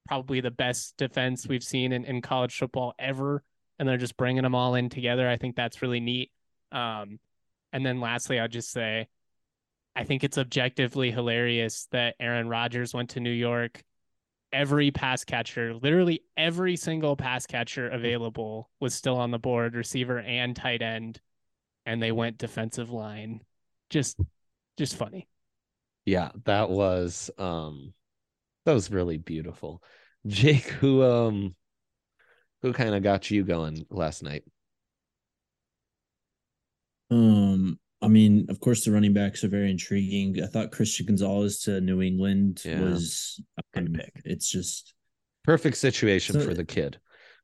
probably 0.07 0.41
the 0.41 0.51
best 0.51 0.97
defense 0.97 1.47
we've 1.47 1.63
seen 1.63 1.93
in, 1.93 2.03
in 2.03 2.21
college 2.21 2.57
football 2.57 2.93
ever, 2.99 3.43
and 3.79 3.87
they're 3.87 3.97
just 3.97 4.17
bringing 4.17 4.43
them 4.43 4.55
all 4.55 4.75
in 4.75 4.89
together. 4.89 5.27
I 5.27 5.37
think 5.37 5.55
that's 5.55 5.81
really 5.81 6.01
neat. 6.01 6.31
Um, 6.71 7.19
and 7.71 7.85
then 7.85 8.01
lastly, 8.01 8.39
I'll 8.39 8.49
just 8.49 8.71
say, 8.71 9.07
I 9.95 10.03
think 10.03 10.23
it's 10.23 10.37
objectively 10.37 11.09
hilarious 11.09 11.87
that 11.91 12.15
Aaron 12.19 12.49
Rodgers 12.49 12.93
went 12.93 13.11
to 13.11 13.21
New 13.21 13.31
York. 13.31 13.81
Every 14.51 14.91
pass 14.91 15.23
catcher, 15.23 15.73
literally 15.73 16.21
every 16.37 16.75
single 16.75 17.15
pass 17.15 17.47
catcher 17.47 17.89
available 17.89 18.69
was 18.79 18.93
still 18.93 19.17
on 19.17 19.31
the 19.31 19.39
board, 19.39 19.73
receiver 19.73 20.19
and 20.19 20.55
tight 20.55 20.81
end 20.81 21.19
and 21.85 22.01
they 22.01 22.11
went 22.11 22.37
defensive 22.37 22.89
line. 22.89 23.41
Just 23.89 24.17
just 24.77 24.95
funny. 24.95 25.27
Yeah, 26.05 26.31
that 26.45 26.69
was 26.69 27.29
um 27.37 27.93
that 28.65 28.73
was 28.73 28.91
really 28.91 29.17
beautiful. 29.17 29.81
Jake, 30.27 30.63
who 30.67 31.03
um 31.03 31.55
who 32.61 32.73
kind 32.73 32.95
of 32.95 33.03
got 33.03 33.29
you 33.29 33.43
going 33.43 33.85
last 33.89 34.23
night? 34.23 34.43
Um, 37.11 37.79
I 38.01 38.07
mean, 38.07 38.47
of 38.49 38.59
course, 38.59 38.83
the 38.85 38.91
running 38.91 39.13
backs 39.13 39.43
are 39.43 39.49
very 39.49 39.69
intriguing. 39.69 40.41
I 40.41 40.47
thought 40.47 40.71
Christian 40.71 41.05
Gonzalez 41.05 41.59
to 41.61 41.79
New 41.81 42.01
England 42.01 42.61
Yeah. 42.65 42.81
was 42.81 43.41
Good 43.73 43.87
um, 43.87 43.93
pick. 43.93 44.21
It's 44.25 44.49
just 44.49 44.93
Perfect 45.43 45.77
situation 45.77 46.35
So- 46.39 46.45
for 46.45 46.53
the 46.53 46.65
kid. 46.65 46.99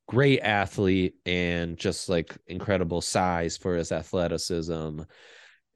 Great 0.07 0.39
athlete 0.39 1.13
and 1.27 1.77
just 1.77 2.09
like 2.09 2.35
incredible 2.47 2.99
size 3.01 3.57
for 3.57 3.75
his 3.75 3.91
athleticism. 3.91 5.01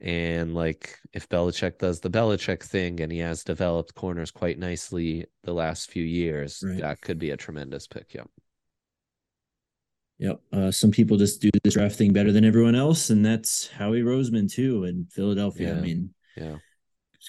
And 0.04 0.54
like 0.54 0.98
if 1.14 1.26
Belichick 1.30 1.78
does 1.78 1.98
the 2.00 2.10
Belichick 2.10 2.62
thing 2.62 3.00
and 3.00 3.10
he 3.10 3.18
has 3.20 3.42
developed 3.42 3.94
corners 3.94 4.30
quite 4.30 4.58
nicely 4.58 5.24
the 5.44 5.54
last 5.54 5.90
few 5.90 6.04
years, 6.04 6.62
Right. 6.62 6.78
that 6.80 7.00
could 7.00 7.18
be 7.18 7.30
a 7.30 7.38
tremendous 7.38 7.86
pick. 7.86 8.12
Yep. 8.12 8.28
Yep. 10.18 10.40
Uh, 10.52 10.70
some 10.70 10.90
people 10.90 11.16
just 11.16 11.40
do 11.40 11.50
this 11.64 11.72
draft 11.74 11.96
thing 11.96 12.12
better 12.12 12.32
than 12.32 12.44
everyone 12.44 12.74
else, 12.74 13.08
and 13.10 13.24
that's 13.24 13.66
Howie 13.68 14.02
Roseman 14.02 14.52
too 14.52 14.84
in 14.84 15.06
Philadelphia. 15.06 15.74
I 15.74 15.80
mean, 15.80 16.14
Yeah. 16.36 16.58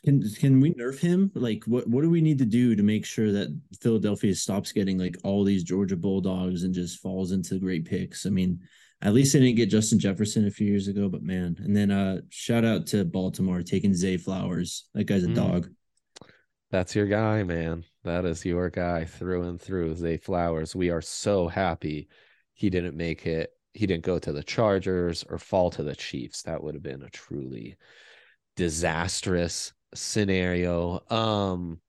Can 0.03 0.21
can 0.39 0.59
we 0.59 0.73
nerf 0.73 0.99
him? 0.99 1.31
Like, 1.35 1.63
what 1.65 1.87
what 1.87 2.01
do 2.01 2.09
we 2.09 2.21
need 2.21 2.37
to 2.39 2.45
do 2.45 2.75
to 2.75 2.83
make 2.83 3.05
sure 3.05 3.31
that 3.31 3.57
Philadelphia 3.81 4.35
stops 4.35 4.71
getting 4.71 4.97
like 4.97 5.17
all 5.23 5.43
these 5.43 5.63
Georgia 5.63 5.95
Bulldogs 5.95 6.63
and 6.63 6.73
just 6.73 6.99
falls 6.99 7.31
into 7.31 7.59
great 7.59 7.85
picks? 7.85 8.25
I 8.25 8.29
mean, 8.29 8.59
at 9.01 9.13
least 9.13 9.33
they 9.33 9.39
didn't 9.39 9.55
get 9.57 9.69
Justin 9.69 9.99
Jefferson 9.99 10.47
a 10.47 10.51
few 10.51 10.67
years 10.67 10.87
ago, 10.87 11.07
but 11.09 11.23
man, 11.23 11.55
and 11.59 11.75
then 11.75 11.91
uh, 11.91 12.21
shout 12.29 12.65
out 12.65 12.87
to 12.87 13.05
Baltimore 13.05 13.61
taking 13.61 13.93
Zay 13.93 14.17
Flowers. 14.17 14.87
That 14.93 15.05
guy's 15.05 15.23
a 15.23 15.27
Mm. 15.27 15.35
dog. 15.35 15.69
That's 16.71 16.95
your 16.95 17.05
guy, 17.05 17.43
man. 17.43 17.83
That 18.03 18.25
is 18.25 18.43
your 18.43 18.69
guy 18.69 19.05
through 19.05 19.43
and 19.43 19.61
through. 19.61 19.95
Zay 19.95 20.17
Flowers. 20.17 20.75
We 20.75 20.89
are 20.89 21.01
so 21.01 21.47
happy 21.47 22.09
he 22.53 22.69
didn't 22.69 22.97
make 22.97 23.25
it. 23.27 23.51
He 23.73 23.85
didn't 23.85 24.03
go 24.03 24.19
to 24.19 24.31
the 24.31 24.43
Chargers 24.43 25.23
or 25.29 25.37
fall 25.37 25.69
to 25.71 25.83
the 25.83 25.95
Chiefs. 25.95 26.41
That 26.43 26.63
would 26.63 26.73
have 26.73 26.83
been 26.83 27.03
a 27.03 27.09
truly 27.09 27.77
disastrous 28.55 29.73
scenario. 29.95 31.01
Um, 31.09 31.79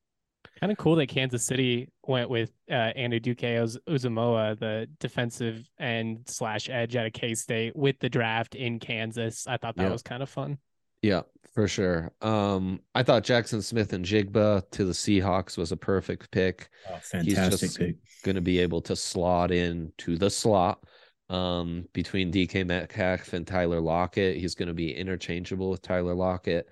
Kind 0.61 0.73
of 0.73 0.79
cool 0.79 0.97
that 0.97 1.09
Kansas 1.09 1.45
City 1.45 1.91
went 2.07 2.31
with 2.31 2.51
uh, 2.71 2.91
Anudike 2.97 3.63
Uz- 3.63 3.79
Uzomah, 3.87 4.59
the 4.59 4.89
defensive 5.01 5.69
end 5.79 6.21
slash 6.27 6.71
edge 6.71 6.97
out 6.97 7.05
of 7.05 7.13
K 7.13 7.35
State, 7.35 7.77
with 7.77 7.99
the 7.99 8.09
draft 8.09 8.55
in 8.55 8.79
Kansas. 8.79 9.47
I 9.47 9.59
thought 9.59 9.77
that 9.77 9.83
Yeah. 9.85 9.93
was 9.93 10.03
kind 10.03 10.23
of 10.23 10.31
fun. 10.31 10.57
yeah, 11.03 11.21
for 11.53 11.69
sure. 11.69 12.11
Um, 12.23 12.81
I 12.95 13.03
thought 13.03 13.23
Jaxon 13.23 13.63
Smith-Njigba 13.63 14.71
to 14.71 14.85
the 14.87 14.93
Seahawks 14.95 15.59
was 15.59 15.73
a 15.73 15.77
perfect 15.77 16.31
pick. 16.31 16.71
Oh, 16.91 16.97
fantastic 17.03 17.61
just- 17.61 17.79
pick. 17.79 17.97
going 18.25 18.37
to 18.37 18.41
be 18.41 18.59
able 18.59 18.81
to 18.81 18.97
slot 18.97 19.51
in 19.53 19.93
to 19.99 20.17
the 20.17 20.31
slot 20.31 20.83
um, 21.29 21.87
between 21.93 22.33
DK 22.33 22.67
Metcalf 22.67 23.35
and 23.35 23.47
Tyler 23.47 23.81
Lockett. 23.81 24.39
He's 24.39 24.55
going 24.55 24.69
to 24.69 24.75
be 24.75 24.95
interchangeable 24.95 25.69
with 25.71 25.83
Tyler 25.83 26.15
Lockett. 26.15 26.67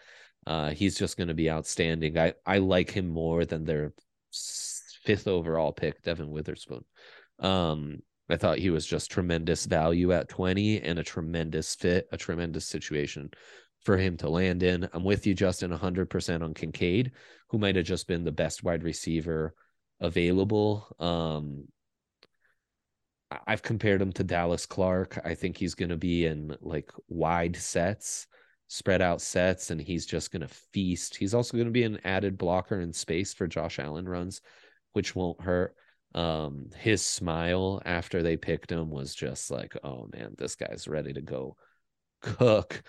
Uh, 0.46 0.70
he's 0.70 0.98
just 0.98 1.16
going 1.16 1.28
to 1.28 1.34
be 1.34 1.50
outstanding. 1.50 2.18
I, 2.18 2.34
I 2.46 2.58
like 2.58 2.90
him 2.90 3.08
more 3.08 3.44
than 3.44 3.64
their 3.64 3.92
fifth 5.04 5.26
overall 5.26 5.72
pick, 5.72 6.02
Devon 6.02 6.30
Witherspoon. 6.30 6.84
Um, 7.38 8.00
I 8.28 8.36
thought 8.36 8.58
he 8.58 8.70
was 8.70 8.86
just 8.86 9.10
tremendous 9.10 9.66
value 9.66 10.12
at 10.12 10.28
20 10.28 10.80
and 10.80 10.98
a 10.98 11.02
tremendous 11.02 11.74
fit, 11.74 12.08
a 12.10 12.16
tremendous 12.16 12.66
situation 12.66 13.30
for 13.84 13.98
him 13.98 14.16
to 14.18 14.30
land 14.30 14.62
in. 14.62 14.88
I'm 14.92 15.04
with 15.04 15.26
you, 15.26 15.34
Justin, 15.34 15.70
100% 15.70 16.42
on 16.42 16.54
Kincaid, 16.54 17.12
who 17.50 17.58
might 17.58 17.76
have 17.76 17.84
just 17.84 18.08
been 18.08 18.24
the 18.24 18.32
best 18.32 18.64
wide 18.64 18.82
receiver 18.82 19.54
available. 20.00 20.86
Um, 20.98 21.68
I've 23.46 23.62
compared 23.62 24.00
him 24.00 24.12
to 24.12 24.24
Dallas 24.24 24.64
Clark. 24.64 25.20
I 25.24 25.34
think 25.34 25.56
he's 25.56 25.74
going 25.74 25.88
to 25.90 25.96
be 25.96 26.26
in 26.26 26.56
like 26.60 26.90
wide 27.08 27.56
sets, 27.56 28.26
spread 28.68 29.02
out 29.02 29.20
sets, 29.20 29.70
and 29.70 29.80
he's 29.80 30.06
just 30.06 30.32
going 30.32 30.42
to 30.42 30.48
feast. 30.48 31.16
He's 31.16 31.34
also 31.34 31.56
going 31.56 31.66
to 31.66 31.72
be 31.72 31.84
an 31.84 32.00
added 32.04 32.38
blocker 32.38 32.80
in 32.80 32.92
space 32.92 33.34
for 33.34 33.46
Josh 33.46 33.78
Allen 33.78 34.08
runs, 34.08 34.40
which 34.92 35.14
won't 35.14 35.40
hurt. 35.40 35.74
Um, 36.14 36.70
his 36.76 37.04
smile 37.04 37.82
after 37.84 38.22
they 38.22 38.36
picked 38.36 38.70
him 38.70 38.90
was 38.90 39.14
just 39.14 39.50
like, 39.50 39.76
oh 39.82 40.08
man, 40.12 40.34
this 40.38 40.54
guy's 40.54 40.86
ready 40.86 41.12
to 41.12 41.22
go 41.22 41.56
cook. 42.22 42.82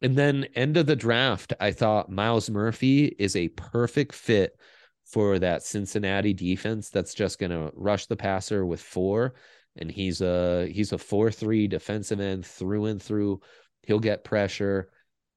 And 0.00 0.16
then 0.16 0.44
end 0.54 0.76
of 0.76 0.86
the 0.86 0.96
draft, 0.96 1.52
I 1.60 1.72
thought 1.72 2.10
Myles 2.10 2.48
Murphy 2.48 3.06
is 3.18 3.36
a 3.36 3.48
perfect 3.48 4.14
fit 4.14 4.58
for 5.04 5.38
that 5.38 5.62
Cincinnati 5.62 6.32
defense 6.32 6.88
that's 6.90 7.14
just 7.14 7.38
going 7.38 7.50
to 7.50 7.70
rush 7.74 8.06
the 8.06 8.16
passer 8.16 8.64
with 8.64 8.80
four 8.80 9.34
and 9.76 9.90
he's 9.90 10.20
a 10.20 10.68
he's 10.72 10.92
a 10.92 10.96
4-3 10.96 11.68
defensive 11.68 12.20
end 12.20 12.46
through 12.46 12.86
and 12.86 13.02
through. 13.02 13.40
He'll 13.82 14.00
get 14.00 14.24
pressure 14.24 14.90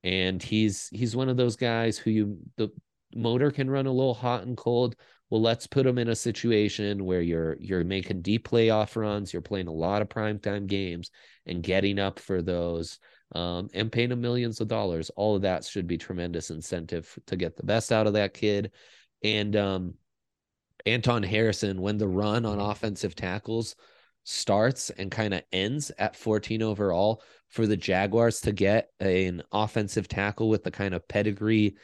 and 0.03 0.41
he's 0.41 0.89
he's 0.89 1.15
one 1.15 1.29
of 1.29 1.38
those 1.38 1.55
guys 1.55 1.97
who 1.97 2.12
you 2.12 2.38
the 2.57 2.69
motor 3.15 3.51
can 3.51 3.69
run 3.69 3.85
a 3.85 3.91
little 3.91 4.13
hot 4.13 4.43
and 4.43 4.55
cold. 4.55 4.95
Well, 5.29 5.41
let's 5.41 5.67
put 5.67 5.85
him 5.85 5.97
in 5.97 6.09
a 6.09 6.15
situation 6.15 7.05
where 7.05 7.21
you're 7.21 7.57
you're 7.59 7.83
making 7.83 8.21
deep 8.21 8.47
playoff 8.47 8.95
runs, 8.95 9.31
you're 9.31 9.41
playing 9.41 9.67
a 9.67 9.73
lot 9.73 10.01
of 10.01 10.09
primetime 10.09 10.67
games 10.67 11.12
and 11.45 11.63
getting 11.63 11.99
up 11.99 12.19
for 12.19 12.41
those 12.41 12.99
um, 13.35 13.69
and 13.73 13.91
paying 13.91 14.12
him 14.12 14.21
millions 14.21 14.59
of 14.59 14.67
dollars. 14.67 15.09
All 15.12 15.35
of 15.35 15.43
that 15.43 15.65
should 15.65 15.88
be 15.88 15.97
tremendous 15.97 16.49
incentive 16.49 17.17
to 17.27 17.35
get 17.35 17.55
the 17.55 17.65
best 17.65 17.91
out 17.91 18.07
of 18.07 18.13
that 18.13 18.33
kid. 18.33 18.71
And 19.23 19.55
um, 19.55 19.93
Anton 20.85 21.23
Harrison, 21.23 21.81
when 21.81 21.97
the 21.97 22.07
run 22.07 22.45
on 22.45 22.59
offensive 22.59 23.15
tackles 23.15 23.75
starts 24.29 24.89
and 24.91 25.11
kind 25.11 25.33
of 25.33 25.41
ends 25.51 25.91
at 25.97 26.15
14 26.15 26.61
overall, 26.61 27.21
for 27.49 27.65
the 27.65 27.77
Jaguars 27.77 28.41
to 28.41 28.51
get 28.51 28.91
an 28.99 29.41
offensive 29.51 30.07
tackle 30.07 30.49
with 30.49 30.63
the 30.63 30.71
kind 30.71 30.93
of 30.93 31.07
pedigree 31.07 31.75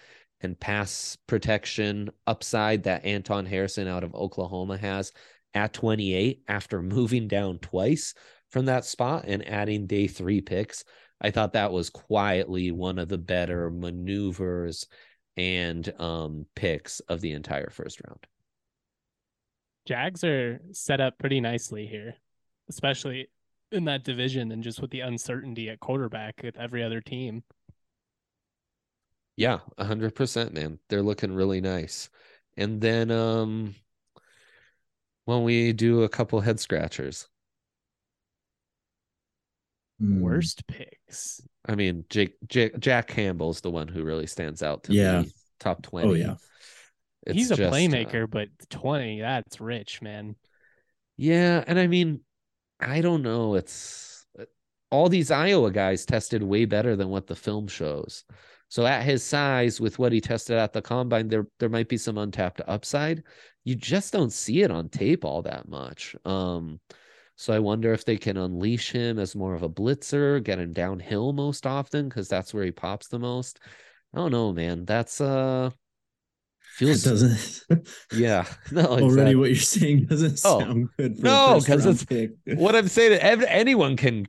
and 0.42 0.60
pass 0.60 1.18
protection 1.28 2.12
upside 2.28 2.84
that 2.84 3.04
Anton 3.04 3.46
Harrison 3.46 3.88
out 3.88 4.04
of 4.04 4.14
Oklahoma 4.14 4.78
has 4.78 5.12
at 5.54 5.74
28 5.74 6.44
after 6.48 6.82
moving 6.84 7.28
down 7.28 7.58
twice 7.60 8.14
from 8.50 8.66
that 8.66 8.86
spot 8.86 9.26
and 9.28 9.48
adding 9.48 9.88
day 9.88 10.08
three 10.08 10.42
picks. 10.42 10.84
I 11.20 11.32
thought 11.32 11.54
that 11.54 11.72
was 11.72 11.90
quietly 11.90 12.72
one 12.72 13.00
of 13.00 13.10
the 13.10 13.18
better 13.18 13.72
maneuvers 13.72 14.86
and 15.36 15.92
um, 16.00 16.46
picks 16.56 17.00
of 17.02 17.22
the 17.22 17.32
entire 17.32 17.70
first 17.70 18.02
round. 18.08 18.20
Jags 19.88 20.24
are 20.24 20.62
set 20.72 21.00
up 21.00 21.18
pretty 21.18 21.42
nicely 21.42 21.86
here, 21.88 22.16
especially 22.70 23.30
in 23.72 23.86
that 23.86 24.04
division 24.04 24.52
and 24.52 24.64
just 24.64 24.82
with 24.82 24.92
the 24.92 25.02
uncertainty 25.02 25.70
at 25.70 25.80
quarterback 25.80 26.42
with 26.44 26.58
every 26.58 26.84
other 26.84 27.02
team. 27.02 27.44
Yeah, 29.36 29.60
a 29.78 29.84
hundred 29.86 30.16
percent, 30.16 30.54
man. 30.54 30.80
They're 30.90 31.02
looking 31.02 31.34
really 31.34 31.62
nice. 31.62 32.10
And 32.58 32.80
then 32.80 33.12
um 33.12 33.76
when 35.26 35.44
we 35.44 35.74
do 35.74 36.04
a 36.04 36.10
couple 36.10 36.40
head 36.40 36.60
scratchers. 36.60 37.28
Mm. 40.02 40.20
Worst 40.20 40.68
picks. 40.68 41.42
I 41.68 41.76
mean, 41.76 42.06
Jake, 42.10 42.36
Jake 42.48 42.78
Jack 42.80 43.08
Campbell's 43.08 43.62
the 43.62 43.72
one 43.72 43.88
who 43.88 44.04
really 44.04 44.28
stands 44.28 44.62
out 44.62 44.84
to 44.84 44.94
Yeah. 44.94 45.22
me. 45.22 45.32
Top 45.60 45.82
20. 45.82 46.08
Oh 46.08 46.14
yeah. 46.14 46.36
It's 47.26 47.36
He's 47.36 47.52
a 47.52 47.56
just, 47.56 47.74
uh, 47.74 47.76
playmaker, 47.76 48.30
but 48.30 48.50
20, 48.70 49.22
that's 49.22 49.60
rich, 49.60 50.02
man. 50.02 50.36
Yeah, 51.18 51.64
and 51.66 51.80
I 51.80 51.88
mean, 51.88 52.20
I 52.80 53.02
don't 53.02 53.22
know. 53.22 53.56
It's 53.56 54.26
all 54.92 55.10
these 55.10 55.32
Iowa 55.32 55.72
guys 55.72 56.06
tested 56.06 56.44
way 56.44 56.66
better 56.66 56.96
than 56.96 57.10
what 57.10 57.28
the 57.28 57.36
film 57.36 57.68
shows. 57.68 58.24
So 58.70 58.86
at 58.86 59.04
his 59.04 59.24
size, 59.24 59.80
with 59.80 60.00
what 60.00 60.12
he 60.12 60.22
tested 60.22 60.58
at 60.58 60.74
the 60.74 60.82
combine, 60.82 61.28
there 61.28 61.48
there 61.60 61.70
might 61.70 61.90
be 61.90 61.98
some 61.98 62.18
untapped 62.18 62.62
upside. 62.68 63.24
You 63.64 63.76
just 63.76 64.14
don't 64.14 64.34
see 64.34 64.62
it 64.62 64.72
on 64.72 64.90
tape 64.90 65.26
all 65.26 65.42
that 65.44 65.68
much. 65.68 66.16
Um, 66.26 66.80
so 67.36 67.54
I 67.54 67.60
wonder 67.60 67.94
if 67.94 68.06
they 68.06 68.18
can 68.18 68.38
unleash 68.38 68.92
him 68.92 69.20
as 69.20 69.36
more 69.36 69.54
of 69.56 69.64
a 69.64 69.70
blitzer, 69.70 70.44
get 70.44 70.60
him 70.60 70.74
downhill 70.74 71.34
most 71.34 71.66
often 71.68 72.08
because 72.10 72.28
that's 72.30 72.54
where 72.54 72.64
he 72.64 72.72
pops 72.72 73.08
the 73.08 73.20
most. 73.20 73.60
I 74.14 74.18
don't 74.20 74.32
know, 74.32 74.54
man. 74.54 74.86
That's 74.86 75.22
uh 75.22 75.72
It 76.76 76.86
feels 76.86 77.04
doesn't 77.04 77.84
yeah. 78.14 78.46
No, 78.72 78.86
already 78.86 79.06
exactly. 79.06 79.36
what 79.36 79.50
you're 79.50 79.56
saying 79.58 80.06
doesn't 80.06 80.42
Oh, 80.46 80.60
sound 80.60 80.90
good. 80.98 81.18
For 81.18 81.24
no, 81.24 81.60
because 81.60 81.86
it's- 81.86 82.04
pick. 82.06 82.32
what 82.58 82.76
I'm 82.76 82.88
saying, 82.88 83.20
anyone 83.22 83.96
can 83.98 84.28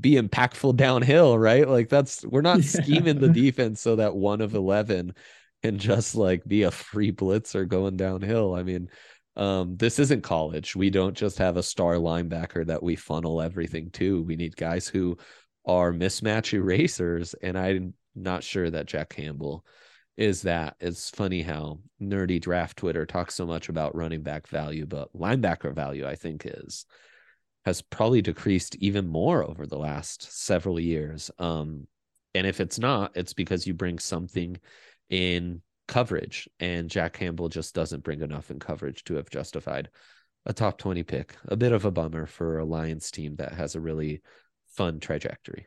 be 0.00 0.12
impactful 0.12 0.76
downhill, 0.76 1.38
right? 1.38 1.68
Like 1.68 1.88
that's 1.88 2.24
we're 2.24 2.42
not 2.42 2.58
Yeah. 2.58 2.82
scheming 2.82 3.18
the 3.18 3.28
defense 3.28 3.80
so 3.80 3.96
that 3.96 4.14
one 4.14 4.40
of 4.40 4.54
eleven 4.54 5.14
can 5.62 5.78
just 5.78 6.14
like 6.14 6.44
be 6.46 6.62
a 6.62 6.70
free 6.70 7.12
blitzer 7.12 7.66
going 7.66 7.96
downhill. 7.96 8.54
I 8.54 8.62
mean, 8.62 8.88
um, 9.36 9.76
this 9.76 9.98
isn't 9.98 10.22
college. 10.22 10.76
We 10.76 10.90
don't 10.90 11.16
just 11.16 11.38
have 11.38 11.56
a 11.56 11.62
star 11.62 11.94
linebacker 11.94 12.66
that 12.66 12.82
we 12.82 12.96
funnel 12.96 13.40
everything 13.40 13.90
to. 13.92 14.22
We 14.22 14.36
need 14.36 14.56
guys 14.56 14.86
who 14.88 15.16
are 15.66 15.92
mismatch 15.92 16.52
erasers, 16.52 17.34
and 17.42 17.58
I'm 17.58 17.94
not 18.14 18.42
sure 18.42 18.68
that 18.70 18.86
Jack 18.86 19.10
Campbell 19.10 19.64
is 20.20 20.42
that. 20.42 20.76
It's 20.80 21.08
funny 21.08 21.40
how 21.40 21.80
nerdy 22.00 22.38
draft 22.38 22.76
Twitter 22.76 23.06
talks 23.06 23.34
so 23.34 23.46
much 23.46 23.70
about 23.70 23.96
running 23.96 24.22
back 24.22 24.46
value, 24.46 24.84
but 24.84 25.12
linebacker 25.14 25.74
value, 25.74 26.06
I 26.06 26.14
think, 26.14 26.44
is 26.44 26.84
has 27.64 27.80
probably 27.82 28.20
decreased 28.22 28.76
even 28.76 29.06
more 29.06 29.42
over 29.42 29.66
the 29.66 29.78
last 29.78 30.30
several 30.30 30.78
years. 30.78 31.30
Um, 31.38 31.86
and 32.34 32.46
if 32.46 32.60
it's 32.60 32.78
not, 32.78 33.16
it's 33.16 33.32
because 33.32 33.66
you 33.66 33.74
bring 33.74 33.98
something 33.98 34.58
in 35.08 35.62
coverage, 35.88 36.48
and 36.58 36.90
Jack 36.90 37.14
Campbell 37.14 37.48
just 37.48 37.74
doesn't 37.74 38.04
bring 38.04 38.20
enough 38.20 38.50
in 38.50 38.58
coverage 38.58 39.04
to 39.04 39.14
have 39.14 39.30
justified 39.30 39.88
a 40.44 40.52
top 40.52 40.76
20 40.78 41.02
pick. 41.02 41.34
A 41.48 41.56
bit 41.56 41.72
of 41.72 41.86
a 41.86 41.90
bummer 41.90 42.26
for 42.26 42.58
a 42.58 42.64
Lions 42.64 43.10
team 43.10 43.36
that 43.36 43.54
has 43.54 43.74
a 43.74 43.80
really 43.80 44.20
fun 44.68 45.00
trajectory. 45.00 45.66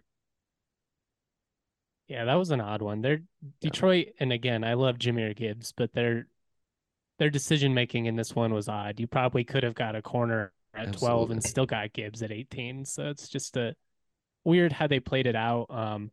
Yeah, 2.13 2.25
that 2.25 2.35
was 2.35 2.51
an 2.51 2.61
odd 2.61 2.83
one. 2.83 3.01
They're 3.01 3.21
Detroit, 3.59 4.05
yeah. 4.07 4.13
and 4.19 4.31
again, 4.31 4.63
I 4.63 4.75
love 4.75 4.99
Jahmyr 4.99 5.35
Gibbs, 5.35 5.73
but 5.75 5.93
their 5.93 6.27
their 7.17 7.31
decision 7.31 7.73
making 7.73 8.05
in 8.05 8.15
this 8.15 8.35
one 8.35 8.53
was 8.53 8.69
odd. 8.69 8.99
You 8.99 9.07
probably 9.07 9.43
could 9.43 9.63
have 9.63 9.73
got 9.73 9.95
a 9.95 10.01
corner 10.03 10.51
at 10.75 10.89
Absolutely. 10.89 11.07
12 11.07 11.31
and 11.31 11.43
still 11.43 11.65
got 11.65 11.91
Gibbs 11.91 12.21
at 12.21 12.31
18. 12.31 12.85
So 12.85 13.05
it's 13.09 13.29
just 13.29 13.57
a 13.57 13.75
weird 14.43 14.71
how 14.71 14.85
they 14.85 14.99
played 14.99 15.25
it 15.25 15.35
out. 15.35 15.67
Um, 15.71 16.11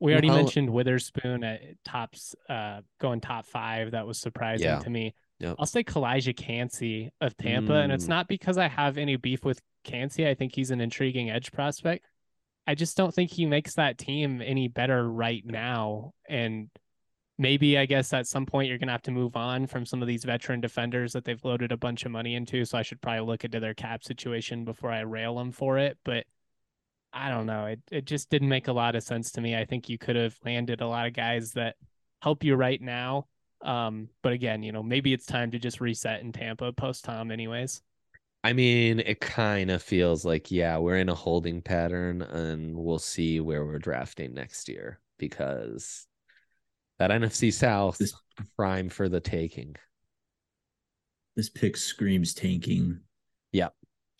we 0.00 0.12
already 0.12 0.30
well, 0.30 0.38
mentioned 0.38 0.70
Witherspoon 0.70 1.44
at 1.44 1.60
tops, 1.84 2.34
uh, 2.48 2.80
going 2.98 3.20
top 3.20 3.44
five. 3.44 3.90
That 3.90 4.06
was 4.06 4.18
surprising 4.18 4.66
yeah. 4.66 4.78
to 4.78 4.88
me. 4.88 5.14
Yep. 5.40 5.56
I'll 5.58 5.66
say 5.66 5.84
Calijah 5.84 6.34
Kancey 6.34 7.12
of 7.20 7.36
Tampa, 7.36 7.72
mm. 7.72 7.84
and 7.84 7.92
it's 7.92 8.06
mm. 8.06 8.10
not 8.10 8.26
because 8.26 8.56
I 8.56 8.68
have 8.68 8.96
any 8.96 9.16
beef 9.16 9.44
with 9.44 9.60
Kancey. 9.84 10.26
I 10.26 10.34
think 10.34 10.54
he's 10.54 10.70
an 10.70 10.80
intriguing 10.80 11.28
edge 11.28 11.52
prospect. 11.52 12.06
I 12.66 12.74
just 12.74 12.96
don't 12.96 13.14
think 13.14 13.30
he 13.30 13.46
makes 13.46 13.74
that 13.74 13.98
team 13.98 14.40
any 14.40 14.68
better 14.68 15.10
right 15.10 15.44
now. 15.44 16.12
And 16.28 16.68
maybe 17.38 17.76
I 17.76 17.86
guess 17.86 18.12
at 18.12 18.26
some 18.26 18.46
point 18.46 18.68
you're 18.68 18.78
gonna 18.78 18.92
have 18.92 19.02
to 19.02 19.10
move 19.10 19.36
on 19.36 19.66
from 19.66 19.84
some 19.84 20.00
of 20.00 20.08
these 20.08 20.24
veteran 20.24 20.60
defenders 20.60 21.12
that 21.12 21.24
they've 21.24 21.44
loaded 21.44 21.72
a 21.72 21.76
bunch 21.76 22.04
of 22.04 22.12
money 22.12 22.34
into. 22.34 22.64
So 22.64 22.78
I 22.78 22.82
should 22.82 23.00
probably 23.00 23.26
look 23.26 23.44
into 23.44 23.60
their 23.60 23.74
cap 23.74 24.04
situation 24.04 24.64
before 24.64 24.92
I 24.92 25.00
rail 25.00 25.36
them 25.36 25.50
for 25.52 25.78
it. 25.78 25.98
But 26.04 26.26
I 27.12 27.28
don't 27.30 27.46
know. 27.46 27.66
It 27.66 27.80
it 27.90 28.04
just 28.06 28.30
didn't 28.30 28.48
make 28.48 28.68
a 28.68 28.72
lot 28.72 28.94
of 28.94 29.02
sense 29.02 29.32
to 29.32 29.40
me. 29.40 29.56
I 29.56 29.64
think 29.64 29.88
you 29.88 29.98
could 29.98 30.16
have 30.16 30.38
landed 30.44 30.80
a 30.80 30.86
lot 30.86 31.06
of 31.06 31.12
guys 31.14 31.52
that 31.52 31.76
help 32.22 32.44
you 32.44 32.54
right 32.54 32.80
now. 32.80 33.26
Um, 33.62 34.08
but 34.22 34.32
again, 34.32 34.62
you 34.62 34.72
know, 34.72 34.82
maybe 34.82 35.12
it's 35.12 35.26
time 35.26 35.50
to 35.52 35.58
just 35.58 35.80
reset 35.80 36.20
in 36.22 36.32
Tampa 36.32 36.72
post 36.72 37.04
Tom, 37.04 37.30
anyways. 37.30 37.82
I 38.44 38.52
mean, 38.52 39.00
it 39.00 39.20
kind 39.20 39.70
of 39.70 39.82
feels 39.82 40.24
like, 40.24 40.50
yeah, 40.50 40.78
we're 40.78 40.96
in 40.96 41.08
a 41.08 41.14
holding 41.14 41.62
pattern 41.62 42.22
and 42.22 42.76
we'll 42.76 42.98
see 42.98 43.38
where 43.38 43.64
we're 43.64 43.78
drafting 43.78 44.34
next 44.34 44.68
year 44.68 45.00
because 45.18 46.06
that 46.98 47.10
NFC 47.10 47.52
South 47.52 48.00
is 48.00 48.14
prime 48.56 48.88
for 48.88 49.08
the 49.08 49.20
taking. 49.20 49.76
This 51.36 51.48
pick 51.48 51.76
screams 51.76 52.34
tanking. 52.34 53.00
Yep. 53.52 53.74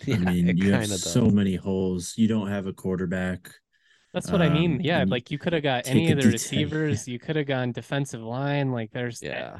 Yeah, 0.06 0.16
I 0.16 0.18
mean, 0.18 0.56
you 0.56 0.72
have 0.72 0.88
does. 0.88 1.02
so 1.02 1.26
many 1.26 1.56
holes. 1.56 2.14
You 2.16 2.28
don't 2.28 2.48
have 2.48 2.66
a 2.66 2.72
quarterback. 2.72 3.52
That's 4.14 4.30
what 4.30 4.42
um, 4.42 4.50
I 4.50 4.54
mean. 4.54 4.74
Um, 4.74 4.80
yeah, 4.82 5.04
like 5.06 5.30
you 5.30 5.38
could 5.38 5.52
have 5.52 5.62
got 5.62 5.88
any 5.88 6.12
of 6.12 6.20
the 6.20 6.28
receivers. 6.28 7.08
You 7.12 7.18
could 7.18 7.36
have 7.36 7.46
gone 7.46 7.72
defensive 7.72 8.20
line. 8.20 8.70
Like 8.70 8.92
there's 8.92 9.22
yeah. 9.22 9.56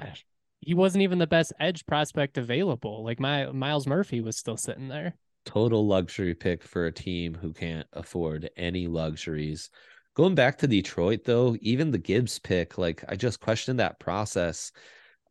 He 0.63 0.75
wasn't 0.75 1.03
even 1.03 1.19
the 1.19 1.27
best 1.27 1.53
edge 1.61 1.85
prospect 1.87 2.39
available. 2.39 3.05
Like 3.05 3.21
my 3.21 3.47
Myles 3.47 3.87
Murphy 3.87 4.21
was 4.21 4.37
still 4.37 4.57
sitting 4.57 4.89
there. 4.89 5.15
Total 5.45 5.87
luxury 5.87 6.35
pick 6.35 6.63
for 6.63 6.87
a 6.87 6.93
team 6.93 7.35
who 7.35 7.53
can't 7.53 7.87
afford 7.93 8.49
any 8.57 8.87
luxuries. 8.87 9.71
Going 10.15 10.35
back 10.35 10.59
to 10.59 10.69
Detroit 10.69 11.25
though, 11.25 11.57
even 11.61 11.91
the 11.91 11.99
Gibbs 11.99 12.39
pick, 12.39 12.79
like 12.79 13.05
I 13.09 13.17
just 13.17 13.41
questioned 13.41 13.81
that 13.81 13.99
process 13.99 14.73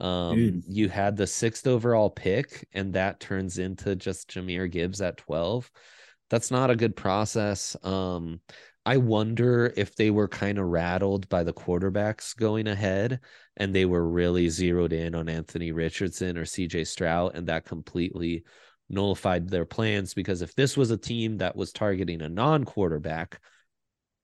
um, 0.01 0.35
Dude. 0.35 0.63
you 0.67 0.89
had 0.89 1.15
the 1.15 1.27
sixth 1.27 1.67
overall 1.67 2.09
pick, 2.09 2.67
and 2.73 2.93
that 2.93 3.19
turns 3.19 3.59
into 3.59 3.95
just 3.95 4.29
Jahmyr 4.31 4.69
Gibbs 4.69 4.99
at 4.99 5.17
12. 5.17 5.71
That's 6.29 6.49
not 6.49 6.71
a 6.71 6.75
good 6.75 6.95
process. 6.95 7.77
Um, 7.83 8.41
I 8.83 8.97
wonder 8.97 9.71
if 9.77 9.95
they 9.95 10.09
were 10.09 10.27
kind 10.27 10.57
of 10.57 10.65
rattled 10.65 11.29
by 11.29 11.43
the 11.43 11.53
quarterbacks 11.53 12.35
going 12.35 12.67
ahead 12.67 13.19
and 13.61 13.75
they 13.75 13.85
were 13.85 14.09
really 14.09 14.49
zeroed 14.49 14.91
in 14.91 15.13
on 15.13 15.29
Anthony 15.29 15.71
Richardson 15.71 16.35
or 16.35 16.45
CJ 16.45 16.87
Stroud, 16.87 17.35
and 17.35 17.45
that 17.45 17.63
completely 17.63 18.43
nullified 18.89 19.47
their 19.47 19.65
plans. 19.65 20.15
Because 20.15 20.41
if 20.41 20.55
this 20.55 20.75
was 20.75 20.89
a 20.89 20.97
team 20.97 21.37
that 21.37 21.55
was 21.55 21.71
targeting 21.71 22.23
a 22.23 22.27
non 22.27 22.63
quarterback, 22.63 23.39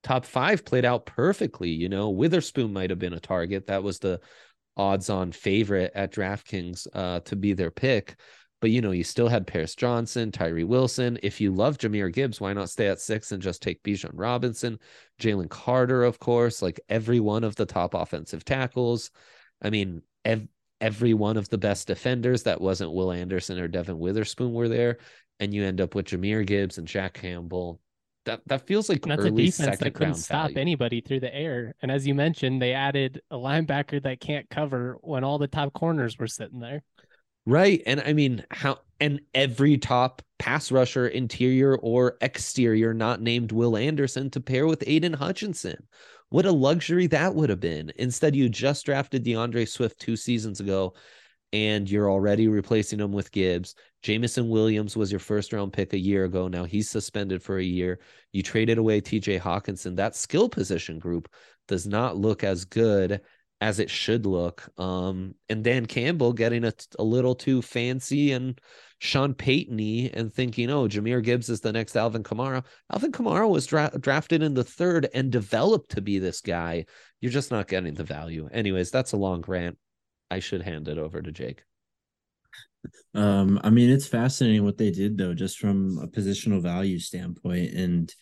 top 0.02 0.26
five 0.26 0.66
played 0.66 0.86
out 0.86 1.06
perfectly. 1.06 1.70
You 1.70 1.88
know, 1.88 2.10
Witherspoon 2.10 2.74
might 2.74 2.90
have 2.90 2.98
been 2.98 3.14
a 3.14 3.20
target. 3.20 3.68
That 3.68 3.84
was 3.84 4.00
the 4.00 4.22
odds 4.76 5.08
on 5.12 5.32
favorite 5.32 5.92
at 5.94 6.12
DraftKings 6.12 6.88
uh, 6.92 7.20
to 7.20 7.36
be 7.36 7.54
their 7.54 7.70
pick. 7.70 8.20
But 8.60 8.72
you 8.72 8.82
know, 8.82 8.92
you 8.92 9.04
still 9.04 9.28
had 9.28 9.46
Paris 9.46 9.76
Johnson, 9.76 10.32
Tyree 10.32 10.64
Wilson. 10.64 11.20
If 11.22 11.40
you 11.40 11.54
love 11.54 11.78
Jahmyr 11.78 12.12
Gibbs, 12.12 12.42
why 12.42 12.54
not 12.54 12.70
stay 12.70 12.88
at 12.88 13.00
six 13.00 13.32
and 13.32 13.42
just 13.42 13.62
take 13.62 13.84
Bijan 13.84 14.12
Robinson, 14.14 14.80
Jalen 15.22 15.50
Carter, 15.50 16.04
of 16.04 16.20
course, 16.20 16.62
like 16.62 16.80
every 16.90 17.20
one 17.20 17.44
of 17.44 17.56
the 17.56 17.66
top 17.66 17.94
offensive 17.94 18.44
tackles. 18.44 19.12
I 19.62 19.70
mean, 19.70 20.02
ev- 20.26 20.48
every 20.82 21.14
one 21.14 21.38
of 21.38 21.50
the 21.50 21.58
best 21.58 21.88
defenders 21.88 22.44
that 22.44 22.60
wasn't 22.60 22.94
Will 22.94 23.12
Anderson 23.12 23.60
or 23.60 23.68
Devon 23.68 24.00
Witherspoon 24.00 24.54
were 24.54 24.70
there. 24.70 24.98
And 25.40 25.54
you 25.54 25.64
end 25.64 25.80
up 25.80 25.94
with 25.94 26.08
Jahmyr 26.08 26.46
Gibbs 26.46 26.80
and 26.80 26.88
Jack 26.88 27.14
Campbell 27.14 27.80
that 28.28 28.42
that 28.46 28.68
feels 28.68 28.90
like 28.90 29.02
that's 29.02 29.24
a 29.26 29.32
defense 29.32 29.80
that 29.80 29.94
couldn't 29.94 30.16
stop 30.16 30.48
value. 30.48 30.60
anybody 30.60 31.02
through 31.02 31.22
the 31.22 31.34
air. 31.34 31.74
And 31.82 31.90
as 31.90 32.06
you 32.06 32.14
mentioned, 32.14 32.62
they 32.62 32.74
added 32.74 33.22
a 33.32 33.36
linebacker 33.38 34.04
that 34.04 34.20
can't 34.20 34.48
cover 34.50 34.98
when 35.02 35.24
all 35.24 35.40
the 35.40 35.48
top 35.48 35.74
corners 35.74 36.18
were 36.20 36.28
sitting 36.28 36.60
there. 36.60 36.84
Right. 37.48 37.82
And 37.86 38.02
I 38.02 38.12
mean, 38.12 38.44
how 38.52 38.80
and 39.00 39.22
every 39.34 39.78
top 39.78 40.22
pass 40.38 40.70
rusher, 40.70 41.08
interior 41.08 41.78
or 41.78 42.18
exterior, 42.20 42.94
not 42.94 43.22
named 43.22 43.54
Will 43.54 43.78
Anderson 43.78 44.30
to 44.32 44.42
pair 44.42 44.68
with 44.68 44.84
Aidan 44.86 45.14
Hutchinson. 45.14 45.88
What 46.28 46.46
a 46.46 46.52
luxury 46.52 47.08
that 47.08 47.34
would 47.34 47.50
have 47.50 47.62
been. 47.62 47.94
Instead, 47.96 48.36
you 48.36 48.50
just 48.50 48.86
drafted 48.86 49.24
D'Andre 49.24 49.64
Swift 49.64 49.98
two 49.98 50.18
seasons 50.18 50.60
ago 50.60 50.94
and 51.54 51.90
you're 51.90 52.12
already 52.12 52.50
replacing 52.50 53.00
him 53.00 53.14
with 53.14 53.32
Gibbs. 53.32 53.76
Jameson 54.02 54.50
Williams 54.50 54.98
was 54.98 55.10
your 55.10 55.20
first 55.20 55.54
round 55.54 55.72
pick 55.72 55.94
a 55.94 55.98
year 55.98 56.26
ago. 56.26 56.50
Now 56.50 56.66
he's 56.66 56.90
suspended 56.90 57.42
for 57.42 57.60
a 57.60 57.64
year. 57.64 58.00
You 58.34 58.44
traded 58.44 58.78
away 58.78 59.00
TJ 59.00 59.40
Hockenson. 59.40 59.96
That 59.96 60.18
skill 60.18 60.50
position 60.50 61.00
group 61.00 61.30
does 61.70 61.88
not 61.88 62.18
look 62.18 62.44
as 62.44 62.66
good 62.66 63.22
as 63.60 63.80
it 63.80 63.90
should 63.90 64.26
look. 64.26 64.70
Um, 64.78 65.36
and 65.50 65.64
Dan 65.64 65.86
Campbell 65.86 66.34
getting 66.34 66.64
a, 66.64 66.74
a 67.00 67.04
little 67.04 67.36
too 67.36 67.62
fancy 67.62 68.32
and 68.32 68.60
Sean 69.00 69.34
Paytony 69.34 70.12
and 70.14 70.34
thinking, 70.34 70.70
oh, 70.70 70.88
Jahmyr 70.88 71.24
Gibbs 71.24 71.50
is 71.50 71.62
the 71.62 71.72
next 71.72 71.96
Alvin 71.96 72.24
Kamara. 72.24 72.64
Alvin 72.92 73.12
Kamara 73.12 73.50
was 73.50 73.66
dra- 73.66 73.92
drafted 74.00 74.44
in 74.44 74.54
the 74.54 74.64
third 74.64 75.08
and 75.14 75.32
developed 75.32 75.92
to 75.92 76.02
be 76.02 76.20
this 76.20 76.42
guy. 76.42 76.86
You're 77.22 77.32
just 77.32 77.52
not 77.52 77.68
getting 77.68 77.94
the 77.94 78.04
value. 78.04 78.48
Anyways, 78.52 78.92
that's 78.92 79.14
a 79.14 79.18
long 79.18 79.44
rant. 79.48 79.78
I 80.30 80.40
should 80.40 80.62
hand 80.62 80.88
it 80.88 80.98
over 80.98 81.22
to 81.22 81.32
Jake. 81.32 81.64
Um, 83.14 83.60
I 83.64 83.70
mean, 83.70 83.90
it's 83.90 84.08
fascinating 84.08 84.64
what 84.64 84.78
they 84.78 84.92
did 84.92 85.18
though, 85.18 85.34
just 85.34 85.58
from 85.58 86.00
a 86.02 86.08
positional 86.08 86.62
value 86.62 87.00
standpoint. 87.00 87.74
And 87.74 88.14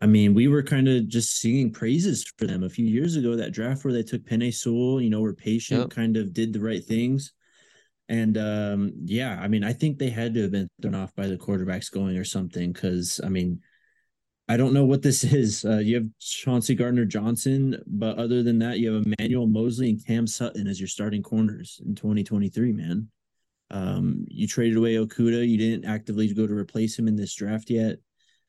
I 0.00 0.06
mean, 0.06 0.34
we 0.34 0.48
were 0.48 0.62
kind 0.62 0.88
of 0.88 1.08
just 1.08 1.40
singing 1.40 1.72
praises 1.72 2.30
for 2.36 2.46
them 2.46 2.62
a 2.62 2.68
few 2.68 2.84
years 2.84 3.16
ago. 3.16 3.36
That 3.36 3.52
draft 3.52 3.84
where 3.84 3.94
they 3.94 4.02
took 4.02 4.24
Penei 4.24 4.52
Sewell, 4.52 5.00
you 5.00 5.10
know, 5.10 5.20
were 5.20 5.34
patient, 5.34 5.80
yep. 5.80 5.90
kind 5.90 6.16
of 6.16 6.32
did 6.32 6.52
the 6.52 6.60
right 6.60 6.84
things. 6.84 7.32
And 8.08 8.36
um, 8.36 8.92
yeah, 9.04 9.38
I 9.40 9.48
mean, 9.48 9.64
I 9.64 9.72
think 9.72 9.98
they 9.98 10.10
had 10.10 10.34
to 10.34 10.42
have 10.42 10.50
been 10.50 10.68
thrown 10.82 10.94
off 10.94 11.14
by 11.14 11.26
the 11.26 11.38
quarterbacks 11.38 11.90
going 11.90 12.18
or 12.18 12.24
something. 12.24 12.72
Cause 12.74 13.20
I 13.24 13.28
mean, 13.28 13.60
I 14.48 14.56
don't 14.56 14.74
know 14.74 14.84
what 14.84 15.02
this 15.02 15.24
is. 15.32 15.64
Uh, 15.64 15.78
you 15.78 15.96
have 15.96 16.08
Chauncey 16.20 16.74
Gardner 16.74 17.04
Johnson, 17.04 17.82
but 17.86 18.18
other 18.18 18.42
than 18.42 18.58
that, 18.58 18.78
you 18.78 18.92
have 18.92 19.04
Emmanuel 19.06 19.46
Moseley 19.46 19.90
and 19.90 20.06
Cam 20.06 20.26
Sutton 20.26 20.66
as 20.66 20.80
your 20.80 20.88
starting 20.88 21.22
corners 21.22 21.80
in 21.84 21.94
2023, 21.94 22.72
man. 22.72 23.08
Um, 23.70 24.26
you 24.28 24.46
traded 24.46 24.76
away 24.76 24.94
Okudah. 24.94 25.48
You 25.48 25.56
didn't 25.56 25.86
actively 25.86 26.32
go 26.32 26.46
to 26.46 26.54
replace 26.54 26.98
him 26.98 27.08
in 27.08 27.16
this 27.16 27.34
draft 27.34 27.70
yet. 27.70 27.96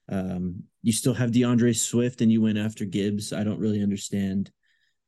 Um, 0.09 0.63
you 0.85 0.91
still 0.91 1.15
have 1.15 1.31
D'Andre 1.31 1.73
Swift 1.73 2.21
and 2.21 2.31
you 2.31 2.43
went 2.43 2.59
after 2.59 2.85
Gibbs. 2.85 3.33
I 3.33 3.43
don't 3.43 3.59
really 3.59 3.81
understand 3.81 4.51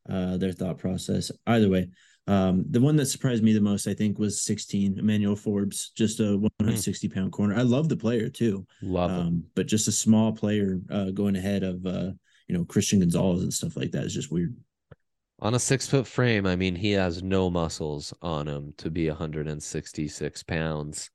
uh, 0.10 0.36
their 0.38 0.52
thought 0.52 0.80
process. 0.80 1.32
Either 1.46 1.70
way, 1.70 1.90
um, 2.26 2.66
the 2.72 2.82
one 2.82 2.96
that 2.96 3.06
surprised 3.06 3.44
me 3.44 3.54
the 3.54 3.62
most, 3.62 3.88
I 3.88 3.94
think, 3.94 4.18
was 4.18 4.42
16, 4.42 4.98
Emmanuel 4.98 5.36
Forbes, 5.36 5.92
just 5.92 6.20
a 6.20 6.36
160 6.36 7.10
pound 7.10 7.32
corner. 7.32 7.54
I 7.56 7.62
love 7.62 7.90
the 7.90 7.96
player 7.96 8.28
too. 8.28 8.66
Love 8.82 9.12
him. 9.12 9.20
Um, 9.20 9.44
but 9.56 9.68
just 9.68 9.88
a 9.88 9.92
small 9.92 10.32
player 10.34 10.80
uh, 10.90 11.12
going 11.12 11.36
ahead 11.36 11.62
of, 11.62 11.86
uh, 11.86 12.10
you 12.48 12.58
know, 12.58 12.66
Christian 12.66 13.00
Gonzalez 13.02 13.44
and 13.44 13.54
stuff 13.54 13.78
like 13.78 13.92
that 13.92 14.06
is 14.06 14.16
just 14.16 14.32
weird. 14.32 14.58
On 15.42 15.54
a 15.54 15.60
six 15.60 15.88
foot 15.88 16.08
frame, 16.08 16.48
I 16.48 16.56
mean, 16.56 16.74
he 16.74 16.94
has 16.94 17.22
no 17.22 17.52
muscles 17.52 18.16
on 18.24 18.48
him 18.48 18.74
to 18.78 18.90
be 18.90 19.10
166 19.10 20.42
pounds. 20.42 21.12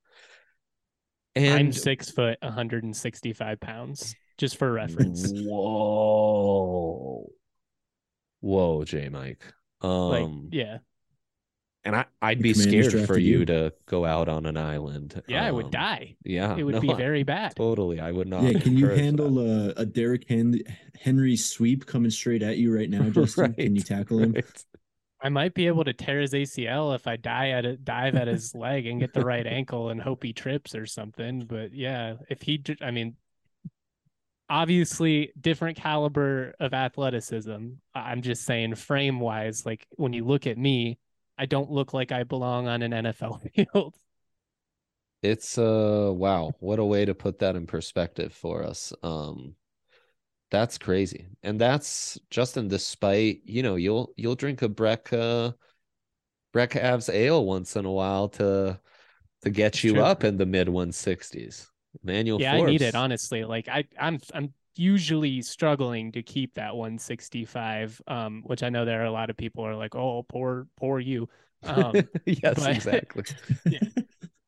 And 1.34 1.54
I'm 1.54 1.72
six 1.72 2.12
foot, 2.12 2.38
165 2.42 3.58
pounds. 3.58 4.14
Just 4.38 4.56
for 4.56 4.72
reference. 4.72 5.30
Whoa. 5.34 7.30
Whoa, 8.40 8.84
J 8.84 9.08
Mike. 9.08 9.42
Um 9.80 9.90
like, 10.10 10.28
yeah, 10.54 10.78
and 11.84 11.96
I, 11.96 12.04
I'd 12.20 12.38
The 12.38 12.42
be 12.42 12.54
scared 12.54 13.06
for 13.06 13.18
you 13.18 13.38
you. 13.40 13.44
to 13.46 13.72
go 13.86 14.04
out 14.04 14.28
on 14.28 14.46
an 14.46 14.56
island. 14.56 15.20
yeah, 15.26 15.44
I 15.44 15.50
would 15.50 15.64
Um, 15.66 15.70
die. 15.72 16.16
Yeah. 16.24 16.56
It 16.56 16.62
would 16.62 16.76
no, 16.76 16.80
be 16.80 16.92
very 16.94 17.24
bad. 17.24 17.56
totally. 17.56 17.98
I 17.98 18.12
would 18.12 18.28
not. 18.28 18.44
Yeah, 18.44 18.60
can 18.60 18.76
you 18.76 18.84
encourage 18.84 18.98
that. 18.98 19.04
handle 19.04 19.38
a, 19.40 19.68
a 19.78 19.84
Derrick 19.86 20.28
Hen- 20.28 20.62
Henry 21.00 21.34
sweep 21.36 21.84
coming 21.86 22.12
straight 22.12 22.42
at 22.44 22.58
you 22.58 22.72
right 22.72 22.88
now, 22.88 23.10
Justin? 23.10 23.54
Can 23.54 23.74
you 23.74 23.82
tackle 23.82 24.20
him? 24.20 24.32
right. 24.34 24.64
I 25.24 25.28
might 25.28 25.54
be 25.54 25.66
able 25.68 25.84
to 25.84 25.92
tear 25.92 26.20
his 26.20 26.32
ACL 26.32 26.94
if 26.96 27.06
I 27.08 27.16
die 27.16 27.50
at 27.50 27.64
it, 27.64 27.84
dive 27.84 28.14
at 28.16 28.26
his 28.28 28.54
leg 28.56 28.86
and 28.86 29.00
get 29.00 29.12
the 29.12 29.24
right 29.24 29.46
ankle 29.46 29.90
and 29.90 30.00
hope 30.00 30.22
he 30.22 30.32
trips 30.32 30.74
or 30.76 30.86
something. 30.86 31.46
But 31.46 31.72
yeah, 31.74 32.14
if 32.28 32.42
he, 32.42 32.62
I 32.80 32.90
mean, 32.92 33.14
obviously 34.52 35.32
different 35.40 35.78
caliber 35.78 36.54
of 36.60 36.74
athleticism. 36.74 37.68
I'm 37.94 38.20
just 38.20 38.44
saying 38.44 38.74
frame 38.74 39.18
wise, 39.18 39.64
like 39.64 39.86
when 39.92 40.12
you 40.12 40.26
look 40.26 40.46
at 40.46 40.58
me, 40.58 40.98
I 41.38 41.46
don't 41.46 41.70
look 41.70 41.94
like 41.94 42.12
I 42.12 42.24
belong 42.24 42.68
on 42.68 42.82
an 42.82 42.92
NFL 42.92 43.40
field. 43.54 43.96
It's 45.22 45.56
uh 45.56 46.10
wow, 46.14 46.52
what 46.60 46.78
a 46.78 46.84
way 46.84 47.06
to 47.06 47.14
put 47.14 47.38
that 47.38 47.56
in 47.56 47.66
perspective 47.66 48.34
for 48.34 48.62
us. 48.62 48.92
Um 49.02 49.54
that's 50.50 50.76
crazy. 50.76 51.28
And 51.42 51.58
that's 51.58 52.20
Justin, 52.28 52.68
despite, 52.68 53.40
you 53.44 53.62
know, 53.62 53.76
you'll 53.76 54.12
you'll 54.16 54.34
drink 54.34 54.60
a 54.60 54.68
Breck 54.68 55.14
uh 55.14 55.52
Breck 56.52 56.72
Avs 56.72 57.08
ale 57.10 57.46
once 57.46 57.74
in 57.76 57.86
a 57.86 57.90
while 57.90 58.28
to 58.30 58.78
to 59.44 59.50
get 59.50 59.82
you 59.82 59.94
true. 59.94 60.02
up 60.02 60.24
in 60.24 60.36
the 60.36 60.44
mid 60.44 60.68
160s. 60.68 61.71
Manual 62.02 62.40
yeah, 62.40 62.54
I 62.54 62.62
need 62.62 62.82
it 62.82 62.94
honestly. 62.94 63.44
Like 63.44 63.68
I, 63.68 63.84
I'm, 63.98 64.18
I'm 64.34 64.52
usually 64.76 65.42
struggling 65.42 66.12
to 66.12 66.22
keep 66.22 66.54
that 66.54 66.74
165. 66.74 68.00
Um, 68.06 68.42
which 68.46 68.62
I 68.62 68.68
know 68.68 68.84
there 68.84 69.02
are 69.02 69.06
a 69.06 69.12
lot 69.12 69.30
of 69.30 69.36
people 69.36 69.66
are 69.66 69.76
like, 69.76 69.94
oh, 69.94 70.24
poor, 70.28 70.66
poor 70.78 70.98
you. 70.98 71.28
Um, 71.64 71.94
yes, 72.26 72.54
but- 72.56 72.76
exactly. 72.76 73.24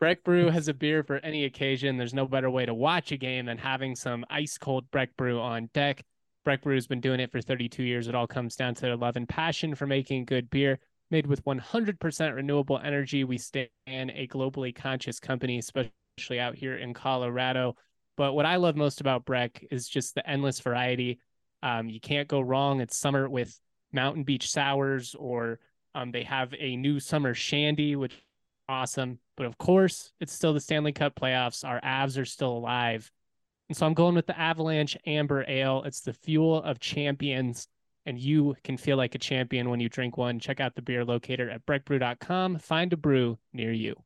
Breck 0.01 0.23
Brew 0.23 0.51
has 0.51 0.69
a 0.69 0.75
beer 0.75 1.03
for 1.03 1.17
any 1.19 1.45
occasion. 1.45 1.97
There's 1.97 2.13
no 2.13 2.27
better 2.27 2.51
way 2.51 2.67
to 2.67 2.75
watch 2.75 3.11
a 3.11 3.17
game 3.17 3.47
than 3.47 3.57
having 3.57 3.97
some 3.97 4.25
ice 4.29 4.59
cold 4.59 4.91
Breck 4.91 5.17
Brew 5.17 5.41
on 5.41 5.71
deck. 5.73 6.05
Breck 6.45 6.63
Brew 6.63 6.75
has 6.75 6.87
been 6.87 7.01
doing 7.01 7.21
it 7.21 7.33
for 7.33 7.41
32 7.41 7.83
years. 7.83 8.07
It 8.07 8.15
all 8.15 8.27
comes 8.27 8.55
down 8.55 8.75
to 8.75 8.83
their 8.83 8.97
love 8.97 9.17
and 9.17 9.27
passion 9.27 9.75
for 9.75 9.87
making 9.87 10.27
good 10.27 10.51
beer. 10.51 10.79
Made 11.11 11.27
with 11.27 11.45
100% 11.45 12.35
renewable 12.35 12.79
energy, 12.85 13.25
we 13.25 13.39
stay 13.39 13.71
in 13.87 14.11
a 14.11 14.27
globally 14.27 14.75
conscious 14.75 15.19
company, 15.19 15.59
especially 15.59 15.93
out 16.33 16.55
here 16.55 16.77
in 16.77 16.95
Colorado. 16.95 17.77
But 18.17 18.35
what 18.35 18.47
I 18.47 18.57
love 18.57 18.77
most 18.77 19.01
about 19.01 19.25
Breck 19.25 19.65
is 19.71 19.89
just 19.89 20.15
the 20.15 20.29
endless 20.29 20.61
variety. 20.61 21.19
Um, 21.63 21.89
you 21.89 22.01
can't 22.01 22.29
go 22.29 22.41
wrong. 22.41 22.81
It's 22.81 22.97
summer 22.97 23.29
with 23.29 23.59
Mountain 23.93 24.25
Beach 24.25 24.51
sours, 24.51 25.15
or 25.19 25.59
um, 25.95 26.13
they 26.13 26.23
have 26.23 26.55
a 26.59 26.77
new 26.77 27.01
summer 27.01 27.35
shandy, 27.35 27.97
which 27.97 28.15
is 28.15 28.21
awesome. 28.69 29.19
But 29.37 29.47
of 29.47 29.59
course, 29.59 30.13
it's 30.21 30.33
still 30.33 30.53
the 30.53 30.61
Stanley 30.61 30.93
Cup 30.93 31.15
playoffs. 31.17 31.67
Our 31.67 31.81
Avs 31.81 32.21
are 32.21 32.25
still 32.25 32.57
alive. 32.57 33.11
And 33.69 33.77
so 33.77 33.87
I'm 33.87 33.95
going 33.95 34.15
with 34.15 34.27
the 34.27 34.39
Avalanche 34.39 34.97
Amber 35.07 35.45
Ale. 35.49 35.83
It's 35.85 36.01
the 36.01 36.13
fuel 36.13 36.63
of 36.63 36.79
champions, 36.79 37.67
and 38.07 38.19
you 38.19 38.55
can 38.63 38.77
feel 38.77 38.97
like 38.97 39.15
a 39.15 39.19
champion 39.19 39.71
when 39.71 39.81
you 39.81 39.89
drink 39.89 40.17
one. 40.17 40.39
Check 40.39 40.61
out 40.61 40.75
the 40.75 40.83
beer 40.83 41.05
locator 41.05 41.51
at 41.51 41.65
breckbrew.com. 41.67 42.59
Find 42.59 42.93
a 42.93 42.97
brew 42.97 43.39
near 43.53 43.73
you. 43.73 44.04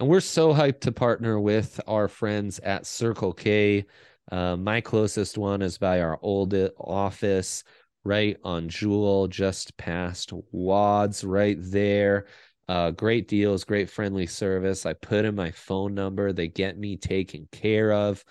And 0.00 0.08
we're 0.08 0.20
so 0.20 0.54
hyped 0.54 0.80
to 0.80 0.92
partner 0.92 1.38
with 1.38 1.78
our 1.86 2.08
friends 2.08 2.58
at 2.60 2.86
Circle 2.86 3.34
K. 3.34 3.84
Uh, 4.32 4.56
my 4.56 4.80
closest 4.80 5.36
one 5.36 5.60
is 5.60 5.76
by 5.76 6.00
our 6.00 6.18
old 6.22 6.54
office, 6.78 7.64
right 8.02 8.38
on 8.42 8.70
Jewell, 8.70 9.28
just 9.28 9.76
past 9.76 10.32
Wads, 10.52 11.22
right 11.22 11.58
there. 11.60 12.24
Uh, 12.66 12.92
great 12.92 13.28
deals, 13.28 13.64
great 13.64 13.90
friendly 13.90 14.26
service. 14.26 14.86
I 14.86 14.94
put 14.94 15.26
in 15.26 15.34
my 15.34 15.50
phone 15.50 15.92
number, 15.92 16.32
they 16.32 16.48
get 16.48 16.78
me 16.78 16.96
taken 16.96 17.46
care 17.52 17.92
of. 17.92 18.24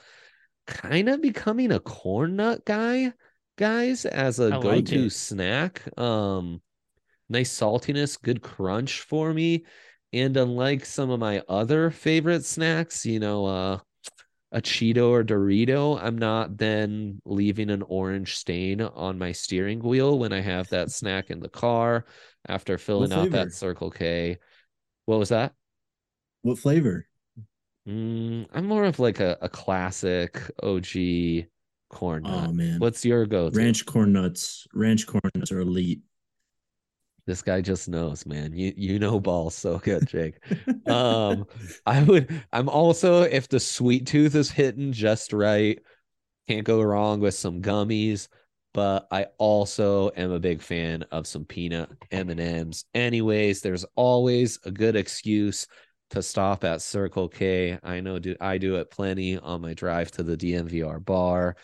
Kind 0.65 1.07
of 1.07 1.22
becoming 1.22 1.72
a 1.72 1.80
corn 1.80 2.38
nut 2.38 2.65
guy, 2.65 3.13
guys, 3.59 4.05
as 4.05 4.39
a 4.39 4.49
go-to 4.49 5.05
it. 5.05 5.11
snack. 5.11 5.84
Um, 5.99 6.61
nice 7.30 7.55
saltiness, 7.55 8.20
good 8.20 8.41
crunch 8.41 9.01
for 9.01 9.32
me. 9.32 9.65
And 10.12 10.36
unlike 10.38 10.86
some 10.86 11.10
of 11.12 11.20
my 11.20 11.43
other 11.47 11.91
favorite 11.91 12.43
snacks, 12.43 13.05
you 13.05 13.20
know, 13.20 13.45
uh, 13.45 13.80
a 14.51 14.62
Cheeto 14.62 15.10
or 15.10 15.24
Dorito, 15.24 16.01
I'm 16.01 16.18
not 16.18 16.57
then 16.57 17.22
leaving 17.26 17.70
an 17.70 17.84
orange 17.84 18.36
stain 18.36 18.82
on 18.82 19.20
my 19.20 19.32
steering 19.32 19.80
wheel 19.80 20.18
when 20.18 20.34
I 20.34 20.41
have 20.41 20.70
that 20.70 20.89
snack 20.89 21.30
in 21.30 21.39
the 21.39 21.49
car 21.49 22.05
after 22.47 22.80
filling 22.80 23.14
out 23.14 23.30
that 23.32 23.53
Circle 23.53 23.91
K. 23.91 24.39
What 25.05 25.20
was 25.20 25.30
that? 25.30 25.53
What 26.41 26.57
flavor? 26.57 27.05
Mm, 27.88 28.47
I'm 28.53 28.66
more 28.66 28.86
of 28.86 28.99
like 28.99 29.20
a, 29.20 29.38
a 29.41 29.49
classic 29.49 30.41
OG 30.64 31.45
corn 31.89 32.24
nut. 32.24 32.49
Oh 32.49 32.53
man, 32.53 32.80
What's 32.80 33.05
your 33.05 33.26
go-to? 33.26 33.57
ranch 33.57 33.86
corn 33.86 34.14
nuts. 34.14 34.68
Ranch 34.74 35.05
corn 35.05 35.22
nuts 35.36 35.51
are 35.51 35.60
elite. 35.60 36.01
This 37.30 37.43
guy 37.43 37.61
just 37.61 37.88
knows, 37.88 38.25
man. 38.25 38.53
You 38.53 38.73
you 38.75 38.97
know 38.97 39.19
balls 39.19 39.53
so 39.53 39.77
good, 39.77 40.07
Jake. 40.07 40.39
um 40.88 41.45
i 41.86 42.01
would 42.03 42.43
i'm 42.51 42.67
also 42.67 43.21
if 43.21 43.47
the 43.47 43.59
sweet 43.59 44.07
tooth 44.07 44.34
is 44.36 44.49
hitting 44.49 44.91
just 44.91 45.34
right 45.34 45.80
can't 46.47 46.65
go 46.65 46.82
wrong 46.82 47.19
with 47.19 47.36
some 47.36 47.61
gummies 47.61 48.27
but 48.73 49.07
i 49.11 49.27
also 49.38 50.09
am 50.17 50.32
a 50.32 50.39
big 50.39 50.61
fan 50.61 51.03
of 51.11 51.27
some 51.27 51.45
peanut 51.45 51.89
m&ms 52.11 52.86
anyways 52.93 53.61
there's 53.61 53.86
always 53.95 54.57
a 54.65 54.71
good 54.71 54.95
excuse 54.95 55.67
to 56.09 56.23
stop 56.23 56.63
at 56.63 56.82
circle 56.82 57.30
k 57.30 57.77
i 57.84 57.99
know 57.99 58.17
do 58.17 58.36
i 58.41 58.57
do 58.57 58.77
it 58.77 58.89
plenty 58.89 59.38
on 59.38 59.61
my 59.61 59.73
drive 59.73 60.09
to 60.09 60.23
the 60.23 60.36
dnvr 60.36 61.03
bar 61.05 61.55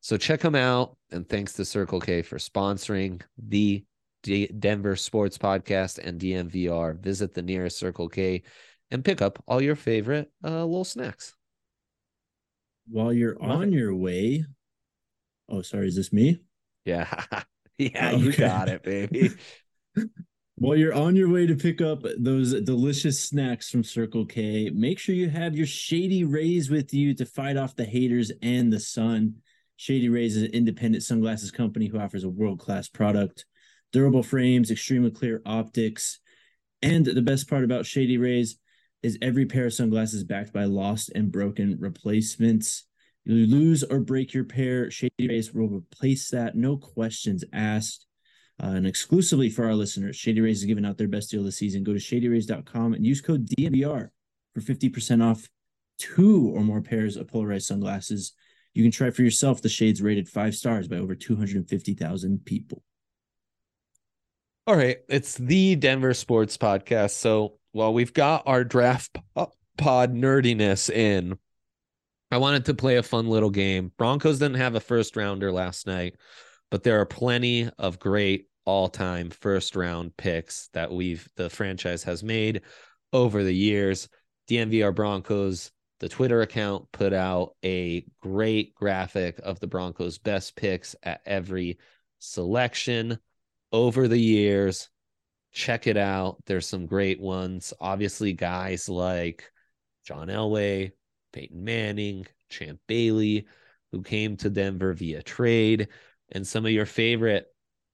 so 0.00 0.16
check 0.16 0.40
them 0.40 0.54
out 0.54 0.96
and 1.10 1.28
thanks 1.28 1.54
to 1.54 1.64
circle 1.64 2.00
k 2.00 2.20
for 2.20 2.36
sponsoring 2.36 3.22
the 3.48 3.82
D- 4.26 4.48
denver 4.48 4.96
sports 4.96 5.38
podcast 5.38 5.98
and 5.98 6.20
dnvr 6.20 6.98
visit 6.98 7.32
the 7.32 7.42
nearest 7.42 7.78
circle 7.78 8.08
k 8.08 8.42
and 8.90 9.04
pick 9.04 9.22
up 9.22 9.40
all 9.46 9.62
your 9.62 9.76
favorite 9.76 10.32
uh, 10.44 10.64
little 10.64 10.84
snacks. 10.84 11.34
While 12.88 13.12
you're 13.12 13.36
Love 13.36 13.50
on 13.60 13.72
your 13.72 13.94
way, 13.94 14.44
oh 15.48 15.62
sorry, 15.62 15.86
is 15.86 15.94
this 15.94 16.12
me? 16.12 16.40
Yeah. 16.84 17.08
yeah, 17.78 18.10
you 18.10 18.32
got 18.32 18.68
it, 18.68 18.82
baby. 18.82 19.30
While 20.58 20.76
you're 20.76 20.94
on 20.94 21.14
your 21.14 21.28
way 21.28 21.46
to 21.46 21.54
pick 21.54 21.80
up 21.80 22.02
those 22.18 22.52
delicious 22.62 23.22
snacks 23.22 23.68
from 23.68 23.84
Circle 23.84 24.26
K, 24.26 24.70
make 24.70 24.98
sure 24.98 25.14
you 25.14 25.28
have 25.28 25.54
your 25.54 25.66
Shady 25.66 26.24
Rays 26.24 26.70
with 26.70 26.92
you 26.94 27.14
to 27.14 27.26
fight 27.26 27.56
off 27.56 27.76
the 27.76 27.84
haters 27.84 28.32
and 28.42 28.72
the 28.72 28.80
sun. 28.80 29.36
Shady 29.76 30.08
Rays 30.08 30.34
is 30.34 30.44
an 30.44 30.52
independent 30.52 31.04
sunglasses 31.04 31.50
company 31.50 31.86
who 31.88 31.98
offers 31.98 32.24
a 32.24 32.30
world 32.30 32.58
class 32.58 32.88
product, 32.88 33.44
durable 33.92 34.22
frames, 34.22 34.70
extremely 34.70 35.10
clear 35.10 35.42
optics. 35.46 36.20
And 36.82 37.04
the 37.06 37.22
best 37.22 37.48
part 37.48 37.64
about 37.64 37.86
Shady 37.86 38.18
Rays 38.18 38.58
is 39.02 39.18
every 39.22 39.46
pair 39.46 39.66
of 39.66 39.74
sunglasses 39.74 40.24
backed 40.24 40.52
by 40.52 40.64
lost 40.64 41.10
and 41.14 41.32
broken 41.32 41.76
replacements. 41.78 42.84
You 43.24 43.46
lose 43.46 43.82
or 43.82 44.00
break 44.00 44.34
your 44.34 44.44
pair, 44.44 44.90
Shady 44.90 45.28
Rays 45.28 45.52
will 45.52 45.68
replace 45.68 46.30
that, 46.30 46.54
no 46.54 46.76
questions 46.76 47.44
asked. 47.52 48.06
Uh, 48.62 48.68
and 48.68 48.86
exclusively 48.86 49.50
for 49.50 49.64
our 49.66 49.74
listeners, 49.74 50.16
Shady 50.16 50.40
Rays 50.40 50.60
is 50.60 50.64
giving 50.64 50.86
out 50.86 50.96
their 50.96 51.08
best 51.08 51.30
deal 51.30 51.42
this 51.42 51.58
season. 51.58 51.84
Go 51.84 51.92
to 51.92 51.98
shadyrays.com 51.98 52.94
and 52.94 53.04
use 53.04 53.20
code 53.20 53.46
DNVR 53.48 54.10
for 54.54 54.60
50% 54.60 55.22
off 55.22 55.48
two 55.98 56.52
or 56.54 56.62
more 56.62 56.80
pairs 56.80 57.16
of 57.16 57.28
polarized 57.28 57.66
sunglasses. 57.66 58.32
You 58.74 58.82
can 58.82 58.92
try 58.92 59.10
for 59.10 59.22
yourself 59.22 59.60
the 59.60 59.68
shades 59.68 60.00
rated 60.00 60.28
five 60.28 60.54
stars 60.54 60.88
by 60.88 60.96
over 60.96 61.14
250,000 61.14 62.44
people. 62.44 62.82
All 64.68 64.74
right. 64.74 64.98
It's 65.08 65.36
the 65.36 65.76
Denver 65.76 66.12
Sports 66.12 66.56
Podcast. 66.56 67.12
So 67.12 67.60
while 67.70 67.94
we've 67.94 68.12
got 68.12 68.42
our 68.46 68.64
draft 68.64 69.16
pod 69.78 70.12
nerdiness 70.12 70.90
in, 70.90 71.38
I 72.32 72.38
wanted 72.38 72.64
to 72.64 72.74
play 72.74 72.96
a 72.96 73.04
fun 73.04 73.28
little 73.28 73.50
game. 73.50 73.92
Broncos 73.96 74.40
didn't 74.40 74.56
have 74.56 74.74
a 74.74 74.80
first 74.80 75.14
rounder 75.14 75.52
last 75.52 75.86
night, 75.86 76.16
but 76.68 76.82
there 76.82 77.00
are 77.00 77.06
plenty 77.06 77.70
of 77.78 78.00
great 78.00 78.48
all 78.64 78.88
time 78.88 79.30
first 79.30 79.76
round 79.76 80.16
picks 80.16 80.68
that 80.72 80.90
we've, 80.90 81.28
the 81.36 81.48
franchise 81.48 82.02
has 82.02 82.24
made 82.24 82.62
over 83.12 83.44
the 83.44 83.54
years. 83.54 84.08
DNVR 84.50 84.92
Broncos, 84.92 85.70
the 86.00 86.08
Twitter 86.08 86.42
account 86.42 86.90
put 86.90 87.12
out 87.12 87.54
a 87.64 88.04
great 88.20 88.74
graphic 88.74 89.38
of 89.44 89.60
the 89.60 89.68
Broncos' 89.68 90.18
best 90.18 90.56
picks 90.56 90.96
at 91.04 91.20
every 91.24 91.78
selection 92.18 93.20
over 93.76 94.08
the 94.08 94.18
years. 94.18 94.88
Check 95.52 95.86
it 95.86 95.98
out. 95.98 96.38
There's 96.46 96.66
some 96.66 96.86
great 96.86 97.20
ones. 97.20 97.74
Obviously, 97.78 98.32
guys 98.32 98.88
like 98.88 99.50
John 100.04 100.28
Elway, 100.28 100.92
Peyton 101.32 101.62
Manning, 101.62 102.26
Champ 102.48 102.80
Bailey, 102.86 103.46
who 103.92 104.02
came 104.02 104.38
to 104.38 104.50
Denver 104.50 104.94
via 104.94 105.22
trade, 105.22 105.88
and 106.32 106.46
some 106.46 106.64
of 106.64 106.72
your 106.72 106.86
favorite, 106.86 107.46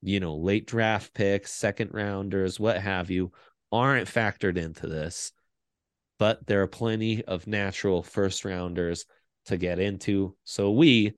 you 0.03 0.20
know, 0.20 0.37
late 0.37 0.66
draft 0.66 1.12
picks, 1.14 1.53
second 1.53 1.91
rounders, 1.93 2.61
what 2.61 2.80
have 2.80 3.11
you, 3.11 3.33
aren't 3.72 4.09
factored 4.09 4.57
into 4.57 4.87
this. 4.87 5.33
But 6.18 6.47
there 6.47 6.62
are 6.62 6.68
plenty 6.68 7.24
of 7.24 7.49
natural 7.49 8.05
first 8.05 8.45
rounders 8.45 9.05
to 9.47 9.57
get 9.57 9.80
into. 9.80 10.37
So 10.45 10.70
we, 10.70 11.14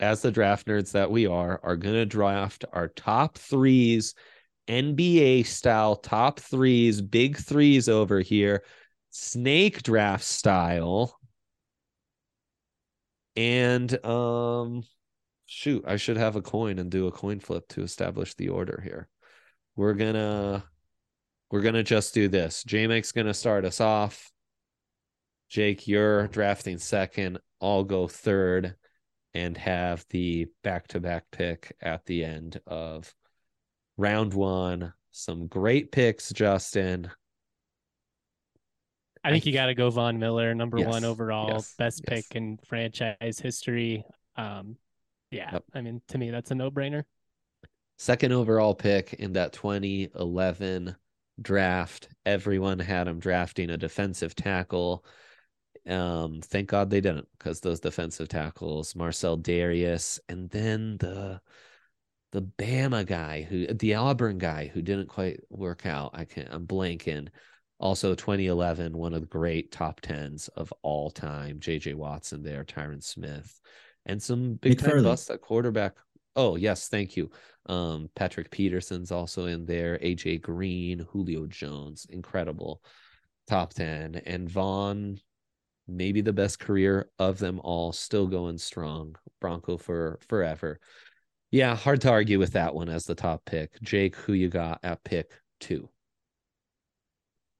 as 0.00 0.22
the 0.22 0.32
draft 0.32 0.66
nerds 0.66 0.92
that 0.92 1.10
we 1.10 1.26
are, 1.26 1.60
are 1.62 1.76
going 1.76 1.94
to 1.94 2.06
draft 2.06 2.64
our 2.72 2.88
top 2.88 3.36
threes, 3.36 4.14
NBA 4.66 5.46
style 5.46 5.96
top 5.96 6.40
threes, 6.40 7.02
big 7.02 7.36
threes 7.36 7.88
over 7.88 8.20
here, 8.20 8.64
snake 9.10 9.82
draft 9.82 10.24
style. 10.24 11.18
And 13.36 14.04
um 14.04 14.82
shoot, 15.46 15.84
I 15.86 15.96
should 15.96 16.16
have 16.16 16.36
a 16.36 16.42
coin 16.42 16.78
and 16.78 16.90
do 16.90 17.06
a 17.06 17.12
coin 17.12 17.40
flip 17.40 17.68
to 17.68 17.82
establish 17.82 18.34
the 18.34 18.48
order 18.48 18.80
here. 18.82 19.08
We're 19.76 19.94
gonna 19.94 20.64
we're 21.50 21.62
gonna 21.62 21.82
just 21.82 22.14
do 22.14 22.28
this. 22.28 22.64
J 22.64 22.86
Mike's 22.86 23.12
gonna 23.12 23.34
start 23.34 23.64
us 23.64 23.80
off. 23.80 24.30
Jake, 25.48 25.88
you're 25.88 26.28
drafting 26.28 26.78
second. 26.78 27.38
I'll 27.60 27.84
go 27.84 28.08
third 28.08 28.76
and 29.34 29.56
have 29.56 30.04
the 30.10 30.46
back 30.62 30.88
to 30.88 31.00
back 31.00 31.24
pick 31.30 31.76
at 31.80 32.04
the 32.06 32.24
end 32.24 32.60
of 32.66 33.14
round 33.96 34.34
one. 34.34 34.92
Some 35.12 35.46
great 35.46 35.92
picks, 35.92 36.32
Justin. 36.32 37.10
I 39.22 39.30
think 39.30 39.44
you 39.44 39.52
got 39.52 39.66
to 39.66 39.74
go 39.74 39.90
Von 39.90 40.18
Miller, 40.18 40.54
number 40.54 40.78
Yes, 40.78 40.88
one 40.88 41.04
overall, 41.04 41.50
yes, 41.50 41.74
best 41.76 42.02
yes. 42.08 42.22
pick 42.26 42.36
in 42.36 42.58
franchise 42.64 43.38
history. 43.38 44.04
Um, 44.36 44.76
yeah, 45.30 45.50
Yep. 45.52 45.64
I 45.74 45.80
mean, 45.82 46.00
to 46.08 46.18
me, 46.18 46.30
that's 46.30 46.50
a 46.50 46.54
no 46.54 46.70
brainer. 46.70 47.04
Second 47.98 48.32
overall 48.32 48.74
pick 48.74 49.12
in 49.14 49.34
that 49.34 49.52
2011 49.52 50.96
draft. 51.42 52.08
Everyone 52.24 52.78
had 52.78 53.08
him 53.08 53.18
drafting 53.18 53.68
a 53.70 53.76
defensive 53.76 54.34
tackle. 54.34 55.04
Um, 55.88 56.40
thank 56.42 56.68
God 56.68 56.90
they 56.90 57.00
didn't, 57.00 57.28
because 57.38 57.60
those 57.60 57.80
defensive 57.80 58.28
tackles, 58.28 58.94
Marcell 58.94 59.38
Dareus, 59.38 60.18
and 60.28 60.50
then 60.50 60.96
the 60.98 61.40
the 62.32 62.42
Bama 62.42 63.04
guy 63.04 63.42
who 63.42 63.66
the 63.66 63.94
Auburn 63.94 64.38
guy 64.38 64.70
who 64.72 64.82
didn't 64.82 65.08
quite 65.08 65.40
work 65.48 65.86
out. 65.86 66.10
I 66.14 66.24
can't 66.24 66.48
I'm 66.50 66.66
blanking. 66.66 67.28
Also 67.78 68.14
2011, 68.14 68.94
one 68.94 69.14
of 69.14 69.22
the 69.22 69.26
great 69.26 69.72
top 69.72 70.02
tens 70.02 70.48
of 70.48 70.72
all 70.82 71.10
time. 71.10 71.60
JJ 71.60 71.94
Watson 71.94 72.42
there, 72.42 72.62
Tyron 72.62 73.02
Smith, 73.02 73.58
and 74.04 74.22
some 74.22 74.54
big 74.54 74.78
time 74.78 75.02
bust 75.02 75.30
at 75.30 75.40
quarterback. 75.40 75.94
Oh, 76.36 76.56
yes, 76.56 76.88
thank 76.88 77.16
you. 77.16 77.30
Um, 77.66 78.08
Patrick 78.14 78.50
Peterson's 78.50 79.10
also 79.10 79.46
in 79.46 79.66
there, 79.66 79.98
AJ 79.98 80.42
Green, 80.42 81.00
Julio 81.10 81.46
Jones, 81.46 82.06
incredible 82.10 82.82
top 83.48 83.74
10. 83.74 84.22
And 84.26 84.48
Von, 84.48 85.18
maybe 85.90 86.20
the 86.20 86.32
best 86.32 86.58
career 86.58 87.08
of 87.18 87.38
them 87.38 87.60
all, 87.62 87.92
still 87.92 88.26
going 88.26 88.58
strong. 88.58 89.16
Bronco 89.40 89.76
for 89.76 90.18
forever. 90.28 90.80
Yeah, 91.50 91.74
hard 91.74 92.00
to 92.02 92.10
argue 92.10 92.38
with 92.38 92.52
that 92.52 92.74
one 92.74 92.88
as 92.88 93.04
the 93.04 93.14
top 93.14 93.44
pick. 93.44 93.80
Jake, 93.82 94.14
who 94.14 94.34
you 94.34 94.48
got 94.48 94.78
at 94.82 95.02
pick 95.02 95.32
two? 95.58 95.88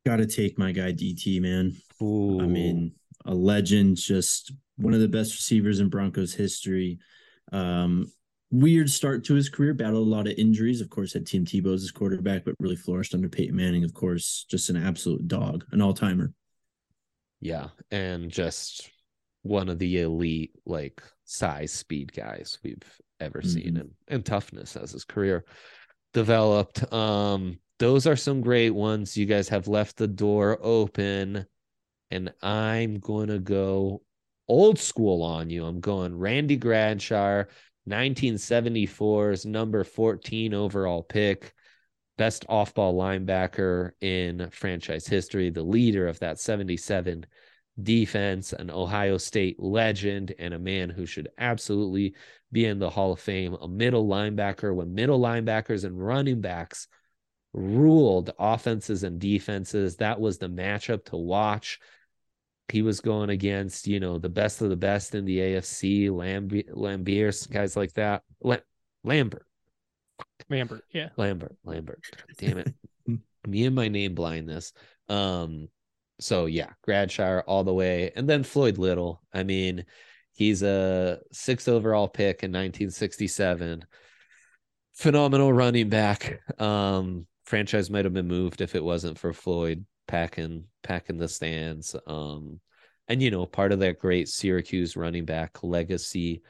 Got 0.06 0.16
to 0.16 0.26
take 0.26 0.58
my 0.58 0.72
guy 0.72 0.92
DT, 0.92 1.40
man. 1.40 1.74
Ooh, 2.00 2.40
I 2.40 2.46
mean, 2.46 2.92
a 3.26 3.34
legend, 3.34 3.96
just 3.96 4.52
one 4.76 4.94
of 4.94 5.00
the 5.00 5.08
best 5.08 5.34
receivers 5.34 5.80
in 5.80 5.88
Broncos 5.88 6.32
history. 6.32 6.98
Um, 7.52 8.10
weird 8.50 8.88
start 8.88 9.24
to 9.24 9.34
his 9.34 9.48
career, 9.48 9.74
battled 9.74 10.06
a 10.06 10.10
lot 10.10 10.26
of 10.26 10.34
injuries. 10.38 10.80
Of 10.80 10.88
course, 10.88 11.12
had 11.12 11.26
Tim 11.26 11.44
Tebow 11.44 11.74
as 11.74 11.82
his 11.82 11.90
quarterback, 11.90 12.44
but 12.44 12.54
really 12.60 12.76
flourished 12.76 13.14
under 13.14 13.28
Peyton 13.28 13.56
Manning. 13.56 13.84
Of 13.84 13.92
course, 13.92 14.46
just 14.48 14.70
an 14.70 14.76
absolute 14.76 15.28
dog, 15.28 15.64
an 15.72 15.82
all 15.82 15.94
timer. 15.94 16.32
Yeah, 17.40 17.68
and 17.90 18.30
just 18.30 18.90
one 19.42 19.68
of 19.68 19.78
the 19.78 20.00
elite 20.00 20.52
like 20.66 21.02
size 21.24 21.72
speed 21.72 22.12
guys 22.12 22.58
we've 22.62 22.82
ever 23.20 23.40
seen 23.42 23.74
Mhm. 23.74 23.80
and, 23.80 23.90
and 24.08 24.24
toughness 24.26 24.76
as 24.76 24.92
his 24.92 25.04
career 25.04 25.44
developed. 26.12 26.92
Um, 26.92 27.58
those 27.78 28.06
are 28.06 28.16
some 28.16 28.40
great 28.42 28.70
ones. 28.70 29.16
You 29.16 29.26
guys 29.26 29.48
have 29.48 29.68
left 29.68 29.96
the 29.96 30.08
door 30.08 30.58
open, 30.60 31.46
and 32.10 32.32
I'm 32.42 32.98
gonna 32.98 33.38
go 33.38 34.02
old 34.48 34.78
school 34.78 35.22
on 35.22 35.48
you. 35.48 35.64
I'm 35.64 35.80
going 35.80 36.16
Randy 36.18 36.58
Gradishar, 36.58 37.46
1974's 37.88 39.46
number 39.46 39.84
14 39.84 40.52
overall 40.54 41.02
pick, 41.02 41.54
best 42.18 42.44
off 42.48 42.74
ball 42.74 42.94
linebacker 42.94 43.92
in 44.00 44.48
franchise 44.50 45.06
history, 45.06 45.50
the 45.50 45.62
leader 45.62 46.06
of 46.06 46.18
that 46.20 46.38
77 46.38 47.26
defense, 47.82 48.52
an 48.52 48.70
Ohio 48.70 49.16
State 49.16 49.58
legend, 49.58 50.34
and 50.38 50.54
a 50.54 50.58
man 50.58 50.90
who 50.90 51.06
should 51.06 51.28
absolutely 51.38 52.14
be 52.52 52.64
in 52.64 52.78
the 52.78 52.90
Hall 52.90 53.12
of 53.12 53.20
Fame, 53.20 53.56
a 53.60 53.68
middle 53.68 54.06
linebacker 54.06 54.74
when 54.74 54.94
middle 54.94 55.20
linebackers 55.20 55.84
and 55.84 56.04
running 56.04 56.40
backs 56.40 56.88
ruled 57.52 58.32
offenses 58.38 59.02
and 59.02 59.18
defenses. 59.18 59.96
That 59.96 60.20
was 60.20 60.38
the 60.38 60.48
matchup 60.48 61.06
to 61.06 61.16
watch. 61.16 61.80
He 62.68 62.82
was 62.82 63.00
going 63.00 63.30
against, 63.30 63.86
you 63.88 63.98
know, 63.98 64.18
the 64.18 64.28
best 64.28 64.62
of 64.62 64.70
the 64.70 64.76
best 64.76 65.14
in 65.14 65.24
the 65.24 65.38
AFC, 65.38 66.10
Lamb- 66.10 66.50
Lambiers, 66.50 67.50
guys 67.50 67.76
like 67.76 67.92
that. 67.94 68.22
La- 68.42 68.58
Lambert, 69.02 69.46
Lambert, 70.48 70.84
yeah. 70.92 71.10
Lambert, 71.16 71.56
Lambert. 71.64 72.02
Damn 72.38 72.58
it. 72.58 72.74
Me 73.46 73.64
and 73.64 73.74
my 73.74 73.88
name 73.88 74.14
blindness. 74.14 74.72
Um, 75.08 75.68
so 76.20 76.46
yeah, 76.46 76.70
Gradishar 76.86 77.42
all 77.46 77.64
the 77.64 77.74
way. 77.74 78.12
And 78.14 78.28
then 78.28 78.42
Floyd 78.44 78.78
Little. 78.78 79.22
I 79.32 79.42
mean, 79.42 79.84
he's 80.32 80.62
a 80.62 81.20
sixth 81.32 81.68
overall 81.68 82.08
pick 82.08 82.42
in 82.42 82.50
1967. 82.50 83.84
Phenomenal 84.92 85.52
running 85.52 85.88
back. 85.88 86.40
Um, 86.58 87.26
franchise 87.44 87.90
might 87.90 88.04
have 88.04 88.14
been 88.14 88.28
moved 88.28 88.60
if 88.60 88.74
it 88.74 88.84
wasn't 88.84 89.18
for 89.18 89.32
Floyd 89.32 89.84
packing 90.06 90.64
packing 90.82 91.18
the 91.18 91.28
stands. 91.28 91.96
Um, 92.06 92.60
and 93.08 93.22
you 93.22 93.30
know, 93.30 93.46
part 93.46 93.72
of 93.72 93.80
that 93.80 93.98
great 93.98 94.28
Syracuse 94.28 94.96
running 94.96 95.24
back 95.24 95.62
legacy. 95.62 96.42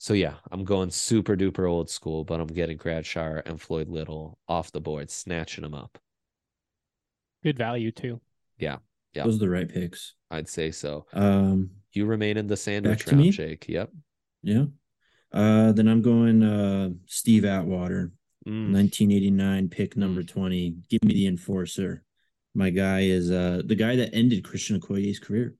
So 0.00 0.14
yeah, 0.14 0.36
I'm 0.50 0.64
going 0.64 0.90
super 0.90 1.36
duper 1.36 1.70
old 1.70 1.90
school, 1.90 2.24
but 2.24 2.40
I'm 2.40 2.46
getting 2.46 2.78
Gradishar 2.78 3.42
and 3.44 3.60
Floyd 3.60 3.86
Little 3.86 4.38
off 4.48 4.72
the 4.72 4.80
board, 4.80 5.10
snatching 5.10 5.60
them 5.60 5.74
up. 5.74 5.98
Good 7.42 7.58
value 7.58 7.92
too. 7.92 8.18
Yeah, 8.58 8.78
yeah. 9.12 9.24
Those 9.24 9.36
are 9.36 9.40
the 9.40 9.50
right 9.50 9.68
picks. 9.68 10.14
I'd 10.30 10.48
say 10.48 10.70
so. 10.70 11.04
Um, 11.12 11.72
You 11.92 12.06
remain 12.06 12.38
in 12.38 12.46
the 12.46 12.56
sandwich 12.56 13.04
Back 13.04 13.12
round, 13.12 13.24
me? 13.24 13.30
Jake. 13.30 13.68
Yep. 13.68 13.90
yeah. 14.42 14.64
Uh, 15.34 15.72
then 15.72 15.86
I'm 15.86 16.00
going 16.00 16.42
uh 16.42 16.90
Steve 17.06 17.44
Atwater, 17.44 18.10
Mm, 18.48 18.72
1989 18.72 19.68
pick 19.68 19.98
number 19.98 20.22
20. 20.22 20.76
Give 20.88 21.04
me 21.04 21.12
the 21.12 21.26
enforcer. 21.26 22.02
My 22.54 22.70
guy 22.70 23.00
is 23.00 23.30
uh 23.30 23.60
the 23.66 23.74
guy 23.74 23.96
that 23.96 24.14
ended 24.14 24.44
Christian 24.44 24.80
Okoye's 24.80 25.18
career. 25.18 25.56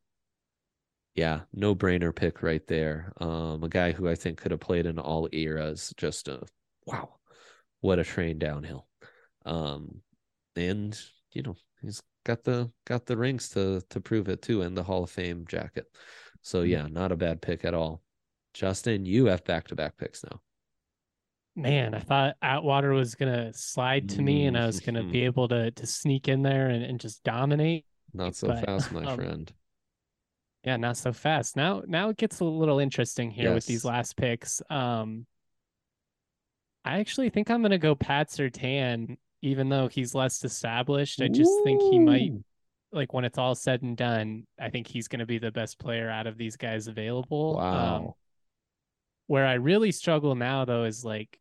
Yeah, 1.15 1.41
no 1.53 1.75
brainer 1.75 2.15
pick 2.15 2.43
right 2.43 2.67
there. 2.67 3.13
Um, 3.21 3.63
a 3.65 3.69
guy 3.69 3.93
who 3.93 4.09
I 4.09 4.15
think 4.15 4.39
could 4.39 4.51
have 4.53 4.61
played 4.61 4.87
in 4.87 4.99
all 4.99 5.29
eras. 5.33 5.93
Just 5.97 6.29
a 6.29 6.43
wow, 6.87 7.17
what 7.81 7.99
a 7.99 8.05
train 8.05 8.39
downhill. 8.39 8.87
Um, 9.45 10.03
and 10.57 10.99
you 11.33 11.43
know 11.43 11.57
he's 11.83 12.03
got 12.25 12.45
the 12.45 12.71
got 12.87 13.07
the 13.07 13.17
rings 13.17 13.49
to 13.51 13.83
to 13.91 14.01
prove 14.01 14.29
it 14.29 14.43
too, 14.43 14.63
and 14.63 14.77
the 14.77 14.83
Hall 14.83 15.05
of 15.05 15.11
Fame 15.11 15.47
jacket. 15.49 15.87
So 16.43 16.63
Mm. 16.63 16.69
yeah, 16.71 16.87
not 16.89 17.13
a 17.13 17.17
bad 17.17 17.43
pick 17.43 17.65
at 17.65 17.75
all. 17.75 18.03
Justin, 18.55 19.05
you 19.05 19.27
have 19.27 19.45
back 19.45 19.69
to 19.69 19.77
back 19.77 19.97
picks 19.97 20.25
now. 20.25 20.41
Man, 21.57 21.95
I 21.95 21.99
thought 21.99 22.37
Atwater 22.43 22.93
was 22.93 23.15
gonna 23.15 23.53
slide 23.53 24.09
to 24.11 24.23
me 24.23 24.47
and 24.47 24.57
I 24.57 24.67
was 24.67 24.81
gonna 24.81 25.03
Mhm. 25.03 25.13
be 25.13 25.25
able 25.25 25.49
to 25.49 25.71
to 25.73 25.87
sneak 25.87 26.29
in 26.29 26.43
there 26.43 26.69
and, 26.69 26.85
and 26.85 27.01
just 27.01 27.23
dominate. 27.25 27.85
Not 28.13 28.35
so 28.37 28.49
But, 28.49 28.65
fast, 28.65 28.93
my 28.93 29.07
um, 29.07 29.17
friend. 29.17 29.53
Yeah, 30.65 30.77
not 30.77 30.97
so 30.97 31.13
fast. 31.13 31.57
Now 31.57 31.83
now 31.87 32.11
it 32.11 32.17
gets 32.17 32.41
a 32.41 32.45
little 32.45 32.79
interesting 32.79 33.31
here 33.31 33.49
with 33.55 33.67
these 33.67 33.85
last 33.85 34.17
picks. 34.17 34.61
Um 34.71 35.27
I 36.85 36.99
actually 36.99 37.31
think 37.31 37.51
I'm 37.51 37.63
gonna 37.63 37.79
go 37.79 37.95
Pat 37.95 38.29
Surtain, 38.29 39.17
even 39.43 39.69
though 39.69 39.89
he's 39.89 40.15
less 40.15 40.45
established. 40.45 41.21
I 41.23 41.29
just 41.29 41.53
think 41.65 41.81
he 41.83 41.99
might 41.99 42.33
like 42.93 43.13
when 43.13 43.25
it's 43.25 43.39
all 43.39 43.55
said 43.55 43.83
and 43.83 43.97
done, 43.97 44.47
I 44.59 44.69
think 44.71 44.87
he's 44.87 45.09
gonna 45.09 45.27
be 45.27 45.39
the 45.39 45.53
best 45.53 45.79
player 45.79 46.11
out 46.11 46.27
of 46.27 46.37
these 46.37 46.57
guys 46.57 46.89
available. 46.89 47.59
Um, 47.59 47.75
Wow. 48.05 48.17
where 49.29 49.47
I 49.47 49.55
really 49.55 49.93
struggle 49.93 50.35
now 50.35 50.65
though 50.65 50.85
is 50.85 51.05
like 51.05 51.39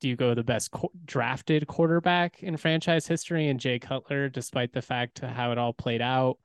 do 0.00 0.08
you 0.08 0.16
go 0.16 0.32
the 0.32 0.42
best 0.44 0.70
qu- 0.70 0.88
drafted 1.04 1.66
quarterback 1.66 2.42
in 2.42 2.56
franchise 2.56 3.06
history 3.06 3.48
and 3.48 3.60
Jay 3.60 3.78
Cutler 3.78 4.30
despite 4.30 4.72
the 4.72 4.80
fact 4.80 5.18
how 5.18 5.52
it 5.52 5.58
all 5.58 5.74
played 5.74 6.00
out 6.00 6.38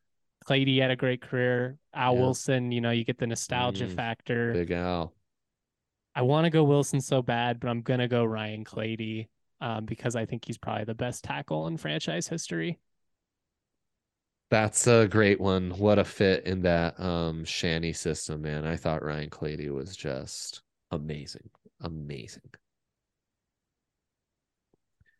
Clady 0.45 0.79
had 0.79 0.91
a 0.91 0.95
great 0.95 1.21
career. 1.21 1.77
Al 1.93 2.17
Yeah. 2.17 2.19
Wilson, 2.19 2.71
you 2.71 2.81
know, 2.81 2.91
you 2.91 3.03
get 3.05 3.17
the 3.17 3.27
nostalgia 3.27 3.87
Mm, 3.87 3.89
factor. 3.89 4.59
Big 4.59 4.71
Al. 4.71 5.13
I 6.15 6.21
want 6.23 6.45
to 6.45 6.49
go 6.49 6.63
Wilson 6.63 7.01
so 7.01 7.21
bad, 7.21 7.59
but 7.59 7.69
I'm 7.69 7.81
gonna 7.81 8.07
go 8.07 8.23
Ryan 8.25 8.63
Clady 8.63 9.29
um, 9.61 9.85
because 9.85 10.15
I 10.15 10.25
think 10.25 10.45
he's 10.45 10.57
probably 10.57 10.85
the 10.85 10.95
best 10.95 11.23
tackle 11.23 11.67
in 11.67 11.77
franchise 11.77 12.27
history. 12.27 12.79
That's 14.49 14.87
a 14.87 15.07
great 15.07 15.39
one. 15.39 15.77
What 15.77 15.99
a 15.99 16.03
fit 16.03 16.45
in 16.47 16.61
that 16.63 16.99
um 16.99 17.45
Shanny 17.45 17.93
system, 17.93 18.41
man. 18.41 18.65
I 18.65 18.75
thought 18.75 19.03
Ryan 19.03 19.29
Clady 19.29 19.69
was 19.69 19.95
just 19.95 20.61
amazing. 20.91 21.49
Amazing. 21.81 22.51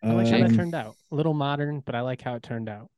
I 0.09 0.13
like 0.13 0.29
how 0.31 0.39
that 0.39 0.51
Um, 0.51 0.53
turned 0.53 0.73
out. 0.75 0.97
A 1.11 1.15
little 1.15 1.33
modern, 1.35 1.79
but 1.81 1.93
I 1.95 2.01
like 2.01 2.21
how 2.21 2.33
it 2.35 2.43
turned 2.43 2.69
out. 2.69 2.89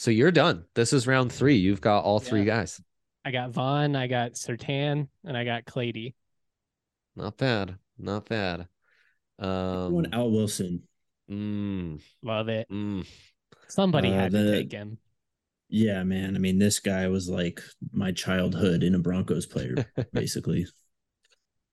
So 0.00 0.10
you're 0.10 0.30
done. 0.30 0.64
This 0.74 0.94
is 0.94 1.06
round 1.06 1.30
three. 1.30 1.56
You've 1.56 1.82
got 1.82 2.04
all 2.04 2.20
three 2.20 2.40
Yeah. 2.40 2.46
guys. 2.46 2.80
I 3.22 3.32
got 3.32 3.50
Von, 3.50 3.94
I 3.94 4.06
got 4.06 4.32
Surtain, 4.32 5.08
and 5.26 5.36
I 5.36 5.44
got 5.44 5.66
Clady. 5.66 6.14
Not 7.16 7.36
bad. 7.36 7.76
Not 7.98 8.26
bad. 8.26 8.66
Um 9.38 9.92
one 9.92 10.14
Al 10.14 10.30
Wilson. 10.30 10.84
mm, 11.30 12.00
Love 12.22 12.48
it. 12.48 12.66
mm. 12.70 13.06
Somebody 13.68 14.08
Uh, 14.08 14.14
had 14.14 14.32
the- 14.32 14.42
to 14.42 14.52
take 14.52 14.72
him. 14.72 14.96
Yeah, 15.68 16.02
man. 16.02 16.34
I 16.34 16.38
mean, 16.38 16.58
this 16.58 16.78
guy 16.80 17.08
was 17.08 17.28
like 17.28 17.60
my 17.92 18.10
childhood 18.10 18.82
in 18.82 18.94
a 18.94 18.98
Broncos 18.98 19.44
player, 19.44 19.74
basically. 20.14 20.66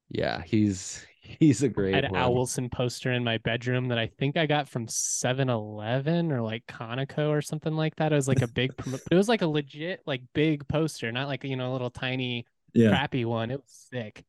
Yeah, 0.09 0.43
he's 0.43 1.05
he's 1.39 1.63
a 1.63 1.69
great 1.69 2.01
had 2.01 2.03
an 2.05 2.11
one. 2.11 2.15
Al 2.15 2.33
Wilson 2.35 2.69
poster 2.69 3.11
in 3.13 3.23
my 3.23 3.37
bedroom 3.39 3.87
that 3.89 3.97
I 3.97 4.07
think 4.07 4.37
I 4.37 4.45
got 4.45 4.67
from 4.67 4.87
7-Eleven 4.87 6.31
or 6.31 6.41
like 6.41 6.65
Conoco 6.67 7.29
or 7.29 7.41
something 7.41 7.73
like 7.73 7.95
that. 7.97 8.11
It 8.11 8.15
was 8.15 8.27
like 8.27 8.41
a 8.41 8.47
big, 8.47 8.75
promo- 8.77 8.99
it 9.09 9.15
was 9.15 9.29
like 9.29 9.41
a 9.41 9.47
legit, 9.47 10.01
like 10.05 10.21
big 10.33 10.67
poster, 10.67 11.11
not 11.11 11.27
like 11.27 11.43
you 11.43 11.55
know 11.55 11.71
a 11.71 11.73
little 11.73 11.89
tiny 11.89 12.45
Yeah, 12.73 12.97
crappy 12.97 13.25
one. 13.25 13.51
It 13.51 13.61
was 13.61 13.87
sick. 13.91 14.25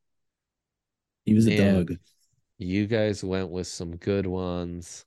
he 1.25 1.35
was 1.35 1.47
a 1.47 1.51
Man. 1.51 1.53
dog. 1.53 1.97
You 2.59 2.87
guys 2.87 3.25
went 3.25 3.51
with 3.51 3.67
some 3.69 3.97
good 3.97 4.27
ones, 4.27 5.07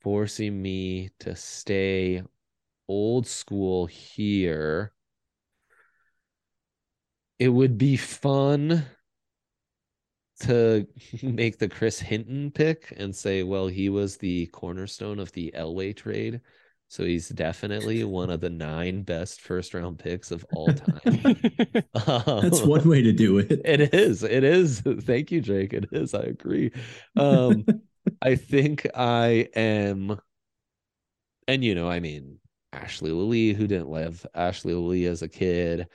forcing 0.00 0.60
me 0.62 1.10
to 1.18 1.34
stay 1.34 2.22
old 2.88 3.26
school 3.26 3.86
here. 3.86 4.92
It 7.38 7.50
would 7.50 7.78
be 7.78 7.96
fun 7.96 8.86
to 10.46 10.86
make 11.22 11.58
the 11.58 11.68
Chris 11.68 12.00
Hinton 12.00 12.50
pick 12.50 12.92
and 12.96 13.14
say, 13.14 13.42
well, 13.42 13.66
he 13.68 13.88
was 13.88 14.16
the 14.16 14.46
cornerstone 14.48 15.18
of 15.18 15.32
the 15.32 15.52
Elway 15.56 15.94
trade. 15.96 16.40
So 16.88 17.04
he's 17.04 17.28
definitely 17.30 18.04
one 18.04 18.30
of 18.30 18.40
the 18.40 18.50
nine 18.50 19.02
best 19.02 19.40
first 19.40 19.74
round 19.74 19.98
picks 19.98 20.30
of 20.30 20.44
all 20.50 20.74
time. 20.74 21.40
That's 22.40 22.62
Um, 22.62 22.68
one 22.68 22.88
way 22.88 23.02
to 23.02 23.12
do 23.12 23.38
it. 23.38 23.50
it 23.64 23.94
is. 23.94 24.22
It 24.22 24.44
is. 24.44 24.80
Thank 24.80 25.32
you, 25.32 25.40
Jake. 25.40 25.72
It 25.72 25.86
is. 25.92 26.14
I 26.14 26.20
agree. 26.22 26.72
Um, 27.16 27.68
I 28.22 28.36
think 28.36 28.86
I 28.94 29.48
am, 29.54 30.18
and 31.48 31.64
you 31.64 31.74
know, 31.74 31.88
I 31.88 32.00
mean, 32.00 32.38
Ashley 32.72 33.10
Lelie, 33.10 33.54
who 33.54 33.66
didn't 33.66 33.88
live 33.90 34.26
Ashley 34.34 34.72
Lelie 34.72 35.06
as 35.06 35.22
a 35.22 35.28
kid. 35.28 35.88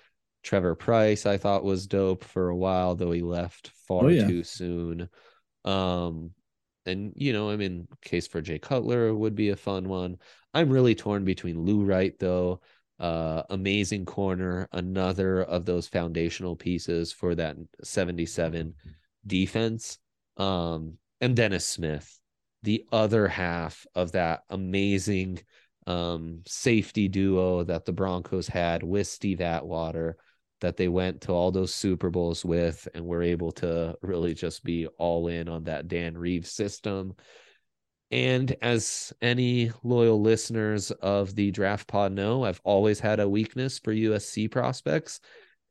Trevor 0.44 0.76
Pryce, 0.76 1.26
I 1.26 1.38
thought 1.38 1.64
was 1.64 1.88
dope 1.88 2.24
for 2.24 2.50
a 2.50 2.56
while, 2.56 2.96
though 2.96 3.12
he 3.12 3.22
left 3.22 3.72
far 3.88 4.06
Oh, 4.06 4.08
yeah. 4.10 4.28
too 4.28 4.44
soon. 4.44 5.10
Um, 5.66 6.32
and 6.86 7.14
you 7.16 7.34
know, 7.34 7.50
I 7.50 7.56
mean, 7.58 7.88
case 8.02 8.28
for 8.28 8.42
Jay 8.42 8.60
Cutler 8.60 9.14
would 9.14 9.36
be 9.36 9.50
a 9.50 9.56
fun 9.56 9.88
one. 9.90 10.18
I'm 10.54 10.70
really 10.70 10.96
torn 10.96 11.26
between 11.26 11.60
Lou 11.62 11.84
Wright, 11.84 12.18
though. 12.20 12.62
Uh, 13.00 13.44
amazing 13.50 14.06
corner, 14.06 14.68
another 14.74 15.42
of 15.44 15.64
those 15.66 15.88
foundational 15.88 16.56
pieces 16.56 17.14
for 17.14 17.34
that 17.36 17.56
77 17.84 18.74
defense. 19.26 20.00
Um, 20.38 20.98
and 21.22 21.36
Dennis 21.36 21.66
Smith, 21.68 22.20
the 22.64 22.86
other 22.92 23.28
half 23.28 23.86
of 23.96 24.14
that 24.14 24.44
amazing 24.50 25.40
um 25.88 26.42
safety 26.46 27.08
duo 27.08 27.64
that 27.64 27.86
the 27.86 27.92
Broncos 27.94 28.48
had 28.48 28.84
with 28.84 29.08
Steve 29.08 29.42
Atwater 29.42 30.18
that 30.62 30.78
they 30.78 30.88
went 30.88 31.22
to 31.22 31.32
all 31.32 31.52
those 31.52 31.74
Super 31.74 32.10
Bowls 32.10 32.44
with 32.44 32.88
and 32.94 33.06
were 33.06 33.24
able 33.24 33.52
to 33.54 33.98
really 34.02 34.34
just 34.34 34.64
be 34.64 34.88
all 34.98 35.28
in 35.28 35.48
on 35.48 35.64
that 35.66 35.88
Dan 35.88 36.18
Reeves 36.18 36.52
system. 36.52 37.16
And 38.12 38.56
as 38.62 39.14
any 39.22 39.72
loyal 39.84 40.20
listeners 40.20 40.92
of 40.92 41.36
the 41.36 41.52
draft 41.52 41.88
pod 41.88 42.12
know, 42.12 42.44
I've 42.44 42.62
always 42.64 43.00
had 43.00 43.20
a 43.20 43.30
weakness 43.30 43.78
for 43.80 43.94
USC 43.94 44.50
prospects. 44.50 45.20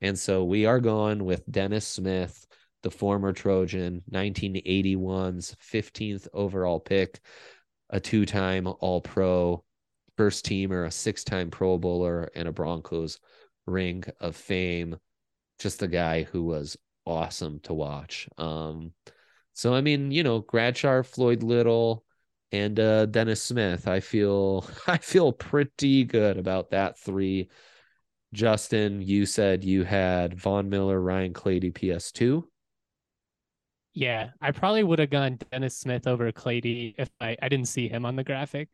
And 0.01 0.16
so 0.16 0.45
we 0.45 0.64
are 0.64 0.80
going 0.80 1.24
with 1.24 1.51
Dennis 1.51 1.86
Smith, 1.86 2.47
the 2.82 2.91
former 2.91 3.32
Trojan, 3.32 4.03
1981's 4.11 5.57
15th 5.61 6.28
overall 6.32 6.78
pick, 6.78 7.18
a 7.91 7.99
two 7.99 8.24
time 8.24 8.68
All 8.68 9.01
Pro, 9.01 9.64
first 10.16 10.47
teamer, 10.47 10.86
a 10.86 10.91
six 10.91 11.24
time 11.24 11.51
Pro 11.51 11.76
Bowler, 11.76 12.30
and 12.36 12.47
a 12.47 12.53
Broncos 12.53 13.18
ring 13.69 14.05
of 14.21 14.37
fame. 14.37 14.99
Just 15.59 15.83
a 15.83 15.89
guy 15.89 16.23
who 16.25 16.45
was 16.45 16.77
awesome 17.07 17.61
to 17.61 17.75
watch. 17.75 18.29
Um, 18.39 18.93
so 19.53 19.75
I 19.75 19.81
mean, 19.81 20.11
you 20.11 20.23
know, 20.23 20.41
Bradshaw, 20.41 21.03
Floyd 21.03 21.43
Little, 21.43 22.05
and 22.53 22.79
uh, 22.79 23.07
Dennis 23.07 23.43
Smith. 23.43 23.89
I 23.89 24.01
feel 24.01 24.69
I 24.87 24.99
feel 24.99 25.33
pretty 25.33 26.05
good 26.05 26.39
about 26.39 26.71
that 26.71 26.99
three. 26.99 27.49
Justin, 28.33 29.01
you 29.01 29.25
said 29.27 29.64
you 29.64 29.85
had 29.85 30.39
Von 30.39 30.69
Miller, 30.69 31.01
Ryan 31.01 31.33
Clady, 31.33 31.71
PS2. 31.71 32.45
Yeah, 33.95 34.31
I 34.41 34.53
probably 34.53 34.85
would 34.85 34.99
have 34.99 35.11
gone 35.11 35.39
Dennis 35.51 35.77
Smith 35.77 36.07
over 36.07 36.31
Clady 36.31 36.95
if 36.99 37.11
I, 37.21 37.37
I 37.41 37.49
didn't 37.49 37.69
see 37.69 37.89
him 37.89 38.05
on 38.05 38.16
the 38.16 38.25
graphic. 38.25 38.69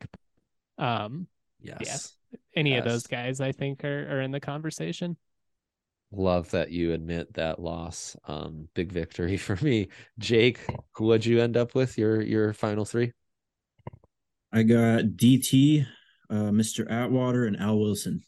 Um, 0.77 1.29
Yes. 1.65 2.15
Any 2.55 2.77
of 2.77 2.85
those 2.85 3.07
guys 3.07 3.41
I 3.41 3.53
think 3.53 3.85
are, 3.85 4.17
are 4.19 4.21
in 4.21 4.31
the 4.31 4.41
conversation. 4.41 5.17
Love 6.13 6.51
that 6.53 6.71
you 6.71 6.93
admit 6.93 7.35
that 7.35 7.59
loss. 7.59 8.17
Um, 8.27 8.69
big 8.75 8.93
victory 8.93 9.37
for 9.39 9.57
me. 9.65 9.89
Jake, 10.19 10.61
what'd 10.99 11.27
you 11.27 11.41
end 11.41 11.57
up 11.57 11.75
with? 11.75 11.99
Your 11.99 12.21
your 12.23 12.53
final 12.53 12.85
three? 12.85 13.13
I 14.53 14.63
got 14.63 15.05
DT, 15.17 15.85
uh, 16.31 16.35
Mr. 16.35 16.89
Atwater, 16.89 17.47
and 17.47 17.59
Al 17.59 17.79
Wilson. 17.79 18.23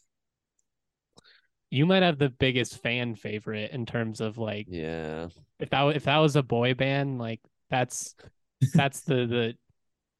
You 1.69 1.85
might 1.85 2.03
have 2.03 2.17
the 2.17 2.29
biggest 2.29 2.81
fan 2.81 3.15
favorite 3.15 3.71
in 3.71 3.85
terms 3.85 4.21
of 4.21 4.37
like 4.37 4.67
Yeah. 4.69 5.27
if 5.59 5.69
that 5.69 5.95
if 5.95 6.03
that 6.03 6.17
was 6.17 6.35
a 6.35 6.43
boy 6.43 6.73
band, 6.73 7.19
like 7.19 7.41
that's 7.69 8.15
that's 8.73 9.01
the 9.01 9.25
the 9.25 9.53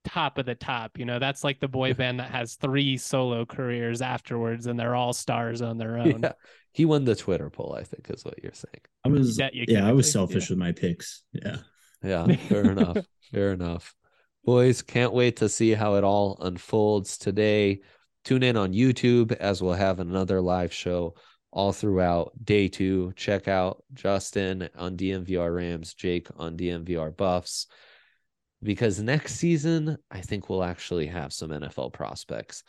top 0.08 0.38
of 0.38 0.46
the 0.46 0.56
top. 0.56 0.98
You 0.98 1.06
know, 1.06 1.20
that's 1.20 1.44
like 1.44 1.60
the 1.60 1.68
boy 1.68 1.94
band 1.94 2.20
that 2.20 2.32
has 2.32 2.56
three 2.56 2.98
solo 2.98 3.46
careers 3.46 4.02
afterwards, 4.02 4.68
and 4.68 4.80
they're 4.80 4.96
all 4.96 5.14
stars 5.14 5.62
on 5.62 5.78
their 5.78 5.98
own. 5.98 6.22
Yeah. 6.24 6.34
He 6.74 6.86
won 6.86 7.06
the 7.06 7.16
Twitter 7.16 7.50
poll, 7.50 7.76
I 7.78 7.84
think 7.84 8.10
is 8.10 8.24
what 8.24 8.42
you're 8.44 8.54
saying. 8.54 8.82
I 9.04 9.10
was 9.10 9.40
Yeah, 9.40 9.50
you 9.52 9.66
yeah, 9.68 9.88
I 9.88 9.94
was 9.94 10.08
exactly, 10.08 10.34
selfish 10.34 10.50
with 10.50 10.60
my 10.60 10.72
picks. 10.72 11.24
Yeah. 11.34 11.58
Yeah, 12.04 12.28
fair 12.50 12.70
enough. 12.72 12.98
Fair 13.32 13.54
enough. 13.54 13.96
Boys, 14.46 14.82
can't 14.82 15.14
wait 15.14 15.38
to 15.38 15.50
see 15.50 15.72
how 15.72 15.96
it 15.96 16.04
all 16.04 16.38
unfolds 16.42 17.18
today. 17.18 17.82
Tune 18.24 18.44
in 18.44 18.56
on 18.58 18.74
YouTube 18.74 19.32
as 19.34 19.62
we'll 19.62 19.74
have 19.74 20.00
another 20.00 20.40
live 20.40 20.74
show 20.74 21.16
all 21.52 21.74
throughout 21.74 22.32
day 22.44 22.68
two. 22.68 23.12
Check 23.16 23.48
out 23.48 23.84
Justin 23.94 24.70
on 24.76 24.96
DNVR 24.96 25.56
Rams, 25.56 25.94
Jake 25.94 26.28
on 26.38 26.56
DNVR 26.56 27.16
Buffs. 27.16 27.68
Because 28.64 29.00
next 29.00 29.36
season, 29.36 29.98
I 30.10 30.22
think 30.22 30.50
we'll 30.50 30.64
actually 30.64 31.08
have 31.08 31.32
some 31.32 31.52
NFL 31.52 31.94
prospects 31.94 32.64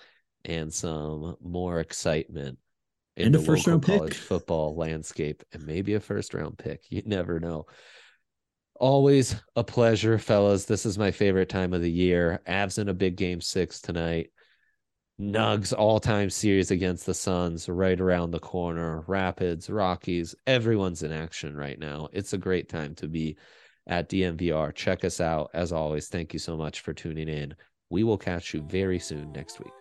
and 0.45 0.72
some 0.72 1.36
more 1.41 1.80
excitement 1.80 2.59
in 3.16 3.26
And 3.26 3.34
the 3.34 3.39
first 3.39 3.66
round 3.66 3.82
pick. 3.82 3.97
college 3.97 4.16
football 4.16 4.76
landscape 4.76 5.43
and 5.53 5.66
maybe 5.66 5.95
a 5.95 6.01
first 6.01 6.34
round 6.34 6.59
pick. 6.59 6.84
You 6.91 7.03
never 7.07 7.41
know. 7.41 7.66
Always 8.78 9.34
a 9.57 9.64
pleasure, 9.64 10.18
fellas. 10.18 10.64
This 10.66 10.86
is 10.86 10.99
my 10.99 11.11
favorite 11.11 11.49
time 11.49 11.72
of 11.72 11.82
the 11.82 11.91
year. 11.91 12.41
Avs 12.47 12.78
in 12.78 12.89
a 12.89 12.95
big 12.95 13.16
game 13.16 13.41
six 13.41 13.80
tonight. 13.80 14.30
Nugs 15.20 15.72
all 15.76 15.99
time 15.99 16.30
series 16.30 16.70
against 16.70 17.05
the 17.05 17.14
Suns 17.14 17.68
right 17.68 18.01
around 18.01 18.30
the 18.30 18.39
corner. 18.39 19.03
Rapids, 19.09 19.68
Rockies, 19.68 20.36
everyone's 20.47 21.03
in 21.03 21.11
action 21.11 21.57
right 21.57 21.78
now. 21.78 22.09
It's 22.12 22.34
a 22.34 22.39
great 22.39 22.68
time 22.68 22.95
to 22.97 23.09
be 23.09 23.36
at 23.89 24.09
DNVR. 24.09 24.74
Check 24.74 25.05
us 25.05 25.20
out. 25.20 25.51
As 25.55 25.72
always, 25.72 26.09
thank 26.09 26.32
you 26.32 26.39
so 26.39 26.57
much 26.57 26.80
for 26.80 26.93
tuning 26.93 27.28
in. 27.28 27.55
We 27.91 28.05
will 28.05 28.18
catch 28.18 28.53
you 28.55 28.62
very 28.62 28.99
soon 28.99 29.32
next 29.32 29.59
week. 29.59 29.78